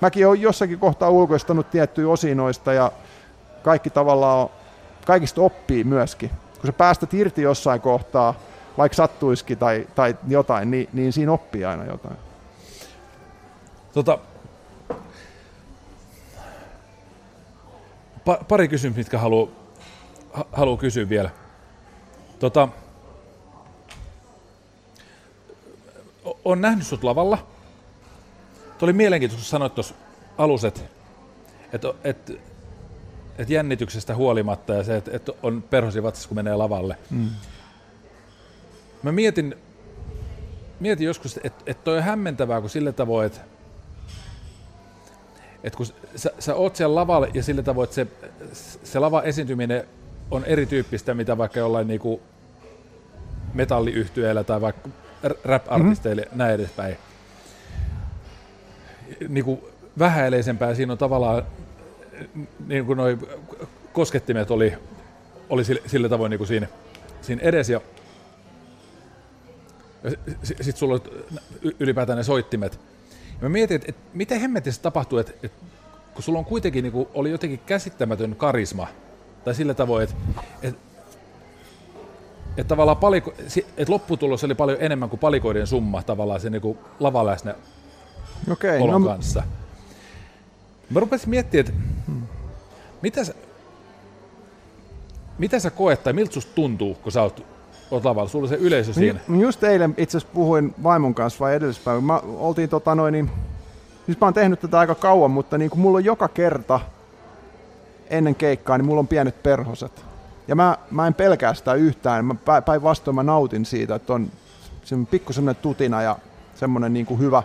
mäkin 0.00 0.26
olen 0.26 0.40
jossakin 0.40 0.78
kohtaa 0.78 1.10
ulkoistanut 1.10 1.70
tiettyjä 1.70 2.08
osinoista 2.08 2.72
ja 2.72 2.92
kaikki 3.62 3.90
tavallaan, 3.90 4.48
kaikista 5.06 5.42
oppii 5.42 5.84
myöskin. 5.84 6.30
Kun 6.30 6.66
sä 6.66 6.72
päästät 6.72 7.14
irti 7.14 7.42
jossain 7.42 7.80
kohtaa, 7.80 8.34
vaikka 8.78 8.96
sattuisikin 8.96 9.58
tai, 9.58 9.86
tai 9.94 10.16
jotain, 10.28 10.70
niin, 10.70 10.88
niin 10.92 11.12
siinä 11.12 11.32
oppii 11.32 11.64
aina 11.64 11.84
jotain. 11.84 12.16
Tota, 13.92 14.18
pa- 18.24 18.44
pari 18.48 18.68
kysymystä, 18.68 18.98
mitkä 18.98 19.18
haluaa 19.18 19.59
haluan 20.52 20.78
kysyä 20.78 21.08
vielä. 21.08 21.30
Tota, 22.38 22.68
on 26.44 26.60
nähnyt 26.60 26.86
sut 26.86 27.04
lavalla. 27.04 27.38
Tuo 28.78 28.86
oli 28.86 28.92
mielenkiintoista, 28.92 29.44
kun 29.44 29.50
sanoit 29.50 29.74
tuossa 29.74 29.94
alussa, 30.38 30.68
että 30.68 30.80
et, 32.04 32.32
et, 33.38 33.50
jännityksestä 33.50 34.14
huolimatta 34.14 34.74
ja 34.74 34.84
se, 34.84 34.96
että 34.96 35.10
et 35.14 35.30
on 35.42 35.62
perhosi 35.62 36.02
vatsas, 36.02 36.26
kun 36.26 36.34
menee 36.34 36.56
lavalle. 36.56 36.96
Mm. 37.10 37.30
Mä 39.02 39.12
mietin, 39.12 39.56
mietin 40.80 41.06
joskus, 41.06 41.40
että 41.44 41.62
et 41.66 41.84
toi 41.84 41.96
on 41.96 42.02
hämmentävää, 42.02 42.60
kun 42.60 42.70
sillä 42.70 42.92
tavoin, 42.92 43.26
että 43.26 43.40
et 45.64 45.76
kun 45.76 45.86
sä, 46.16 46.30
sä 46.38 46.54
oot 46.54 46.76
siellä 46.76 46.94
lavalla 46.94 47.26
ja 47.34 47.42
sillä 47.42 47.62
tavoin, 47.62 47.84
että 47.84 47.94
se, 47.94 48.06
se 48.84 48.98
lava 48.98 49.22
esiintyminen 49.22 49.84
on 50.30 50.44
erityyppistä, 50.44 51.14
mitä 51.14 51.38
vaikka 51.38 51.58
jollain 51.58 51.86
niinku 51.86 52.20
metalliyhtyeillä 53.54 54.44
tai 54.44 54.60
vaikka 54.60 54.88
rap-artisteille 55.44 56.22
mm-hmm. 56.22 56.38
näin 56.38 56.54
edespäin. 56.54 56.96
Niinku 59.28 59.70
vähäileisempää 59.98 60.74
siinä 60.74 60.92
on 60.92 60.98
tavallaan, 60.98 61.42
niin 62.66 62.86
kuin 62.86 62.96
noi 62.96 63.18
koskettimet 63.92 64.50
oli, 64.50 64.74
oli 65.48 65.64
sillä, 65.64 65.80
sillä 65.86 66.08
tavoin 66.08 66.30
niin 66.30 66.38
kuin 66.38 66.48
siinä, 66.48 66.66
siinä 67.20 67.42
edes 67.42 67.70
ja, 67.70 67.80
ja 70.04 70.10
sitten 70.44 70.76
sulla 70.76 70.94
oli 70.94 71.74
ylipäätään 71.80 72.16
ne 72.16 72.22
soittimet. 72.22 72.80
Ja 73.32 73.38
mä 73.42 73.48
mietin, 73.48 73.74
että, 73.74 73.88
että 73.88 74.02
miten 74.14 74.40
hemmetissä 74.40 74.82
tapahtuu, 74.82 75.18
että, 75.18 75.32
että 75.42 75.64
kun 76.14 76.22
sulla 76.22 76.38
on 76.38 76.44
kuitenkin 76.44 76.82
niin 76.82 76.92
kuin, 76.92 77.08
oli 77.14 77.30
jotenkin 77.30 77.60
käsittämätön 77.66 78.36
karisma 78.36 78.88
tai 79.44 79.54
sillä 79.54 79.74
tavoin, 79.74 80.04
että, 80.04 80.16
että, 80.62 80.80
että 82.56 82.68
tavallaan 82.68 82.96
paliko, 82.96 83.32
että 83.76 83.92
lopputulos 83.92 84.44
oli 84.44 84.54
paljon 84.54 84.78
enemmän 84.80 85.08
kuin 85.08 85.20
palikoiden 85.20 85.66
summa 85.66 86.02
tavallaan 86.02 86.40
se 86.40 86.50
niin 86.50 86.78
lavaläsnä 87.00 87.54
okay, 88.52 88.78
olon 88.78 89.02
no, 89.02 89.08
kanssa. 89.08 89.42
Mä 90.90 91.00
rupesin 91.00 91.30
miettimään, 91.30 91.68
että 91.68 91.82
hmm. 92.06 92.22
mitä, 93.02 93.24
sä, 93.24 93.34
mitä 95.38 95.58
sä 95.58 95.70
koet 95.70 96.02
tai 96.02 96.12
miltä 96.12 96.34
susta 96.34 96.52
tuntuu, 96.54 96.94
kun 96.94 97.12
sä 97.12 97.22
oot, 97.22 97.46
oot 97.90 98.04
lavalla, 98.04 98.28
sulla 98.28 98.44
on 98.44 98.48
se 98.48 98.54
yleisö 98.54 98.92
siinä. 98.92 99.20
No, 99.28 99.40
just 99.40 99.64
eilen 99.64 99.94
itse 99.96 100.18
asiassa 100.18 100.34
puhuin 100.34 100.74
vaimon 100.82 101.14
kanssa 101.14 101.40
vai 101.40 101.54
edellispäivä. 101.54 102.00
Mä 102.00 102.20
oltiin 102.24 102.68
tota 102.68 102.94
noin, 102.94 103.12
niin, 103.12 103.30
siis 104.06 104.20
mä 104.20 104.26
oon 104.26 104.34
tehnyt 104.34 104.60
tätä 104.60 104.78
aika 104.78 104.94
kauan, 104.94 105.30
mutta 105.30 105.58
niin 105.58 105.70
kuin 105.70 105.80
mulla 105.80 105.96
on 105.96 106.04
joka 106.04 106.28
kerta 106.28 106.80
ennen 108.10 108.34
keikkaa, 108.34 108.78
niin 108.78 108.86
mulla 108.86 109.00
on 109.00 109.08
pienet 109.08 109.42
perhoset. 109.42 110.04
Ja 110.48 110.56
mä, 110.56 110.78
mä 110.90 111.06
en 111.06 111.14
pelkää 111.14 111.54
sitä 111.54 111.74
yhtään. 111.74 112.24
Mä 112.24 112.34
päinvastoin 112.62 113.14
mä 113.14 113.22
nautin 113.22 113.64
siitä, 113.64 113.94
että 113.94 114.12
on 114.12 114.30
pikku 115.10 115.32
semmoinen 115.32 115.62
tutina 115.62 116.02
ja 116.02 116.16
semmoinen 116.54 116.92
niin 116.92 117.06
kuin 117.06 117.20
hyvä, 117.20 117.42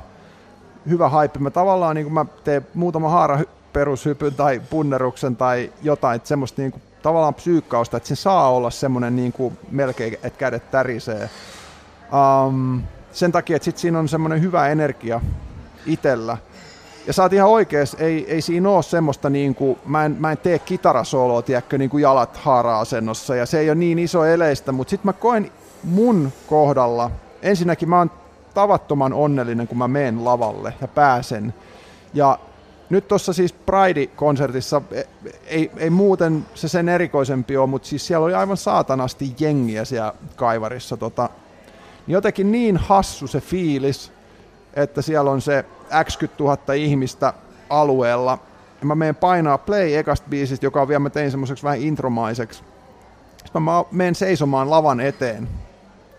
hyvä 0.90 1.10
hype. 1.10 1.40
Mä 1.40 1.50
tavallaan 1.50 1.96
niin 1.96 2.06
kuin 2.06 2.14
mä 2.14 2.26
teen 2.44 2.68
muutama 2.74 3.10
haara 3.10 3.40
perushypyn 3.74 4.34
tai 4.34 4.62
punneruksen 4.70 5.36
tai 5.36 5.72
jotain, 5.82 6.16
että 6.16 6.28
semmoista 6.28 6.62
niin 6.62 6.72
kuin, 6.72 6.82
tavallaan 7.02 7.34
psyykkausta, 7.34 7.98
että 7.98 8.10
se 8.10 8.16
saa 8.16 8.52
olla 8.52 8.70
semmoinen 8.70 9.16
niin 9.16 9.34
kuin 9.34 9.58
melkein, 9.72 10.14
että 10.14 10.40
kädet 10.40 10.72
tärisee. 10.72 11.30
Um, 12.48 12.82
sen 13.12 13.32
takia, 13.32 13.56
että 13.56 13.64
sit 13.64 13.78
siinä 13.78 14.00
on 14.00 14.10
semmoinen 14.10 14.42
hyvä 14.42 14.68
energia 14.68 15.22
itsellä. 15.86 16.38
Ja 17.08 17.14
sä 17.14 17.24
oot 17.24 17.34
ihan 17.34 17.50
oikees, 17.50 17.96
ei, 18.00 18.32
ei 18.32 18.42
siinä 18.42 18.70
ole 18.70 18.84
semmoista, 18.84 19.30
niin 19.30 19.56
kuin, 19.56 19.80
mä, 19.86 20.06
en, 20.06 20.16
mä 20.20 20.32
en 20.32 20.38
tee 20.38 20.60
kitarasoloa, 20.60 21.42
tiedätkö, 21.42 21.78
niin 21.78 21.90
kuin 21.90 22.02
jalat 22.02 22.38
haara-asennossa, 22.38 23.36
ja 23.36 23.46
se 23.46 23.60
ei 23.60 23.70
ole 23.70 23.76
niin 23.76 24.00
iso 24.00 24.26
eleistä, 24.26 24.72
mutta 24.72 24.90
sitten 24.90 25.08
mä 25.10 25.14
koen 25.14 25.52
mun 25.84 26.32
kohdalla, 26.48 27.12
ensinnäkin 27.42 27.90
mä 27.90 27.98
oon 27.98 28.12
tavattoman 28.54 29.14
onnellinen, 29.14 29.68
kun 29.68 29.78
mä 29.78 29.88
menen 29.88 30.26
lavalle 30.26 30.74
ja 30.82 30.88
pääsen. 30.88 31.54
Ja 32.14 32.40
nyt 32.90 33.08
tuossa 33.08 33.34
siis 33.34 33.54
Pride-konsertissa, 33.54 34.82
e, 34.92 35.04
ei, 35.48 35.72
ei 35.78 35.90
muuten 35.90 36.46
se 36.54 36.68
sen 36.68 36.90
erikoisempi 36.90 37.58
ole, 37.58 37.68
mutta 37.68 37.88
siis 37.88 38.08
siellä 38.08 38.26
oli 38.26 38.34
aivan 38.34 38.58
saatanasti 38.58 39.36
jengiä 39.40 39.86
siellä 39.86 40.14
kaivarissa. 40.36 40.98
Tota, 40.98 41.30
niin 42.08 42.14
jotenkin 42.14 42.52
niin 42.52 42.78
hassu 42.78 43.28
se 43.28 43.42
fiilis, 43.42 44.12
että 44.76 45.02
siellä 45.02 45.32
on 45.32 45.42
se 45.42 45.66
x 46.04 46.20
000 46.40 46.74
ihmistä 46.74 47.34
alueella. 47.70 48.38
Ja 48.80 48.86
mä 48.86 48.96
menen 48.96 49.16
painaa 49.16 49.58
play 49.58 49.96
ekasta 49.96 50.28
biisistä, 50.30 50.66
joka 50.66 50.82
on 50.82 50.88
vielä 50.88 51.00
mä 51.00 51.10
tein 51.10 51.32
semmoiseksi 51.32 51.64
vähän 51.64 51.82
intromaiseksi. 51.82 52.64
Sitten 53.38 53.62
mä 53.62 53.84
menen 53.92 54.16
seisomaan 54.16 54.70
lavan 54.70 55.00
eteen, 55.00 55.48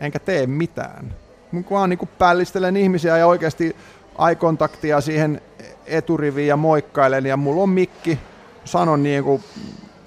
enkä 0.00 0.18
tee 0.18 0.46
mitään. 0.46 1.14
Mä 1.52 1.62
vaan 1.70 1.90
niin 1.90 2.08
pällistelen 2.18 2.76
ihmisiä 2.76 3.18
ja 3.18 3.26
oikeasti 3.26 3.76
eye 4.28 5.00
siihen 5.00 5.40
eturiviin 5.86 6.48
ja 6.48 6.56
moikkailen 6.56 7.26
ja 7.26 7.36
mulla 7.36 7.62
on 7.62 7.68
mikki, 7.68 8.18
sanon 8.64 9.02
niin 9.02 9.24
kuin 9.24 9.44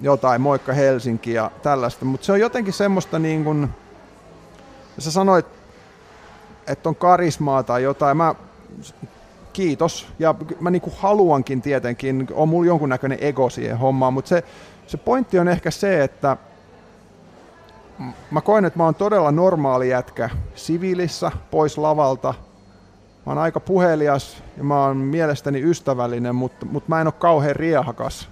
jotain, 0.00 0.40
moikka 0.40 0.72
Helsinki 0.72 1.32
ja 1.32 1.50
tällaista, 1.62 2.04
mutta 2.04 2.24
se 2.24 2.32
on 2.32 2.40
jotenkin 2.40 2.72
semmoista 2.72 3.18
niin 3.18 3.44
kuin, 3.44 3.68
sä 4.98 5.10
sanoit, 5.10 5.46
että 6.66 6.88
on 6.88 6.96
karismaa 6.96 7.62
tai 7.62 7.82
jotain, 7.82 8.16
mä 8.16 8.34
kiitos, 9.52 10.08
ja 10.18 10.34
mä 10.60 10.70
niin 10.70 10.82
kuin 10.82 10.94
haluankin 10.98 11.62
tietenkin, 11.62 12.28
on 12.32 12.48
mulla 12.48 12.66
jonkunnäköinen 12.66 13.18
ego 13.20 13.50
siihen 13.50 13.78
hommaan, 13.78 14.12
mutta 14.12 14.28
se, 14.28 14.44
se 14.86 14.96
pointti 14.96 15.38
on 15.38 15.48
ehkä 15.48 15.70
se, 15.70 16.04
että 16.04 16.36
mä 18.30 18.40
koen, 18.40 18.64
että 18.64 18.78
mä 18.78 18.84
oon 18.84 18.94
todella 18.94 19.30
normaali 19.30 19.88
jätkä 19.88 20.30
siviilissä, 20.54 21.30
pois 21.50 21.78
lavalta, 21.78 22.34
mä 23.26 23.32
oon 23.32 23.38
aika 23.38 23.60
puhelias 23.60 24.42
ja 24.56 24.64
mä 24.64 24.84
oon 24.84 24.96
mielestäni 24.96 25.62
ystävällinen, 25.62 26.34
mutta, 26.34 26.66
mutta 26.66 26.88
mä 26.88 27.00
en 27.00 27.06
ole 27.06 27.14
kauhean 27.18 27.56
riehakas. 27.56 28.28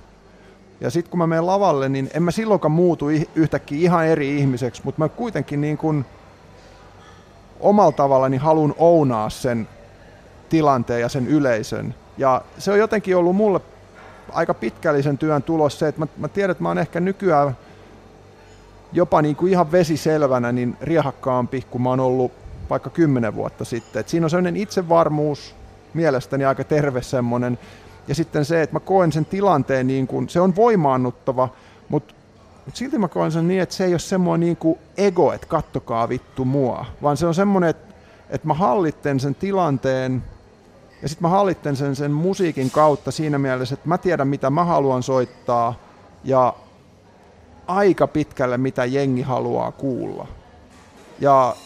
Ja 0.80 0.90
sitten 0.90 1.10
kun 1.10 1.18
mä 1.18 1.26
menen 1.26 1.46
lavalle, 1.46 1.88
niin 1.88 2.10
en 2.14 2.22
mä 2.22 2.30
silloinkaan 2.30 2.72
muutu 2.72 3.06
yhtäkkiä 3.34 3.78
ihan 3.78 4.06
eri 4.06 4.38
ihmiseksi, 4.38 4.82
mutta 4.84 4.98
mä 4.98 5.08
kuitenkin 5.08 5.60
niin 5.60 5.78
kuin 5.78 6.04
omalla 7.60 7.92
tavallani 7.92 8.36
haluan 8.36 8.74
ounaa 8.78 9.30
sen 9.30 9.68
tilanteen 10.48 11.00
ja 11.00 11.08
sen 11.08 11.26
yleisön. 11.26 11.94
Ja 12.18 12.42
se 12.58 12.72
on 12.72 12.78
jotenkin 12.78 13.16
ollut 13.16 13.36
mulle 13.36 13.60
aika 14.32 14.54
pitkällisen 14.54 15.18
työn 15.18 15.42
tulos 15.42 15.78
se, 15.78 15.88
että 15.88 16.00
mä, 16.00 16.06
mä 16.16 16.28
tiedän, 16.28 16.50
että 16.50 16.62
mä 16.62 16.68
oon 16.68 16.78
ehkä 16.78 17.00
nykyään 17.00 17.56
jopa 18.92 19.22
niin 19.22 19.36
kuin 19.36 19.52
ihan 19.52 19.72
vesiselvänä 19.72 20.52
niin 20.52 20.76
riehakkaampi 20.80 21.66
kuin 21.70 21.82
mä 21.82 21.88
oon 21.88 22.00
ollut 22.00 22.32
vaikka 22.70 22.90
kymmenen 22.90 23.34
vuotta 23.34 23.64
sitten. 23.64 24.00
Et 24.00 24.08
siinä 24.08 24.26
on 24.26 24.30
sellainen 24.30 24.56
itsevarmuus, 24.56 25.54
mielestäni 25.94 26.44
aika 26.44 26.64
terve 26.64 27.02
semmoinen. 27.02 27.58
Ja 28.08 28.14
sitten 28.14 28.44
se, 28.44 28.62
että 28.62 28.76
mä 28.76 28.80
koen 28.80 29.12
sen 29.12 29.24
tilanteen, 29.24 29.86
niin 29.86 30.06
kuin, 30.06 30.28
se 30.28 30.40
on 30.40 30.56
voimaannuttava, 30.56 31.48
mutta 31.88 32.14
mut 32.68 32.76
silti 32.76 32.98
mä 32.98 33.08
koen 33.08 33.32
sen 33.32 33.48
niin, 33.48 33.60
että 33.62 33.74
se 33.74 33.84
ei 33.84 33.92
ole 33.92 33.98
semmoinen 33.98 34.46
niin 34.46 34.56
kuin 34.56 34.78
ego, 34.96 35.32
että 35.32 35.46
kattokaa 35.46 36.08
vittu 36.08 36.44
mua, 36.44 36.86
vaan 37.02 37.16
se 37.16 37.26
on 37.26 37.34
semmoinen, 37.34 37.70
että, 37.70 37.94
että 38.30 38.46
mä 38.46 38.54
hallitten 38.54 39.20
sen 39.20 39.34
tilanteen 39.34 40.24
ja 41.02 41.08
sitten 41.08 41.22
mä 41.22 41.28
hallitten 41.28 41.76
sen 41.76 41.96
sen 41.96 42.10
musiikin 42.10 42.70
kautta 42.70 43.10
siinä 43.10 43.38
mielessä, 43.38 43.74
että 43.74 43.88
mä 43.88 43.98
tiedän 43.98 44.28
mitä 44.28 44.50
mä 44.50 44.64
haluan 44.64 45.02
soittaa 45.02 45.74
ja 46.24 46.54
aika 47.66 48.06
pitkälle 48.06 48.58
mitä 48.58 48.84
jengi 48.84 49.22
haluaa 49.22 49.72
kuulla. 49.72 50.26
Ja 51.20 51.56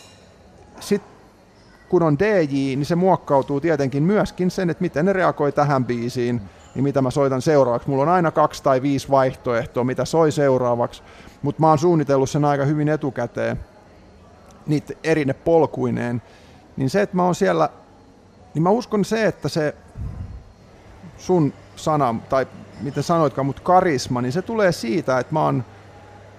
sitten 0.80 1.12
kun 1.88 2.02
on 2.02 2.18
DJ, 2.18 2.76
niin 2.76 2.86
se 2.86 2.94
muokkautuu 2.94 3.60
tietenkin 3.60 4.02
myöskin 4.02 4.50
sen, 4.50 4.70
että 4.70 4.82
miten 4.82 5.04
ne 5.04 5.12
reagoi 5.12 5.52
tähän 5.52 5.84
biisiin, 5.84 6.40
niin 6.74 6.84
mitä 6.84 7.02
mä 7.02 7.10
soitan 7.10 7.42
seuraavaksi. 7.42 7.90
Mulla 7.90 8.02
on 8.02 8.08
aina 8.08 8.30
kaksi 8.30 8.62
tai 8.62 8.82
viisi 8.82 9.10
vaihtoehtoa, 9.10 9.84
mitä 9.84 10.04
soi 10.04 10.32
seuraavaksi, 10.32 11.02
mutta 11.42 11.60
mä 11.60 11.68
oon 11.68 11.78
suunnitellut 11.78 12.30
sen 12.30 12.44
aika 12.44 12.64
hyvin 12.64 12.88
etukäteen, 12.88 13.60
niitä 14.66 14.94
erine 15.04 15.32
polkuineen. 15.32 16.22
Niin 16.76 16.90
se, 16.90 17.02
että 17.02 17.16
mä 17.16 17.24
oon 17.24 17.34
siellä, 17.34 17.68
niin 18.54 18.62
mä 18.62 18.70
uskon 18.70 19.04
se, 19.04 19.26
että 19.26 19.48
se 19.48 19.74
sun 21.18 21.52
sana, 21.76 22.14
tai 22.28 22.46
miten 22.80 23.02
sanoitkaan, 23.02 23.46
mutta 23.46 23.62
karisma, 23.62 24.22
niin 24.22 24.32
se 24.32 24.42
tulee 24.42 24.72
siitä, 24.72 25.18
että 25.18 25.32
mä 25.32 25.44
oon, 25.44 25.64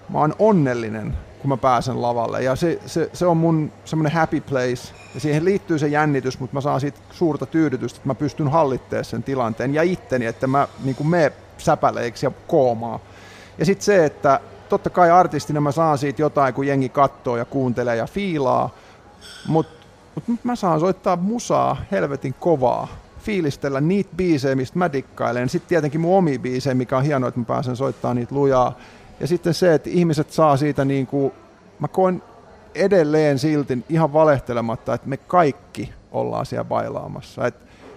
mä 0.09 0.19
oon 0.19 0.35
onnellinen 0.39 1.17
kun 1.43 1.49
mä 1.49 1.57
pääsen 1.57 2.01
lavalle. 2.01 2.43
Ja 2.43 2.55
se, 2.55 2.79
se, 2.85 3.09
se 3.13 3.25
on 3.25 3.37
mun 3.37 3.71
semmoinen 3.85 4.13
happy 4.13 4.41
place. 4.41 4.93
Ja 5.13 5.19
siihen 5.19 5.45
liittyy 5.45 5.79
se 5.79 5.87
jännitys, 5.87 6.39
mutta 6.39 6.53
mä 6.53 6.61
saan 6.61 6.79
siitä 6.81 6.99
suurta 7.11 7.45
tyydytystä, 7.45 7.97
että 7.97 8.09
mä 8.09 8.15
pystyn 8.15 8.47
hallittemaan 8.47 9.05
sen 9.05 9.23
tilanteen 9.23 9.73
ja 9.73 9.83
itteni, 9.83 10.25
että 10.25 10.47
mä 10.47 10.67
niin 10.83 11.07
mene 11.07 11.31
säpäleiksi 11.57 12.25
ja 12.25 12.31
koomaa. 12.47 12.99
Ja 13.57 13.65
sitten 13.65 13.85
se, 13.85 14.05
että 14.05 14.39
totta 14.69 14.89
kai 14.89 15.11
artistina 15.11 15.61
mä 15.61 15.71
saan 15.71 15.97
siitä 15.97 16.21
jotain, 16.21 16.53
kun 16.53 16.67
jengi 16.67 16.89
katsoo 16.89 17.37
ja 17.37 17.45
kuuntelee 17.45 17.95
ja 17.95 18.07
fiilaa, 18.07 18.69
mutta 19.47 19.87
mut 20.27 20.43
mä 20.43 20.55
saan 20.55 20.79
soittaa 20.79 21.15
musaa 21.15 21.77
helvetin 21.91 22.33
kovaa, 22.33 22.87
fiilistellä 23.19 23.81
niitä 23.81 24.15
biisejä, 24.15 24.55
mistä 24.55 24.79
mä 24.79 24.91
dikkailen. 24.91 25.49
Sitten 25.49 25.69
tietenkin 25.69 26.01
mun 26.01 26.17
omi 26.17 26.39
biisejä, 26.39 26.73
mikä 26.75 26.97
on 26.97 27.03
hienoa, 27.03 27.27
että 27.27 27.39
mä 27.39 27.45
pääsen 27.45 27.75
soittamaan 27.75 28.15
niitä 28.15 28.35
lujaa. 28.35 28.77
Ja 29.19 29.27
sitten 29.27 29.53
se, 29.53 29.73
että 29.73 29.89
ihmiset 29.89 30.31
saa 30.31 30.57
siitä 30.57 30.85
niin 30.85 31.07
kuin, 31.07 31.33
mä 31.79 31.87
koen 31.87 32.23
edelleen 32.75 33.39
silti 33.39 33.85
ihan 33.89 34.13
valehtelematta, 34.13 34.93
että 34.93 35.09
me 35.09 35.17
kaikki 35.17 35.93
ollaan 36.11 36.45
siellä 36.45 36.63
bailaamassa. 36.63 37.47
Et, 37.47 37.55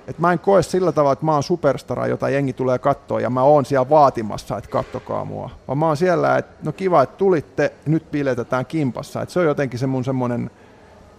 et 0.09 0.19
mä 0.19 0.33
en 0.33 0.39
koe 0.39 0.63
sillä 0.63 0.93
tavalla, 0.93 1.13
että 1.13 1.25
mä 1.25 1.33
oon 1.33 1.43
superstara, 1.43 2.07
jota 2.07 2.29
jengi 2.29 2.53
tulee 2.53 2.79
katsoa 2.79 3.21
ja 3.21 3.31
mä 3.31 3.43
oon 3.43 3.65
siellä 3.65 3.91
vaatimassa, 3.91 4.59
että 4.59 4.71
kattokaa 4.71 5.25
mua. 5.25 5.51
Vaan 5.69 5.79
mä 5.79 5.87
oon 5.87 5.97
siellä, 5.97 6.39
että 6.39 6.57
no 6.63 6.73
kiva, 6.73 7.03
että 7.03 7.17
tulitte, 7.17 7.73
nyt 7.87 8.11
piletetään 8.11 8.67
kimpassa. 8.67 9.23
Et 9.23 9.31
se 9.31 9.41
on 9.41 9.47
jotenkin 9.47 9.79
se 9.79 9.87
mun 9.87 10.05
semmonen 10.05 10.51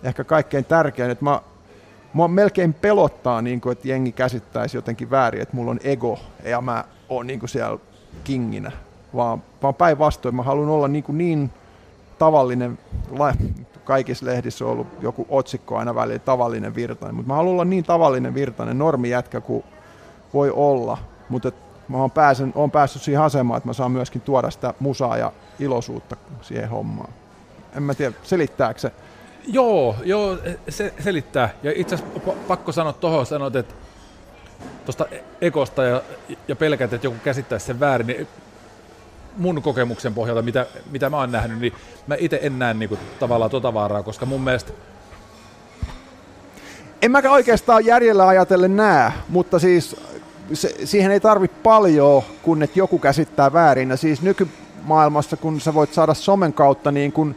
ehkä 0.04 0.24
kaikkein 0.24 0.66
tärkein, 0.66 1.12
että 1.12 1.24
mä, 1.24 1.42
mua 2.14 2.28
melkein 2.28 2.74
pelottaa, 2.74 3.42
niin 3.42 3.62
kuin, 3.62 3.72
että 3.72 3.88
jengi 3.88 4.12
käsittäisi 4.12 4.78
jotenkin 4.78 5.10
väärin, 5.10 5.42
että 5.42 5.56
mulla 5.56 5.72
on 5.72 5.80
ego 5.84 6.20
ja 6.44 6.62
mä 6.62 6.84
oon 7.10 7.28
niin 7.28 7.40
kuin 7.40 7.50
siellä 7.50 7.78
kinginä 8.24 8.72
vaan, 9.18 9.44
vaan 9.64 9.76
päinvastoin 9.76 10.36
mä 10.36 10.44
haluan 10.44 10.70
olla 10.70 10.88
niin, 10.88 11.04
kuin 11.04 11.18
niin 11.18 11.50
tavallinen, 12.20 12.80
kaikissa 13.86 14.26
lehdissä 14.26 14.66
on 14.66 14.72
ollut 14.72 14.88
joku 15.02 15.26
otsikko 15.30 15.78
aina 15.78 15.96
välillä, 15.96 16.20
tavallinen 16.20 16.76
virtainen, 16.76 17.16
mutta 17.16 17.28
mä 17.28 17.36
haluan 17.36 17.54
olla 17.54 17.66
niin 17.66 17.84
tavallinen 17.84 18.34
virtainen, 18.34 18.78
normijätkä 18.78 19.42
kuin 19.42 19.64
voi 20.34 20.52
olla, 20.56 20.98
mutta 21.30 21.52
mä 21.88 21.98
oon, 21.98 22.12
pääsen, 22.12 22.52
oon 22.56 22.72
päässyt 22.72 23.02
siihen 23.02 23.22
asemaan, 23.22 23.58
että 23.58 23.70
mä 23.70 23.74
saan 23.74 23.92
myöskin 23.92 24.22
tuoda 24.22 24.52
sitä 24.52 24.74
musaa 24.80 25.18
ja 25.18 25.32
iloisuutta 25.60 26.16
siihen 26.42 26.70
hommaan. 26.70 27.10
En 27.76 27.84
mä 27.84 27.94
tiedä, 27.94 28.16
selittääkö 28.24 28.80
se? 28.80 28.92
Joo, 29.48 29.96
joo, 30.04 30.38
se 30.70 30.94
selittää. 31.00 31.50
Ja 31.64 31.72
itse 31.76 31.96
asiassa 31.96 32.32
pakko 32.48 32.72
sanoa 32.72 32.94
tuohon, 32.94 33.26
sanot, 33.26 33.56
että 33.56 33.74
tuosta 34.86 35.06
ekosta 35.42 35.84
ja, 35.84 36.02
ja 36.48 36.56
pelkät, 36.56 36.94
että 36.94 37.08
joku 37.08 37.18
käsittäisi 37.24 37.66
sen 37.66 37.80
väärin, 37.80 38.08
niin 38.08 38.28
mun 39.38 39.62
kokemuksen 39.62 40.14
pohjalta, 40.14 40.42
mitä, 40.42 40.66
mitä 40.92 41.10
mä 41.10 41.18
oon 41.18 41.32
nähnyt, 41.32 41.60
niin 41.60 41.74
mä 42.08 42.16
itse 42.20 42.40
en 42.42 42.60
näe 42.60 42.74
niin 42.74 42.90
kuin, 42.90 43.00
tavallaan 43.20 43.52
tota 43.52 43.74
vaaraa, 43.74 44.04
koska 44.04 44.26
mun 44.26 44.42
mielestä 44.42 44.74
en 47.02 47.12
mäkään 47.12 47.34
oikeastaan 47.34 47.86
järjellä 47.86 48.28
ajatellen 48.28 48.76
näe, 48.76 49.12
mutta 49.30 49.60
siis 49.60 49.96
se, 50.54 50.76
siihen 50.84 51.12
ei 51.12 51.20
tarvi 51.20 51.48
paljon, 51.48 52.24
kun 52.44 52.64
et 52.64 52.76
joku 52.76 53.00
käsittää 53.00 53.54
väärin. 53.54 53.90
Ja 53.90 53.98
siis 53.98 54.22
nykymaailmassa, 54.22 55.38
kun 55.38 55.62
sä 55.62 55.74
voit 55.74 55.94
saada 55.94 56.14
somen 56.14 56.54
kautta 56.54 56.92
niin 56.92 57.12
kun 57.12 57.36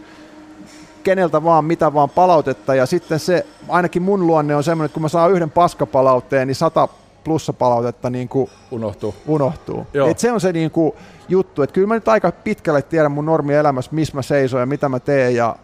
keneltä 1.02 1.44
vaan 1.44 1.64
mitä 1.64 1.94
vaan 1.94 2.10
palautetta, 2.10 2.74
ja 2.74 2.86
sitten 2.86 3.18
se, 3.18 3.46
ainakin 3.68 4.02
mun 4.02 4.26
luonne 4.26 4.56
on 4.56 4.64
semmoinen, 4.64 4.86
että 4.86 4.94
kun 4.94 5.02
mä 5.02 5.08
saan 5.08 5.32
yhden 5.32 5.50
paskapalautteen, 5.50 6.48
niin 6.48 6.54
sata 6.54 6.88
plussapalautetta 7.24 8.10
niin 8.10 8.28
kuin 8.28 8.50
unohtuu. 8.70 9.14
unohtuu. 9.26 9.86
Et 10.10 10.18
se 10.18 10.32
on 10.32 10.40
se 10.40 10.52
niin 10.52 10.70
kuin 10.70 10.92
juttu, 11.28 11.62
että 11.62 11.74
kyllä 11.74 11.86
mä 11.86 11.94
nyt 11.94 12.08
aika 12.08 12.32
pitkälle 12.32 12.82
tiedän 12.82 13.12
mun 13.12 13.26
normielämässä, 13.26 13.90
missä 13.94 14.14
mä 14.14 14.22
seison 14.22 14.60
ja 14.60 14.66
mitä 14.66 14.88
mä 14.88 15.00
teen 15.00 15.34
ja 15.34 15.56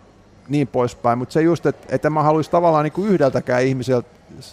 niin 0.48 0.68
poispäin, 0.68 1.18
mutta 1.18 1.32
se 1.32 1.42
just, 1.42 1.66
että, 1.66 1.94
että 1.94 2.10
mä 2.10 2.22
haluaisin 2.22 2.52
tavallaan 2.52 2.84
niin 2.84 2.92
kuin 2.92 3.08
yhdeltäkään 3.08 3.62
ihmiseltä, 3.62 4.08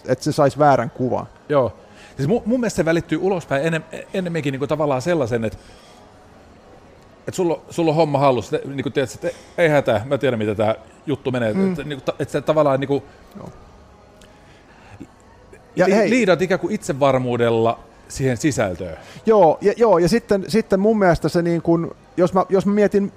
että 0.06 0.24
se 0.24 0.32
saisi 0.32 0.58
väärän 0.58 0.90
kuvan. 0.90 1.26
Joo. 1.48 1.72
Siis 2.16 2.28
mun, 2.28 2.42
mun 2.46 2.60
mielestä 2.60 2.76
se 2.76 2.84
välittyy 2.84 3.18
ulospäin 3.22 3.66
ennen, 3.66 3.84
ennemminkin 4.14 4.52
niin 4.52 4.58
kuin 4.58 4.68
tavallaan 4.68 5.02
sellaisen, 5.02 5.44
että 5.44 5.58
että 7.28 7.36
sulla, 7.36 7.60
sulla 7.70 7.90
on 7.90 7.96
homma 7.96 8.18
hallussa, 8.18 8.58
niin 8.64 8.82
kuin 8.82 8.92
tiedät, 8.92 9.14
että 9.14 9.30
ei 9.58 9.68
hätää, 9.68 10.02
mä 10.04 10.18
tiedän 10.18 10.38
mitä 10.38 10.54
tämä 10.54 10.74
juttu 11.06 11.30
menee. 11.30 11.52
Mm. 11.52 11.68
Että, 11.68 11.84
niin 11.84 12.02
kuin, 12.02 12.16
että 12.18 12.32
se 12.32 12.40
tavallaan 12.40 12.80
niin 12.80 12.88
kuin, 12.88 13.02
Joo 13.36 13.48
ja 15.76 15.86
li- 15.86 15.94
hei, 15.94 16.10
liidat 16.10 16.42
ikään 16.42 16.60
kuin 16.60 16.74
itsevarmuudella 16.74 17.78
siihen 18.08 18.36
sisältöön. 18.36 18.96
Joo, 19.26 19.58
ja, 19.60 19.72
joo, 19.76 19.98
ja 19.98 20.08
sitten, 20.08 20.44
sitten 20.48 20.80
mun 20.80 20.98
mielestä 20.98 21.28
se 21.28 21.42
niin 21.42 21.62
kuin, 21.62 21.90
jos 22.16 22.34
mä, 22.34 22.44
jos 22.48 22.66
mä 22.66 22.72
mietin 22.72 23.12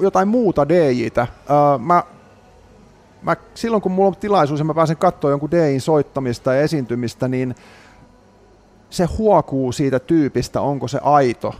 jotain 0.00 0.28
muuta 0.28 0.68
DJtä, 0.68 1.26
ää, 1.48 1.78
mä 1.78 2.02
mä, 3.22 3.36
silloin 3.54 3.82
kun 3.82 3.92
mulla 3.92 4.08
on 4.08 4.16
tilaisuus 4.16 4.60
ja 4.60 4.64
mä 4.64 4.74
pääsen 4.74 4.96
katsoa 4.96 5.30
jonkun 5.30 5.50
DIin 5.50 5.80
soittamista 5.80 6.54
ja 6.54 6.62
esiintymistä, 6.62 7.28
niin 7.28 7.54
se 8.90 9.04
huokuu 9.04 9.72
siitä 9.72 9.98
tyypistä, 9.98 10.60
onko 10.60 10.88
se 10.88 10.98
aito. 11.02 11.54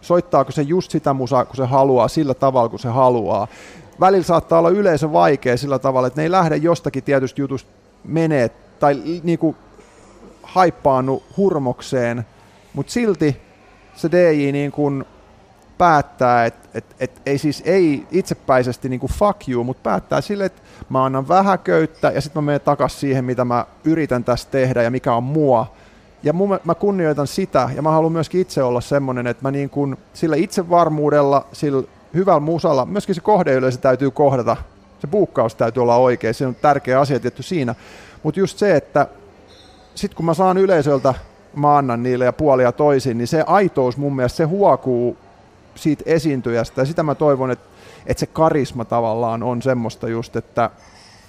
Soittaako 0.00 0.52
se 0.52 0.62
just 0.62 0.90
sitä 0.90 1.12
musaa, 1.12 1.44
kun 1.44 1.56
se 1.56 1.64
haluaa, 1.64 2.08
sillä 2.08 2.34
tavalla, 2.34 2.68
kun 2.68 2.78
se 2.78 2.88
haluaa. 2.88 3.48
Välillä 4.00 4.24
saattaa 4.24 4.58
olla 4.58 4.70
yleisö 4.70 5.12
vaikea 5.12 5.56
sillä 5.56 5.78
tavalla, 5.78 6.06
että 6.06 6.20
ne 6.20 6.22
ei 6.22 6.30
lähde 6.30 6.56
jostakin 6.56 7.02
tietystä 7.02 7.40
jutusta 7.40 7.70
menee 8.04 8.50
tai 8.80 9.02
niinku 9.22 9.56
haippaannu 10.42 11.22
hurmokseen, 11.36 12.26
mutta 12.74 12.92
silti 12.92 13.36
se 13.94 14.10
DJ 14.10 14.52
niin 14.52 14.72
kuin 14.72 15.04
päättää, 15.78 16.46
että 16.46 16.68
et, 16.74 16.84
et, 17.00 17.22
ei 17.26 17.38
siis 17.38 17.62
ei 17.66 18.06
itsepäisesti 18.10 18.88
niin 18.88 19.00
kuin 19.00 19.12
fuck 19.12 19.48
you, 19.48 19.64
mutta 19.64 19.82
päättää 19.82 20.20
sille, 20.20 20.44
että 20.44 20.62
mä 20.88 21.04
annan 21.04 21.28
vähän 21.28 21.58
köyttä 21.58 22.10
ja 22.14 22.20
sitten 22.20 22.42
mä 22.42 22.46
menen 22.46 22.60
takaisin 22.60 23.00
siihen, 23.00 23.24
mitä 23.24 23.44
mä 23.44 23.66
yritän 23.84 24.24
tässä 24.24 24.48
tehdä 24.50 24.82
ja 24.82 24.90
mikä 24.90 25.14
on 25.14 25.22
mua. 25.22 25.74
Ja 26.22 26.32
mun, 26.32 26.60
mä 26.64 26.74
kunnioitan 26.74 27.26
sitä 27.26 27.70
ja 27.74 27.82
mä 27.82 27.90
haluan 27.90 28.12
myöskin 28.12 28.40
itse 28.40 28.62
olla 28.62 28.80
semmoinen, 28.80 29.26
että 29.26 29.42
mä 29.42 29.50
niin 29.50 29.70
kuin 29.70 29.96
sillä 30.12 30.36
itsevarmuudella, 30.36 31.46
sillä 31.52 31.82
hyvällä 32.14 32.40
musalla, 32.40 32.86
myöskin 32.86 33.14
se 33.14 33.20
kohdeyleisö 33.20 33.78
täytyy 33.78 34.10
kohdata, 34.10 34.56
se 34.98 35.06
buukkaus 35.06 35.54
täytyy 35.54 35.82
olla 35.82 35.96
oikein, 35.96 36.34
se 36.34 36.46
on 36.46 36.54
tärkeä 36.54 37.00
asia 37.00 37.20
tietty 37.20 37.42
siinä. 37.42 37.74
Mutta 38.24 38.40
just 38.40 38.58
se, 38.58 38.76
että 38.76 39.06
sitten 39.94 40.16
kun 40.16 40.26
mä 40.26 40.34
saan 40.34 40.58
yleisöltä, 40.58 41.14
mä 41.56 41.76
annan 41.76 42.02
niille 42.02 42.24
ja 42.24 42.32
puolia 42.32 42.72
toisin, 42.72 43.18
niin 43.18 43.28
se 43.28 43.44
aitous 43.46 43.96
mun 43.96 44.16
mielestä, 44.16 44.36
se 44.36 44.44
huokuu 44.44 45.16
siitä 45.74 46.02
esiintyjästä. 46.06 46.80
Ja 46.80 46.84
sitä 46.84 47.02
mä 47.02 47.14
toivon, 47.14 47.50
että, 47.50 47.68
että 48.06 48.20
se 48.20 48.26
karisma 48.26 48.84
tavallaan 48.84 49.42
on 49.42 49.62
semmoista 49.62 50.08
just, 50.08 50.36
että, 50.36 50.70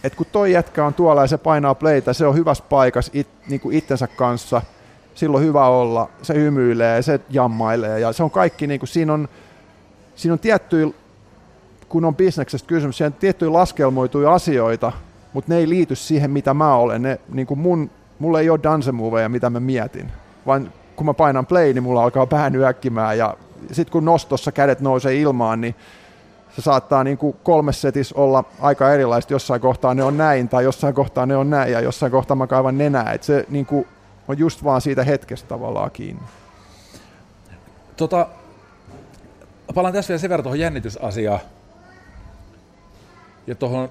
että 0.04 0.18
kun 0.18 0.26
toi 0.32 0.52
jätkä 0.52 0.86
on 0.86 0.94
tuolla 0.94 1.22
ja 1.22 1.28
se 1.28 1.38
painaa 1.38 1.76
playtä, 1.76 2.14
se 2.14 2.28
on 2.28 2.36
hyvässä 2.36 2.64
paikassa 2.70 3.12
it, 3.16 3.28
niin 3.48 3.60
kuin 3.60 3.76
itsensä 3.76 4.08
kanssa, 4.08 4.62
silloin 5.16 5.44
hyvä 5.44 5.68
olla, 5.68 6.10
se 6.22 6.34
hymyilee, 6.34 7.02
se 7.02 7.20
jammailee 7.30 8.00
ja 8.00 8.14
se 8.14 8.24
on 8.24 8.32
kaikki, 8.32 8.68
niin 8.68 8.80
kuin, 8.80 8.88
siinä 8.88 9.14
on, 9.14 9.30
siinä 10.16 10.34
on 10.34 10.40
tiettyjä, 10.40 10.88
kun 11.90 12.06
on 12.06 12.16
bisneksestä 12.16 12.68
kysymys, 12.68 12.98
siinä 12.98 13.08
on 13.08 13.14
tiettyjä 13.14 13.54
laskelmoituja 13.54 14.34
asioita, 14.34 14.92
mutta 15.36 15.54
ne 15.54 15.60
ei 15.60 15.70
liity 15.70 15.96
siihen, 15.96 16.32
mitä 16.32 16.54
mä 16.54 16.76
olen. 16.76 17.02
Ne, 17.02 17.20
niin 17.30 17.48
kuin 17.48 17.60
mun, 17.60 17.90
mulla 18.20 18.40
ei 18.40 18.50
ole 18.50 18.60
dance 18.64 18.92
moveja, 18.92 19.30
mitä 19.30 19.50
mä 19.50 19.60
mietin, 19.60 20.12
vaan 20.46 20.74
kun 20.96 21.06
mä 21.06 21.14
painan 21.14 21.46
play, 21.46 21.74
niin 21.74 21.84
mulla 21.84 22.04
alkaa 22.04 22.26
pää 22.26 22.50
nyökkimään 22.50 23.18
ja 23.18 23.38
sitten 23.72 23.92
kun 23.92 24.06
nostossa 24.06 24.52
kädet 24.52 24.80
nousee 24.80 25.16
ilmaan, 25.16 25.62
niin 25.62 25.76
se 26.56 26.62
saattaa 26.62 27.04
niin 27.04 27.18
kuin 27.18 27.36
kolmes 27.44 27.82
setissä 27.82 28.16
olla 28.18 28.44
aika 28.60 28.94
erilaista. 28.94 29.34
Jossain 29.34 29.62
kohtaa 29.62 29.94
ne 29.94 30.04
on 30.04 30.18
näin 30.18 30.50
tai 30.50 30.64
jossain 30.64 30.94
kohtaa 30.94 31.26
ne 31.26 31.36
on 31.36 31.50
näin 31.50 31.72
ja 31.72 31.80
jossain 31.80 32.12
kohtaa 32.12 32.36
mä 32.36 32.48
kaivan 32.48 32.78
nenää. 32.78 33.12
Et 33.14 33.24
se 33.24 33.46
niin 33.50 33.66
kuin 33.66 33.88
on 34.28 34.38
just 34.38 34.64
vaan 34.64 34.82
siitä 34.82 35.04
hetkestä 35.04 35.48
tavallaan 35.48 35.92
kiinni. 35.92 36.24
Tota, 37.98 38.28
palaan 39.76 39.94
tässä 39.94 40.10
vielä 40.10 40.20
sen 40.20 40.30
verran 40.30 40.44
tuohon 40.44 40.60
jännitysasiaan 40.60 41.40
ja 43.48 43.56
tuohon 43.56 43.90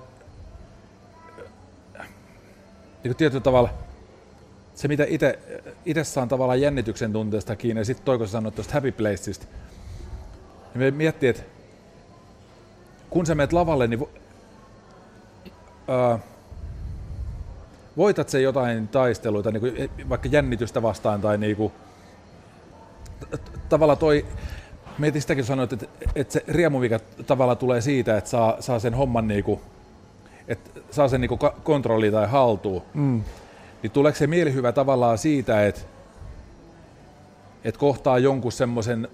niin 3.05 3.17
tietyllä 3.17 3.43
tavalla 3.43 3.71
se, 4.75 4.89
mitä 4.89 5.07
itse 5.85 6.05
saan 6.05 6.29
tavallaan 6.29 6.61
jännityksen 6.61 7.13
tunteesta 7.13 7.57
kiinni, 7.57 7.81
ja 7.81 7.85
sitten 7.85 8.05
toiko 8.05 8.27
sanoa 8.27 8.51
tuosta 8.51 8.75
Happy 8.75 8.93
Placeista, 8.93 9.47
niin 10.75 10.85
me 10.85 10.91
miettii, 10.91 11.29
että 11.29 11.43
kun 13.11 13.27
sä 13.27 13.35
menet 13.35 13.53
lavalle, 13.53 13.87
niin 13.87 14.01
vo, 14.01 14.11
ää, 15.89 16.19
voitat 17.97 18.29
se 18.29 18.41
jotain 18.41 18.89
taisteluita, 18.89 19.51
niin 19.51 19.61
kuin 19.61 19.91
vaikka 20.09 20.29
jännitystä 20.33 20.83
vastaan, 20.83 21.21
tai 21.21 21.39
niin 21.39 21.57
kuin, 21.57 21.73
tavallaan 23.69 23.99
toi, 23.99 24.27
mietin 24.99 25.23
sitäkin 25.23 25.45
sanoit, 25.45 25.73
että, 25.73 25.87
että 26.15 26.33
se 26.33 26.45
riemu, 26.49 26.79
mikä 26.79 27.01
tavallaan 27.27 27.59
tulee 27.59 27.81
siitä, 27.81 28.17
että 28.17 28.31
saa, 28.31 28.57
saa 28.61 28.79
sen 28.79 28.95
homman 28.95 29.29
niin 29.29 29.45
kuin, 29.45 29.61
että 30.49 30.81
saa 30.91 31.09
sen 31.09 31.21
niin 31.21 31.39
kontrolli 31.63 32.11
tai 32.11 32.27
haltuun, 32.27 32.83
mm. 32.95 33.23
niin 33.83 33.91
tuleeko 33.91 34.19
se 34.19 34.27
mielihyvä 34.27 34.73
tavallaan 34.73 35.19
siitä, 35.19 35.67
että, 35.67 35.81
että 37.65 37.81
kohtaa 37.81 38.19
jonkun 38.19 38.53
semmoisen 38.53 39.09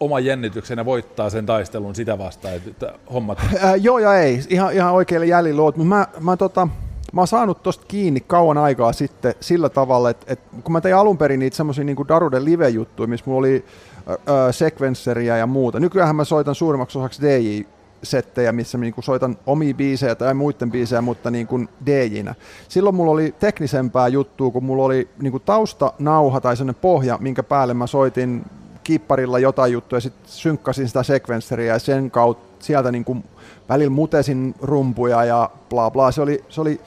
oman 0.00 0.24
jännityksen 0.24 0.78
ja 0.78 0.84
voittaa 0.84 1.30
sen 1.30 1.46
taistelun 1.46 1.94
sitä 1.94 2.18
vastaan, 2.18 2.54
että 2.54 2.92
hommat... 3.12 3.38
Ää, 3.60 3.76
joo 3.76 3.98
ja 3.98 4.18
ei, 4.18 4.40
ihan, 4.48 4.72
ihan 4.72 4.92
oikealle 4.92 5.26
jäljellä 5.26 5.62
oot, 5.62 5.76
mutta 5.76 5.88
mä, 5.88 6.06
mä, 6.20 6.36
tota, 6.36 6.68
mä 7.12 7.20
oon 7.20 7.28
saanut 7.28 7.62
tosta 7.62 7.84
kiinni 7.88 8.20
kauan 8.20 8.58
aikaa 8.58 8.92
sitten 8.92 9.34
sillä 9.40 9.68
tavalla, 9.68 10.10
että, 10.10 10.26
että 10.32 10.56
kun 10.64 10.72
mä 10.72 10.80
tein 10.80 10.96
alun 10.96 11.18
perin 11.18 11.40
niitä 11.40 11.56
semmoisia 11.56 11.84
niin 11.84 12.08
Daruden 12.08 12.44
live-juttuja, 12.44 13.06
missä 13.06 13.24
mulla 13.26 13.38
oli 13.38 13.64
äh, 14.08 14.16
sekvensseriä 14.50 15.36
ja 15.36 15.46
muuta. 15.46 15.80
Nykyään 15.80 16.16
mä 16.16 16.24
soitan 16.24 16.54
suurimmaksi 16.54 16.98
osaksi 16.98 17.22
DJ 17.22 17.73
settejä, 18.04 18.52
missä 18.52 18.78
niin 18.78 18.94
kuin 18.94 19.04
soitan 19.04 19.36
omia 19.46 19.74
biisejä 19.74 20.14
tai 20.14 20.34
muiden 20.34 20.70
biisejä, 20.70 21.02
mutta 21.02 21.30
niin 21.30 21.46
kuin 21.46 21.68
DJ-nä. 21.86 22.34
Silloin 22.68 22.94
mulla 22.94 23.12
oli 23.12 23.34
teknisempää 23.40 24.08
juttua, 24.08 24.50
kun 24.50 24.64
mulla 24.64 24.84
oli 24.84 25.08
niin 25.22 25.30
kuin 25.30 25.42
taustanauha 25.46 26.40
tai 26.40 26.56
sellainen 26.56 26.80
pohja, 26.80 27.18
minkä 27.20 27.42
päälle 27.42 27.74
mä 27.74 27.86
soitin 27.86 28.44
kipparilla 28.84 29.38
jotain 29.38 29.72
juttuja, 29.72 30.00
sitten 30.00 30.30
synkkasin 30.30 30.88
sitä 30.88 31.02
sekvensseriä 31.02 31.72
ja 31.72 31.78
sen 31.78 32.10
kautta 32.10 32.64
sieltä 32.64 32.92
niin 32.92 33.04
kuin 33.04 33.24
välillä 33.68 33.90
mutesin 33.90 34.54
rumpuja 34.62 35.24
ja 35.24 35.50
bla 35.70 35.90
bla. 35.90 36.12
Se 36.12 36.22
oli, 36.22 36.44
se 36.48 36.60
oli, 36.60 36.80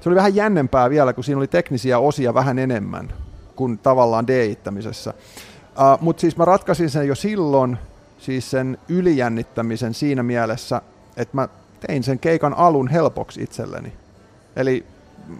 se 0.00 0.08
oli 0.08 0.16
vähän 0.16 0.34
jännempää 0.34 0.90
vielä, 0.90 1.12
kun 1.12 1.24
siinä 1.24 1.38
oli 1.38 1.48
teknisiä 1.48 1.98
osia 1.98 2.34
vähän 2.34 2.58
enemmän 2.58 3.12
kuin 3.56 3.78
tavallaan 3.78 4.26
deittämisessä. 4.26 5.14
Uh, 5.70 6.00
Mutta 6.00 6.20
siis 6.20 6.36
mä 6.36 6.44
ratkaisin 6.44 6.90
sen 6.90 7.08
jo 7.08 7.14
silloin, 7.14 7.78
siis 8.24 8.50
sen 8.50 8.78
ylijännittämisen 8.88 9.94
siinä 9.94 10.22
mielessä, 10.22 10.82
että 11.16 11.36
mä 11.36 11.48
tein 11.86 12.02
sen 12.02 12.18
keikan 12.18 12.54
alun 12.54 12.88
helpoksi 12.88 13.42
itselleni. 13.42 13.92
Eli 14.56 14.86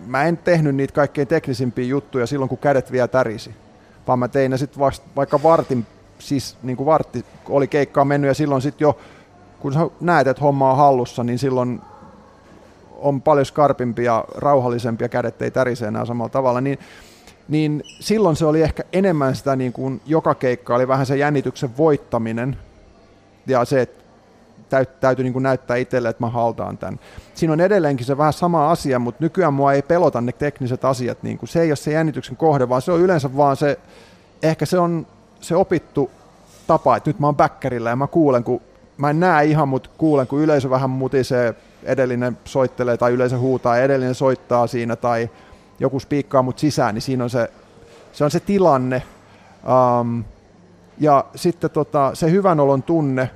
mä 0.06 0.24
en 0.24 0.36
tehnyt 0.36 0.74
niitä 0.74 0.94
kaikkein 0.94 1.28
teknisimpiä 1.28 1.84
juttuja 1.84 2.26
silloin, 2.26 2.48
kun 2.48 2.58
kädet 2.58 2.92
vielä 2.92 3.08
tärisi, 3.08 3.54
vaan 4.06 4.18
mä 4.18 4.28
tein 4.28 4.50
ne 4.50 4.58
sitten 4.58 4.80
vaikka 5.16 5.42
vartin, 5.42 5.86
siis 6.18 6.56
niin 6.62 6.76
kuin 6.76 6.86
vartti 6.86 7.24
oli 7.48 7.68
keikkaa 7.68 8.04
mennyt 8.04 8.28
ja 8.28 8.34
silloin 8.34 8.62
sitten 8.62 8.84
jo, 8.84 8.98
kun 9.60 9.72
sä 9.72 9.80
näet, 10.00 10.26
että 10.26 10.42
homma 10.42 10.70
on 10.70 10.76
hallussa, 10.76 11.24
niin 11.24 11.38
silloin 11.38 11.80
on 12.96 13.22
paljon 13.22 13.46
skarpimpia, 13.46 14.24
rauhallisempia, 14.34 15.08
kädet 15.08 15.42
ei 15.42 15.50
tärise 15.50 15.86
enää 15.86 16.04
samalla 16.04 16.28
tavalla, 16.28 16.60
niin 16.60 16.78
niin 17.48 17.82
silloin 18.00 18.36
se 18.36 18.46
oli 18.46 18.62
ehkä 18.62 18.82
enemmän 18.92 19.36
sitä, 19.36 19.56
niin 19.56 19.72
kuin 19.72 20.00
joka 20.06 20.34
keikka 20.34 20.74
oli 20.74 20.88
vähän 20.88 21.06
se 21.06 21.16
jännityksen 21.16 21.76
voittaminen 21.76 22.56
ja 23.46 23.64
se, 23.64 23.80
että 23.80 24.04
täyt, 24.68 25.00
täytyy 25.00 25.22
niin 25.22 25.32
kuin 25.32 25.42
näyttää 25.42 25.76
itselle, 25.76 26.08
että 26.08 26.22
mä 26.22 26.30
haltaan 26.30 26.78
tämän. 26.78 27.00
Siinä 27.34 27.52
on 27.52 27.60
edelleenkin 27.60 28.06
se 28.06 28.18
vähän 28.18 28.32
sama 28.32 28.70
asia, 28.70 28.98
mutta 28.98 29.24
nykyään 29.24 29.54
mua 29.54 29.72
ei 29.72 29.82
pelota 29.82 30.20
ne 30.20 30.32
tekniset 30.32 30.84
asiat. 30.84 31.22
Niin 31.22 31.38
kuin 31.38 31.48
se 31.48 31.60
ei 31.60 31.70
ole 31.70 31.76
se 31.76 31.92
jännityksen 31.92 32.36
kohde, 32.36 32.68
vaan 32.68 32.82
se 32.82 32.92
on 32.92 33.00
yleensä 33.00 33.36
vaan 33.36 33.56
se, 33.56 33.78
ehkä 34.42 34.66
se 34.66 34.78
on 34.78 35.06
se 35.40 35.56
opittu 35.56 36.10
tapa, 36.66 36.96
että 36.96 37.10
nyt 37.10 37.20
mä 37.20 37.26
oon 37.26 37.36
backerillä 37.36 37.90
ja 37.90 37.96
mä 37.96 38.06
kuulen, 38.06 38.44
kun 38.44 38.60
mä 38.96 39.10
en 39.10 39.20
näe 39.20 39.44
ihan, 39.44 39.68
mutta 39.68 39.90
kuulen, 39.98 40.26
kun 40.26 40.40
yleisö 40.40 40.70
vähän 40.70 40.90
mutisee, 40.90 41.54
edellinen 41.82 42.38
soittelee 42.44 42.96
tai 42.96 43.12
yleisö 43.12 43.38
huutaa, 43.38 43.78
edellinen 43.78 44.14
soittaa 44.14 44.66
siinä 44.66 44.96
tai 44.96 45.30
joku 45.80 46.00
spiikkaa 46.00 46.42
mut 46.42 46.58
sisään, 46.58 46.94
niin 46.94 47.02
siinä 47.02 47.24
on 47.24 47.30
se, 47.30 47.50
se, 48.12 48.24
on 48.24 48.30
se 48.30 48.40
tilanne. 48.40 49.02
Um, 50.00 50.24
ja 50.98 51.24
sitten 51.34 51.70
tota, 51.70 52.10
se 52.14 52.30
hyvän 52.30 52.60
olon 52.60 52.82
tunne, 52.82 53.30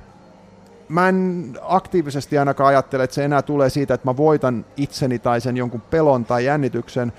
mä 0.89 1.09
en 1.09 1.45
aktiivisesti 1.61 2.37
ainakaan 2.37 2.69
ajattele, 2.69 3.03
että 3.03 3.13
se 3.13 3.25
enää 3.25 3.41
tulee 3.41 3.69
siitä, 3.69 3.93
että 3.93 4.07
mä 4.07 4.17
voitan 4.17 4.65
itseni 4.77 5.19
tai 5.19 5.41
sen 5.41 5.57
jonkun 5.57 5.81
pelon 5.81 6.25
tai 6.25 6.45
jännityksen, 6.45 7.13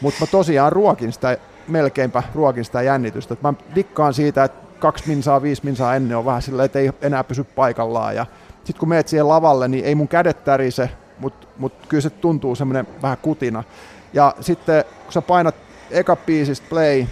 mutta 0.00 0.20
mä 0.20 0.26
tosiaan 0.26 0.72
ruokin 0.72 1.12
sitä, 1.12 1.36
melkeinpä 1.68 2.22
ruokin 2.34 2.64
sitä 2.64 2.82
jännitystä. 2.82 3.36
Mä 3.42 3.54
dikkaan 3.74 4.14
siitä, 4.14 4.44
että 4.44 4.66
kaksi 4.78 5.04
minsaa, 5.06 5.42
viisi 5.42 5.64
minsaa 5.64 5.96
ennen 5.96 6.16
on 6.16 6.24
vähän 6.24 6.42
silleen, 6.42 6.66
että 6.66 6.78
ei 6.78 6.92
enää 7.02 7.24
pysy 7.24 7.44
paikallaan. 7.44 8.16
Ja 8.16 8.26
sitten 8.64 8.80
kun 8.80 8.88
meet 8.88 9.08
siihen 9.08 9.28
lavalle, 9.28 9.68
niin 9.68 9.84
ei 9.84 9.94
mun 9.94 10.08
kädet 10.08 10.44
tärise, 10.44 10.90
mutta 11.18 11.46
mut 11.58 11.72
kyllä 11.88 12.00
se 12.00 12.10
tuntuu 12.10 12.54
semmoinen 12.54 12.86
vähän 13.02 13.18
kutina. 13.22 13.64
Ja 14.12 14.34
sitten 14.40 14.84
kun 15.04 15.12
sä 15.12 15.22
painat 15.22 15.54
eka 15.90 16.16
biisistä 16.16 16.66
play, 16.70 17.06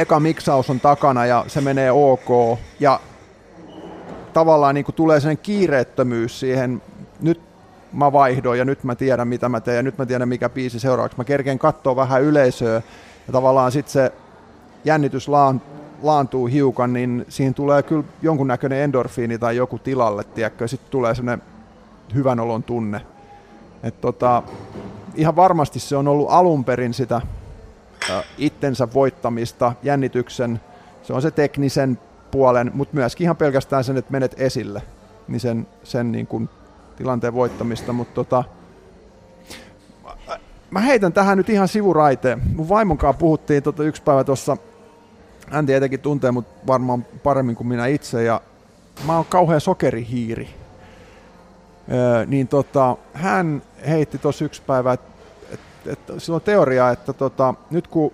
eka 0.00 0.20
miksaus 0.20 0.70
on 0.70 0.80
takana 0.80 1.26
ja 1.26 1.44
se 1.48 1.60
menee 1.60 1.90
ok. 1.92 2.58
Ja 2.80 3.00
tavallaan 4.32 4.74
niin 4.74 4.84
kuin 4.84 4.94
tulee 4.94 5.20
sen 5.20 5.38
kiireettömyys 5.38 6.40
siihen, 6.40 6.82
nyt 7.20 7.40
mä 7.92 8.12
vaihdoin 8.12 8.58
ja 8.58 8.64
nyt 8.64 8.84
mä 8.84 8.94
tiedän 8.94 9.28
mitä 9.28 9.48
mä 9.48 9.60
teen 9.60 9.76
ja 9.76 9.82
nyt 9.82 9.98
mä 9.98 10.06
tiedän 10.06 10.28
mikä 10.28 10.48
biisi 10.48 10.80
seuraavaksi. 10.80 11.18
Mä 11.18 11.24
kerkeen 11.24 11.58
katsoa 11.58 11.96
vähän 11.96 12.22
yleisöä 12.22 12.82
ja 13.26 13.32
tavallaan 13.32 13.72
sitten 13.72 13.92
se 13.92 14.12
jännitys 14.84 15.28
laan, 15.28 15.62
laantuu 16.02 16.46
hiukan, 16.46 16.92
niin 16.92 17.26
siinä 17.28 17.52
tulee 17.52 17.82
kyllä 17.82 18.04
jonkunnäköinen 18.22 18.78
endorfiini 18.78 19.38
tai 19.38 19.56
joku 19.56 19.78
tilalle, 19.78 20.24
tiedätkö, 20.24 20.68
sitten 20.68 20.90
tulee 20.90 21.14
semmoinen 21.14 21.46
hyvän 22.14 22.40
olon 22.40 22.62
tunne. 22.62 23.00
Et 23.82 24.00
tota, 24.00 24.42
ihan 25.14 25.36
varmasti 25.36 25.80
se 25.80 25.96
on 25.96 26.08
ollut 26.08 26.30
alun 26.30 26.64
perin 26.64 26.94
sitä 26.94 27.20
itsensä 28.38 28.88
voittamista, 28.94 29.72
jännityksen, 29.82 30.60
se 31.02 31.12
on 31.12 31.22
se 31.22 31.30
teknisen 31.30 31.98
puolen, 32.30 32.70
mutta 32.74 32.94
myöskin 32.94 33.24
ihan 33.24 33.36
pelkästään 33.36 33.84
sen, 33.84 33.96
että 33.96 34.12
menet 34.12 34.34
esille, 34.38 34.82
niin 35.28 35.40
sen, 35.40 35.66
sen 35.82 36.12
niin 36.12 36.26
kuin 36.26 36.48
tilanteen 36.96 37.34
voittamista, 37.34 37.92
mutta 37.92 38.14
tota, 38.14 38.44
mä 40.70 40.80
heitän 40.80 41.12
tähän 41.12 41.38
nyt 41.38 41.48
ihan 41.48 41.68
sivuraiteen. 41.68 42.42
Mun 42.54 42.68
vaimonkaan 42.68 43.14
puhuttiin 43.14 43.62
tota 43.62 43.82
yksi 43.82 44.02
päivä 44.02 44.24
tuossa, 44.24 44.56
hän 45.50 45.66
tietenkin 45.66 46.00
tuntee 46.00 46.30
mut 46.30 46.46
varmaan 46.66 47.06
paremmin 47.22 47.56
kuin 47.56 47.66
minä 47.66 47.86
itse, 47.86 48.22
ja 48.22 48.40
mä 49.06 49.16
oon 49.16 49.24
kauhean 49.24 49.60
sokerihiiri. 49.60 50.48
Öö, 51.92 52.26
niin 52.26 52.48
tota, 52.48 52.96
hän 53.14 53.62
heitti 53.88 54.18
tuossa 54.18 54.44
yksi 54.44 54.62
päivä, 54.66 54.92
että 54.92 55.09
et, 55.86 56.10
et, 56.10 56.14
sillä 56.18 56.36
on 56.36 56.42
teoria, 56.42 56.90
että 56.90 57.12
tota, 57.12 57.54
nyt 57.70 57.88
kun 57.88 58.12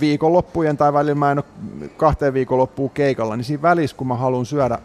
viikonloppujen 0.00 0.76
tai 0.76 0.92
välillä 0.92 1.14
mä 1.14 1.32
en 1.32 1.38
ole 1.38 1.88
kahteen 1.96 2.34
viikonloppuun 2.34 2.90
keikalla, 2.90 3.36
niin 3.36 3.44
siinä 3.44 3.62
välissä 3.62 3.96
kun 3.96 4.06
mä 4.06 4.14
haluan 4.14 4.46
syödä 4.46 4.78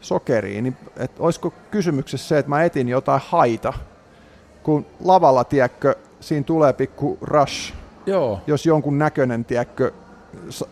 sokeria, 0.00 0.62
niin 0.62 0.76
et 0.96 1.10
olisiko 1.18 1.52
kysymyksessä 1.70 2.28
se, 2.28 2.38
että 2.38 2.50
mä 2.50 2.64
etin 2.64 2.88
jotain 2.88 3.20
haita, 3.24 3.72
kun 4.62 4.86
lavalla, 5.04 5.44
tiedätkö, 5.44 5.94
siinä 6.20 6.44
tulee 6.44 6.72
pikku 6.72 7.18
rush, 7.20 7.74
Joo. 8.06 8.40
jos 8.46 8.66
jonkun 8.66 8.98
näköinen, 8.98 9.44
tiedätkö, 9.44 9.92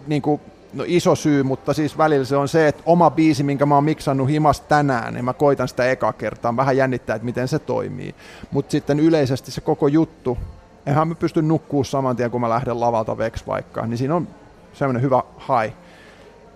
niin 0.07 0.23
kuin, 0.23 0.41
no 0.75 0.85
iso 0.87 1.15
syy, 1.15 1.43
mutta 1.43 1.75
siis 1.75 1.99
välillä 1.99 2.25
se 2.25 2.37
on 2.37 2.49
se, 2.49 2.69
että 2.69 2.83
oma 2.87 3.11
biisi, 3.11 3.43
minkä 3.43 3.67
mä 3.67 3.75
oon 3.75 3.85
miksannut 3.85 4.29
himas 4.29 4.61
tänään, 4.61 5.15
niin 5.15 5.25
mä 5.25 5.33
koitan 5.33 5.69
sitä 5.69 5.91
eka 5.91 6.13
kertaa. 6.13 6.57
Vähän 6.57 6.77
jännittää, 6.77 7.17
että 7.17 7.27
miten 7.27 7.49
se 7.49 7.59
toimii. 7.59 8.15
Mutta 8.51 8.71
sitten 8.73 9.01
yleisesti 9.01 9.51
se 9.51 9.61
koko 9.61 9.89
juttu, 9.89 10.39
eihän 10.87 11.09
mä 11.09 11.15
pysty 11.15 11.43
nukkuu 11.43 11.85
saman 11.85 12.17
tien, 12.17 12.31
kun 12.31 12.41
mä 12.41 12.49
lähden 12.49 12.81
lavalta 12.81 13.19
veks 13.19 13.47
vaikka, 13.47 13.87
niin 13.87 13.99
siinä 13.99 14.15
on 14.15 14.29
semmoinen 14.73 15.03
hyvä 15.03 15.23
hai. 15.37 15.73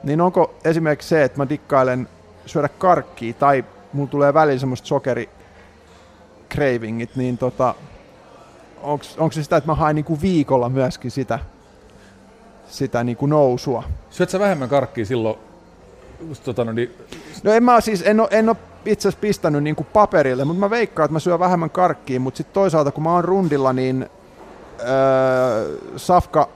Niin 0.02 0.20
onko 0.20 0.54
esimerkiksi 0.64 1.08
se, 1.08 1.24
että 1.24 1.38
mä 1.38 1.48
dikkailen 1.48 2.08
syödä 2.46 2.68
karkkia 2.68 3.32
tai 3.32 3.64
mulla 3.92 4.10
tulee 4.10 4.34
välillä 4.34 4.58
semmoista 4.58 4.88
sokeri 4.88 5.28
cravingit, 6.54 7.16
niin 7.16 7.38
tota, 7.38 7.74
onko 9.18 9.32
se 9.32 9.42
sitä, 9.42 9.56
että 9.56 9.70
mä 9.70 9.74
haen 9.74 9.96
niinku 9.96 10.20
viikolla 10.20 10.68
myöskin 10.68 11.10
sitä, 11.10 11.38
sitä 12.68 13.04
niinku 13.04 13.26
nousua? 13.26 13.82
Syöt 14.10 14.30
sä 14.30 14.38
vähemmän 14.38 14.68
karkkia 14.68 15.06
silloin, 15.06 15.38
tota, 16.44 16.64
no, 16.64 16.72
niin, 16.72 16.94
No 17.42 17.52
en 17.52 17.62
mä 17.64 17.80
siis, 17.80 18.02
en 18.06 18.20
ole, 18.20 18.28
en 18.30 18.48
ole 18.48 18.56
itse 18.84 19.08
asiassa 19.08 19.20
pistänyt 19.20 19.62
niinku 19.62 19.86
paperille, 19.92 20.44
mutta 20.44 20.60
mä 20.60 20.70
veikkaan, 20.70 21.04
että 21.04 21.12
mä 21.12 21.18
syön 21.18 21.38
vähemmän 21.38 21.70
karkkia, 21.70 22.20
mutta 22.20 22.36
sitten 22.36 22.54
toisaalta 22.54 22.92
kun 22.92 23.04
mä 23.04 23.12
oon 23.12 23.24
rundilla, 23.24 23.72
niin 23.72 24.06
öö, 24.80 25.78
safka 25.96 26.48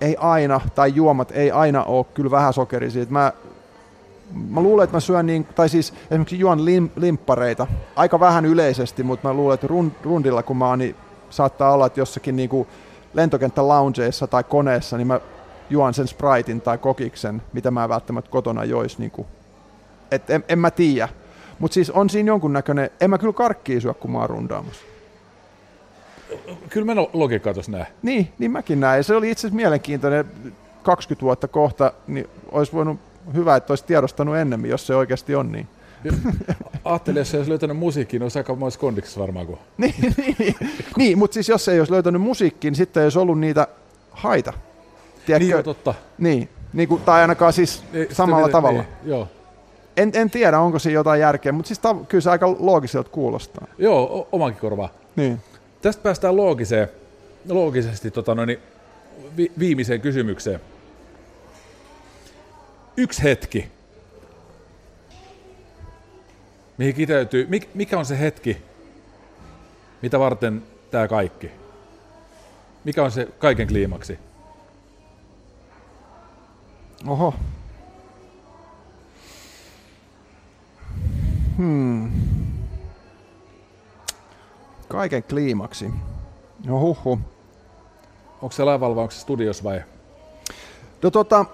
ei 0.00 0.16
aina, 0.16 0.60
tai 0.74 0.92
juomat 0.94 1.30
ei 1.30 1.50
aina 1.50 1.84
ole 1.84 2.06
kyllä 2.14 2.30
vähän 2.30 2.52
sokerisia. 2.52 3.06
Mä, 3.08 3.32
mä 4.50 4.60
luulen, 4.60 4.84
että 4.84 4.96
mä 4.96 5.00
syön 5.00 5.26
niin, 5.26 5.44
tai 5.44 5.68
siis 5.68 5.94
esimerkiksi 6.10 6.38
juon 6.38 6.64
lim, 6.64 6.88
limppareita 6.96 7.66
aika 7.96 8.20
vähän 8.20 8.44
yleisesti, 8.46 9.02
mutta 9.02 9.28
mä 9.28 9.34
luulen, 9.34 9.54
että 9.54 9.66
run, 9.66 9.92
rundilla 10.02 10.42
kun 10.42 10.56
mä 10.56 10.68
oon, 10.68 10.78
niin 10.78 10.96
saattaa 11.30 11.72
olla, 11.72 11.86
että 11.86 12.00
jossakin 12.00 12.36
niinku 12.36 12.66
lentokenttä 13.14 13.68
loungeissa 13.68 14.26
tai 14.26 14.44
koneessa, 14.44 14.96
niin 14.96 15.06
mä 15.06 15.20
juon 15.70 15.94
sen 15.94 16.08
Spritein 16.08 16.60
tai 16.60 16.78
kokiksen, 16.78 17.42
mitä 17.52 17.70
mä 17.70 17.88
välttämättä 17.88 18.30
kotona 18.30 18.64
jois. 18.64 18.98
Niinku. 18.98 19.26
Et 20.10 20.30
en, 20.30 20.44
en 20.48 20.58
mä 20.58 20.70
tiedä. 20.70 21.08
Mutta 21.58 21.74
siis 21.74 21.90
on 21.90 22.10
siinä 22.10 22.26
jonkunnäköinen, 22.26 22.90
en 23.00 23.10
mä 23.10 23.18
kyllä 23.18 23.32
karkkia 23.32 23.80
syö, 23.80 23.94
kun 23.94 24.10
mä 24.10 24.18
oon 24.18 24.30
rundaamassa. 24.30 24.82
kyllä 26.70 26.86
mä 26.86 26.94
no- 26.94 27.10
logiikkaa 27.12 27.54
tuossa 27.54 27.72
näen. 27.72 27.86
Niin, 28.02 28.32
niin 28.38 28.50
mäkin 28.50 28.80
näin. 28.80 29.04
Se 29.04 29.16
oli 29.16 29.30
itse 29.30 29.40
asiassa 29.40 29.56
mielenkiintoinen. 29.56 30.24
20 30.82 31.22
vuotta 31.22 31.48
kohta, 31.48 31.92
niin 32.06 32.28
olisi 32.52 32.72
voinut 32.72 33.00
hyvä, 33.34 33.56
että 33.56 33.72
olisi 33.72 33.84
tiedostanut 33.84 34.36
ennemmin, 34.36 34.70
jos 34.70 34.86
se 34.86 34.94
oikeasti 34.94 35.34
on 35.34 35.52
niin. 35.52 35.68
Ajattelin, 36.84 37.18
jos 37.18 37.30
se 37.30 37.36
olisi 37.36 37.50
löytänyt 37.50 37.76
musiikkiin, 37.76 38.18
niin 38.18 38.24
olisi 38.24 38.38
aika 38.38 38.54
moissa 38.54 38.80
kondiksessa 38.80 39.20
varmaan. 39.20 39.46
Kun... 39.46 39.58
niin, 39.78 39.94
niin, 40.00 40.36
niin, 40.38 40.54
niin 40.96 41.18
mutta 41.18 41.34
siis 41.34 41.48
jos 41.48 41.68
ei 41.68 41.78
olisi 41.78 41.92
löytänyt 41.92 42.22
musiikkiin, 42.22 42.72
niin 42.72 42.76
sitten 42.76 43.00
ei 43.00 43.04
olisi 43.04 43.18
ollut 43.18 43.38
niitä 43.38 43.68
haita. 44.10 44.52
Tiedätkö? 45.28 45.44
Niin, 45.44 45.50
joo, 45.50 45.62
totta. 45.62 45.94
Niin, 46.18 46.48
niin 46.72 46.88
kuin, 46.88 47.02
tai 47.02 47.20
ainakaan 47.20 47.52
siis 47.52 47.82
Niin, 47.92 48.00
sitten 48.02 48.16
samalla 48.16 48.46
miten- 48.46 48.52
tavalla. 48.52 48.82
Niin, 48.82 49.10
joo. 49.10 49.28
En, 49.96 50.10
en 50.14 50.30
tiedä, 50.30 50.58
onko 50.60 50.78
siinä 50.78 50.94
jotain 50.94 51.20
järkeä, 51.20 51.52
mutta 51.52 51.68
siis 51.68 51.78
tav- 51.80 52.06
kyllä 52.06 52.22
se 52.22 52.30
aika 52.30 52.56
loogiselta 52.58 53.10
kuulostaa. 53.10 53.66
joo, 53.78 54.02
o- 54.18 54.28
omankin 54.32 54.60
korvaa. 54.60 54.88
Niin. 55.16 55.40
Tästä 55.82 56.02
päästään 56.02 56.36
loogiseen, 56.36 56.88
loogisesti 57.48 58.10
tota, 58.10 58.34
noin, 58.34 58.58
vi- 59.36 59.52
viimeiseen 59.58 60.00
kysymykseen. 60.00 60.60
Yksi 62.96 63.22
hetki, 63.22 63.68
mihin 66.78 66.94
kiteytyy, 66.94 67.46
mik, 67.48 67.68
mikä 67.74 67.98
on 67.98 68.04
se 68.06 68.18
hetki, 68.18 68.56
mitä 70.02 70.18
varten 70.18 70.62
tämä 70.90 71.08
kaikki? 71.08 71.50
Mikä 72.84 73.04
on 73.04 73.10
se 73.10 73.28
kaiken 73.38 73.68
kliimaksi? 73.68 74.18
Oho. 77.06 77.34
Hmm. 81.56 82.10
Kaiken 84.88 85.22
kliimaksi. 85.22 85.90
No 86.66 86.80
huhu. 86.80 87.18
Onko 88.42 88.52
se 88.52 88.62
se 88.66 89.20
studios 89.20 89.64
vai? 89.64 89.82
No 91.02 91.10
tota, 91.10 91.44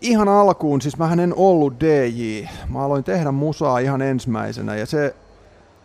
ihan 0.00 0.28
alkuun, 0.28 0.80
siis 0.80 0.98
mä 0.98 1.12
en 1.12 1.34
ollut 1.36 1.80
DJ. 1.80 2.46
Mä 2.68 2.84
aloin 2.84 3.04
tehdä 3.04 3.32
musaa 3.32 3.78
ihan 3.78 4.02
ensimmäisenä 4.02 4.76
ja 4.76 4.86
se, 4.86 5.14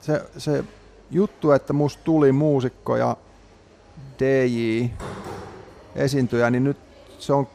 se, 0.01 0.21
se 0.37 0.63
juttu, 1.11 1.51
että 1.51 1.73
musta 1.73 2.03
tuli 2.03 2.31
muusikko 2.31 2.97
ja 2.97 3.17
DJ 4.19 4.85
esiintyjä, 5.95 6.49
niin 6.49 6.63
nyt 6.63 6.77
se 7.19 7.33
on, 7.33 7.47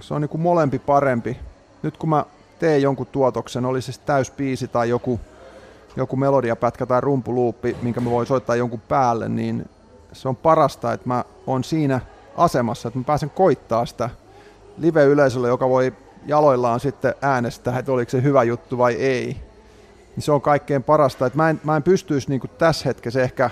se 0.00 0.14
on 0.14 0.20
niinku 0.20 0.38
molempi 0.38 0.78
parempi. 0.78 1.36
Nyt 1.82 1.96
kun 1.96 2.08
mä 2.08 2.24
teen 2.58 2.82
jonkun 2.82 3.06
tuotoksen, 3.06 3.64
oli 3.64 3.82
se 3.82 3.92
täyspiisi 4.06 4.68
tai 4.68 4.88
joku, 4.88 5.20
joku 5.96 6.16
melodiapätkä 6.16 6.86
tai 6.86 7.00
rumpuluuppi, 7.00 7.76
minkä 7.82 8.00
mä 8.00 8.10
voin 8.10 8.26
soittaa 8.26 8.56
jonkun 8.56 8.80
päälle, 8.80 9.28
niin 9.28 9.68
se 10.12 10.28
on 10.28 10.36
parasta, 10.36 10.92
että 10.92 11.08
mä 11.08 11.24
oon 11.46 11.64
siinä 11.64 12.00
asemassa, 12.36 12.88
että 12.88 12.98
mä 12.98 13.04
pääsen 13.04 13.30
koittaa 13.30 13.86
sitä 13.86 14.10
live-yleisölle, 14.78 15.48
joka 15.48 15.68
voi 15.68 15.92
jaloillaan 16.26 16.80
sitten 16.80 17.14
äänestää, 17.22 17.78
että 17.78 17.92
oliko 17.92 18.10
se 18.10 18.22
hyvä 18.22 18.42
juttu 18.42 18.78
vai 18.78 18.94
ei. 18.94 19.36
Niin 20.16 20.22
se 20.22 20.32
on 20.32 20.40
kaikkein 20.40 20.82
parasta. 20.82 21.26
Että 21.26 21.36
mä, 21.36 21.50
en, 21.50 21.60
mä 21.64 21.76
en 21.76 21.82
pystyisi 21.82 22.28
niin 22.28 22.40
tässä 22.58 22.84
hetkessä 22.84 23.22
ehkä 23.22 23.50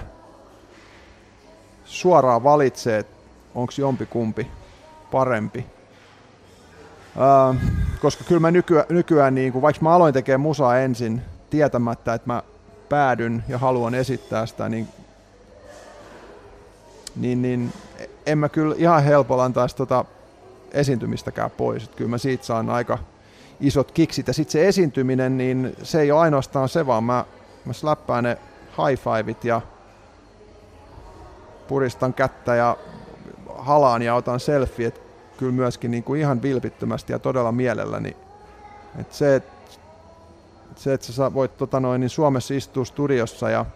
suoraan 1.85 2.45
valitsemaan, 2.45 3.05
onko 3.55 3.73
jompikumpi 3.79 4.51
parempi. 5.11 5.67
Koska 8.01 8.25
kyllä 8.25 8.41
mä 8.41 8.51
nykyään, 8.51 8.87
nykyään 8.89 9.35
niin 9.35 9.53
kuin, 9.53 9.63
vaikka 9.63 9.83
mä 9.83 9.95
aloin 9.95 10.15
tekemään 10.15 10.41
musaa 10.41 10.79
ensin 10.79 11.23
tietämättä, 11.51 12.15
että 12.15 12.33
mä 12.33 12.43
päädyn 12.89 13.45
ja 13.49 13.59
haluan 13.59 13.95
esittää 13.95 14.47
sitä, 14.47 14.69
niin, 14.69 14.89
niin, 17.17 17.43
niin 17.43 17.73
en 18.27 18.39
mä 18.39 18.49
kyllä 18.49 18.75
ihan 18.79 19.03
helpolla 19.03 19.45
antaisi 19.45 19.77
tota 19.77 20.05
esiintymistäkään 20.73 21.51
pois. 21.51 21.85
Että 21.85 21.97
kyllä 21.97 22.11
mä 22.11 22.19
siitä 22.19 22.45
saan 22.45 22.71
aika 22.71 22.99
isot 23.61 23.93
kiksit. 23.93 24.27
Ja 24.27 24.33
sitten 24.33 24.53
se 24.53 24.69
esiintyminen, 24.69 25.39
niin 25.39 25.77
se 25.83 26.01
ei 26.01 26.13
ole 26.13 26.21
ainoastaan 26.21 26.69
se, 26.69 26.87
vaan 26.87 27.05
mä, 27.05 27.25
mä 27.65 27.73
slappään 27.73 28.25
ne 28.25 28.39
high 28.69 29.03
fiveit 29.03 29.45
ja 29.45 29.61
puristan 31.69 32.15
kättä 32.15 32.55
ja 32.55 32.77
halaan 33.57 34.03
ja 34.03 34.15
otan 34.15 34.41
selfie. 34.41 34.87
Et 34.87 35.04
kyllä 35.39 35.53
myöskin 35.53 35.91
niin 35.91 36.05
kuin 36.05 36.21
ihan 36.21 36.43
vilpittömästi 36.43 37.13
ja 37.13 37.19
todella 37.19 37.53
mielelläni. 37.53 38.17
Et 38.99 39.13
se, 39.13 39.37
että 39.37 39.53
se, 40.77 40.93
että 40.93 41.13
sä 41.13 41.35
voit 41.35 41.57
tota 41.57 41.81
noin, 41.81 42.01
niin 42.01 42.11
Suomessa 42.11 42.55
istua 42.55 42.85
studiossa 42.85 43.51
ja 43.51 43.67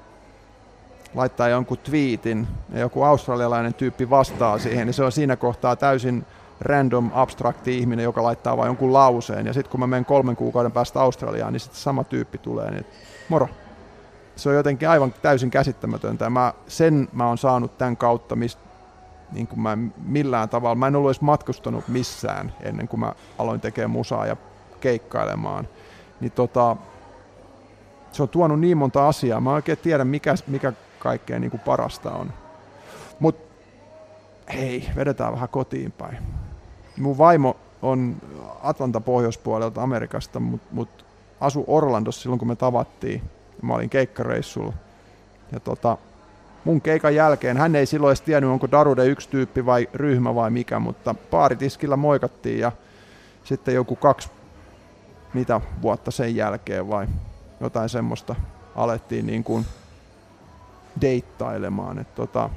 laittaa 1.14 1.48
jonkun 1.48 1.78
twiitin 1.78 2.48
ja 2.72 2.80
joku 2.80 3.02
australialainen 3.02 3.74
tyyppi 3.74 4.10
vastaa 4.10 4.58
siihen, 4.58 4.86
niin 4.86 4.94
se 4.94 5.04
on 5.04 5.12
siinä 5.12 5.36
kohtaa 5.36 5.76
täysin 5.76 6.24
random 6.60 7.10
abstrakti 7.14 7.78
ihminen, 7.78 8.04
joka 8.04 8.22
laittaa 8.22 8.56
vain 8.56 8.68
jonkun 8.68 8.92
lauseen. 8.92 9.46
Ja 9.46 9.52
sitten 9.52 9.70
kun 9.70 9.80
mä 9.80 9.86
menen 9.86 10.04
kolmen 10.04 10.36
kuukauden 10.36 10.72
päästä 10.72 11.00
Australiaan, 11.00 11.52
niin 11.52 11.60
sitten 11.60 11.80
sama 11.80 12.04
tyyppi 12.04 12.38
tulee, 12.38 12.70
niin 12.70 12.86
moro. 13.28 13.48
Se 14.36 14.48
on 14.48 14.54
jotenkin 14.54 14.88
aivan 14.88 15.14
täysin 15.22 15.50
käsittämätöntä. 15.50 16.30
Mä, 16.30 16.52
sen 16.66 17.08
mä 17.12 17.26
oon 17.28 17.38
saanut 17.38 17.78
tämän 17.78 17.96
kautta, 17.96 18.36
mistä 18.36 18.67
niin 19.32 19.46
kuin 19.46 19.60
mä 19.60 19.78
millään 20.04 20.48
tavalla, 20.48 20.74
mä 20.74 20.86
en 20.86 20.96
ollut 20.96 21.08
edes 21.08 21.20
matkustanut 21.20 21.88
missään 21.88 22.52
ennen 22.60 22.88
kuin 22.88 23.00
mä 23.00 23.12
aloin 23.38 23.60
tekemään 23.60 23.90
musaa 23.90 24.26
ja 24.26 24.36
keikkailemaan. 24.80 25.68
Niin 26.20 26.32
tota, 26.32 26.76
se 28.12 28.22
on 28.22 28.28
tuonut 28.28 28.60
niin 28.60 28.76
monta 28.78 29.08
asiaa. 29.08 29.40
Mä 29.40 29.50
en 29.50 29.54
oikein 29.54 29.78
tiedä, 29.78 30.04
mikä, 30.04 30.34
mikä 30.46 30.72
kaikkein 30.98 31.40
niin 31.40 31.60
parasta 31.64 32.10
on. 32.10 32.32
Mutta 33.20 33.54
hei, 34.54 34.88
vedetään 34.96 35.32
vähän 35.32 35.48
kotiin 35.48 35.92
päin. 35.92 36.18
Mun 36.98 37.18
vaimo 37.18 37.56
on 37.82 38.16
Atlanta 38.62 39.00
pohjoispuolelta 39.00 39.82
Amerikasta, 39.82 40.40
mutta 40.40 40.68
mut 40.70 41.04
asu 41.40 41.64
Orlandossa 41.66 42.22
silloin, 42.22 42.38
kun 42.38 42.48
me 42.48 42.56
tavattiin. 42.56 43.22
Mä 43.62 43.74
olin 43.74 43.90
keikkareissulla. 43.90 44.72
Ja 45.52 45.60
tota, 45.60 45.98
mun 46.64 46.80
keikan 46.80 47.14
jälkeen, 47.14 47.56
hän 47.56 47.76
ei 47.76 47.86
silloin 47.86 48.10
edes 48.10 48.20
tiennyt, 48.20 48.50
onko 48.50 48.70
Darude 48.70 49.06
yksi 49.06 49.28
tyyppi 49.28 49.66
vai 49.66 49.88
ryhmä 49.94 50.34
vai 50.34 50.50
mikä, 50.50 50.78
mutta 50.78 51.14
paaritiskillä 51.30 51.96
moikattiin 51.96 52.58
ja 52.58 52.72
sitten 53.44 53.74
joku 53.74 53.96
kaksi 53.96 54.30
mitä 55.34 55.60
vuotta 55.82 56.10
sen 56.10 56.36
jälkeen 56.36 56.88
vai 56.88 57.06
jotain 57.60 57.88
semmoista 57.88 58.34
alettiin 58.76 59.26
niin 59.26 59.44
kuin 59.44 59.64
deittailemaan. 61.00 61.98
Et 61.98 62.14
tota, 62.14 62.50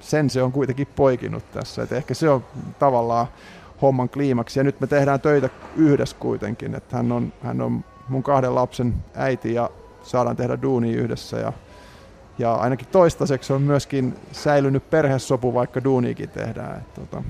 sen 0.00 0.30
se 0.30 0.42
on 0.42 0.52
kuitenkin 0.52 0.88
poikinut 0.96 1.52
tässä. 1.52 1.82
Et 1.82 1.92
ehkä 1.92 2.14
se 2.14 2.30
on 2.30 2.44
tavallaan 2.78 3.26
homman 3.82 4.08
kliimaksi. 4.08 4.60
Ja 4.60 4.64
nyt 4.64 4.80
me 4.80 4.86
tehdään 4.86 5.20
töitä 5.20 5.48
yhdessä 5.76 6.16
kuitenkin. 6.20 6.74
Että 6.74 6.96
hän, 6.96 7.12
on, 7.12 7.32
hän 7.42 7.60
on 7.60 7.84
mun 8.08 8.22
kahden 8.22 8.54
lapsen 8.54 8.94
äiti 9.14 9.54
ja 9.54 9.70
saadaan 10.02 10.36
tehdä 10.36 10.62
duuni 10.62 10.92
yhdessä. 10.92 11.36
Ja, 11.36 11.52
ja 12.38 12.54
ainakin 12.54 12.88
toistaiseksi 12.88 13.52
on 13.52 13.62
myöskin 13.62 14.14
säilynyt 14.32 14.90
perhesopu, 14.90 15.54
vaikka 15.54 15.84
duuniikin 15.84 16.28
tehdään. 16.30 16.76
Et 16.76 16.94
tota, 16.94 17.22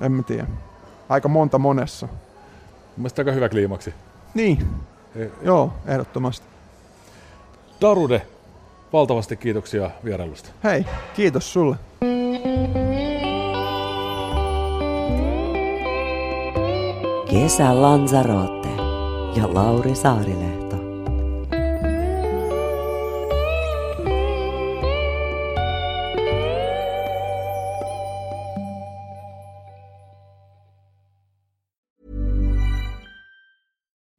en 0.00 0.12
mä 0.12 0.22
tiedä. 0.22 0.46
Aika 1.08 1.28
monta 1.28 1.58
monessa. 1.58 2.08
Mielestäni 2.96 3.24
aika 3.24 3.34
hyvä 3.34 3.48
kliimaksi. 3.48 3.94
Niin, 4.34 4.66
Eh, 5.16 5.30
joo, 5.42 5.72
ehdottomasti. 5.86 6.46
Darude, 7.80 8.22
valtavasti 8.92 9.36
kiitoksia 9.36 9.90
vierailusta. 10.04 10.50
Hei, 10.64 10.86
kiitos 11.16 11.52
sulle. 11.52 11.76
Kesä 17.30 17.82
Lanzarote 17.82 18.68
ja 19.36 19.54
Lauri 19.54 19.94
Saarilehto. 19.94 20.63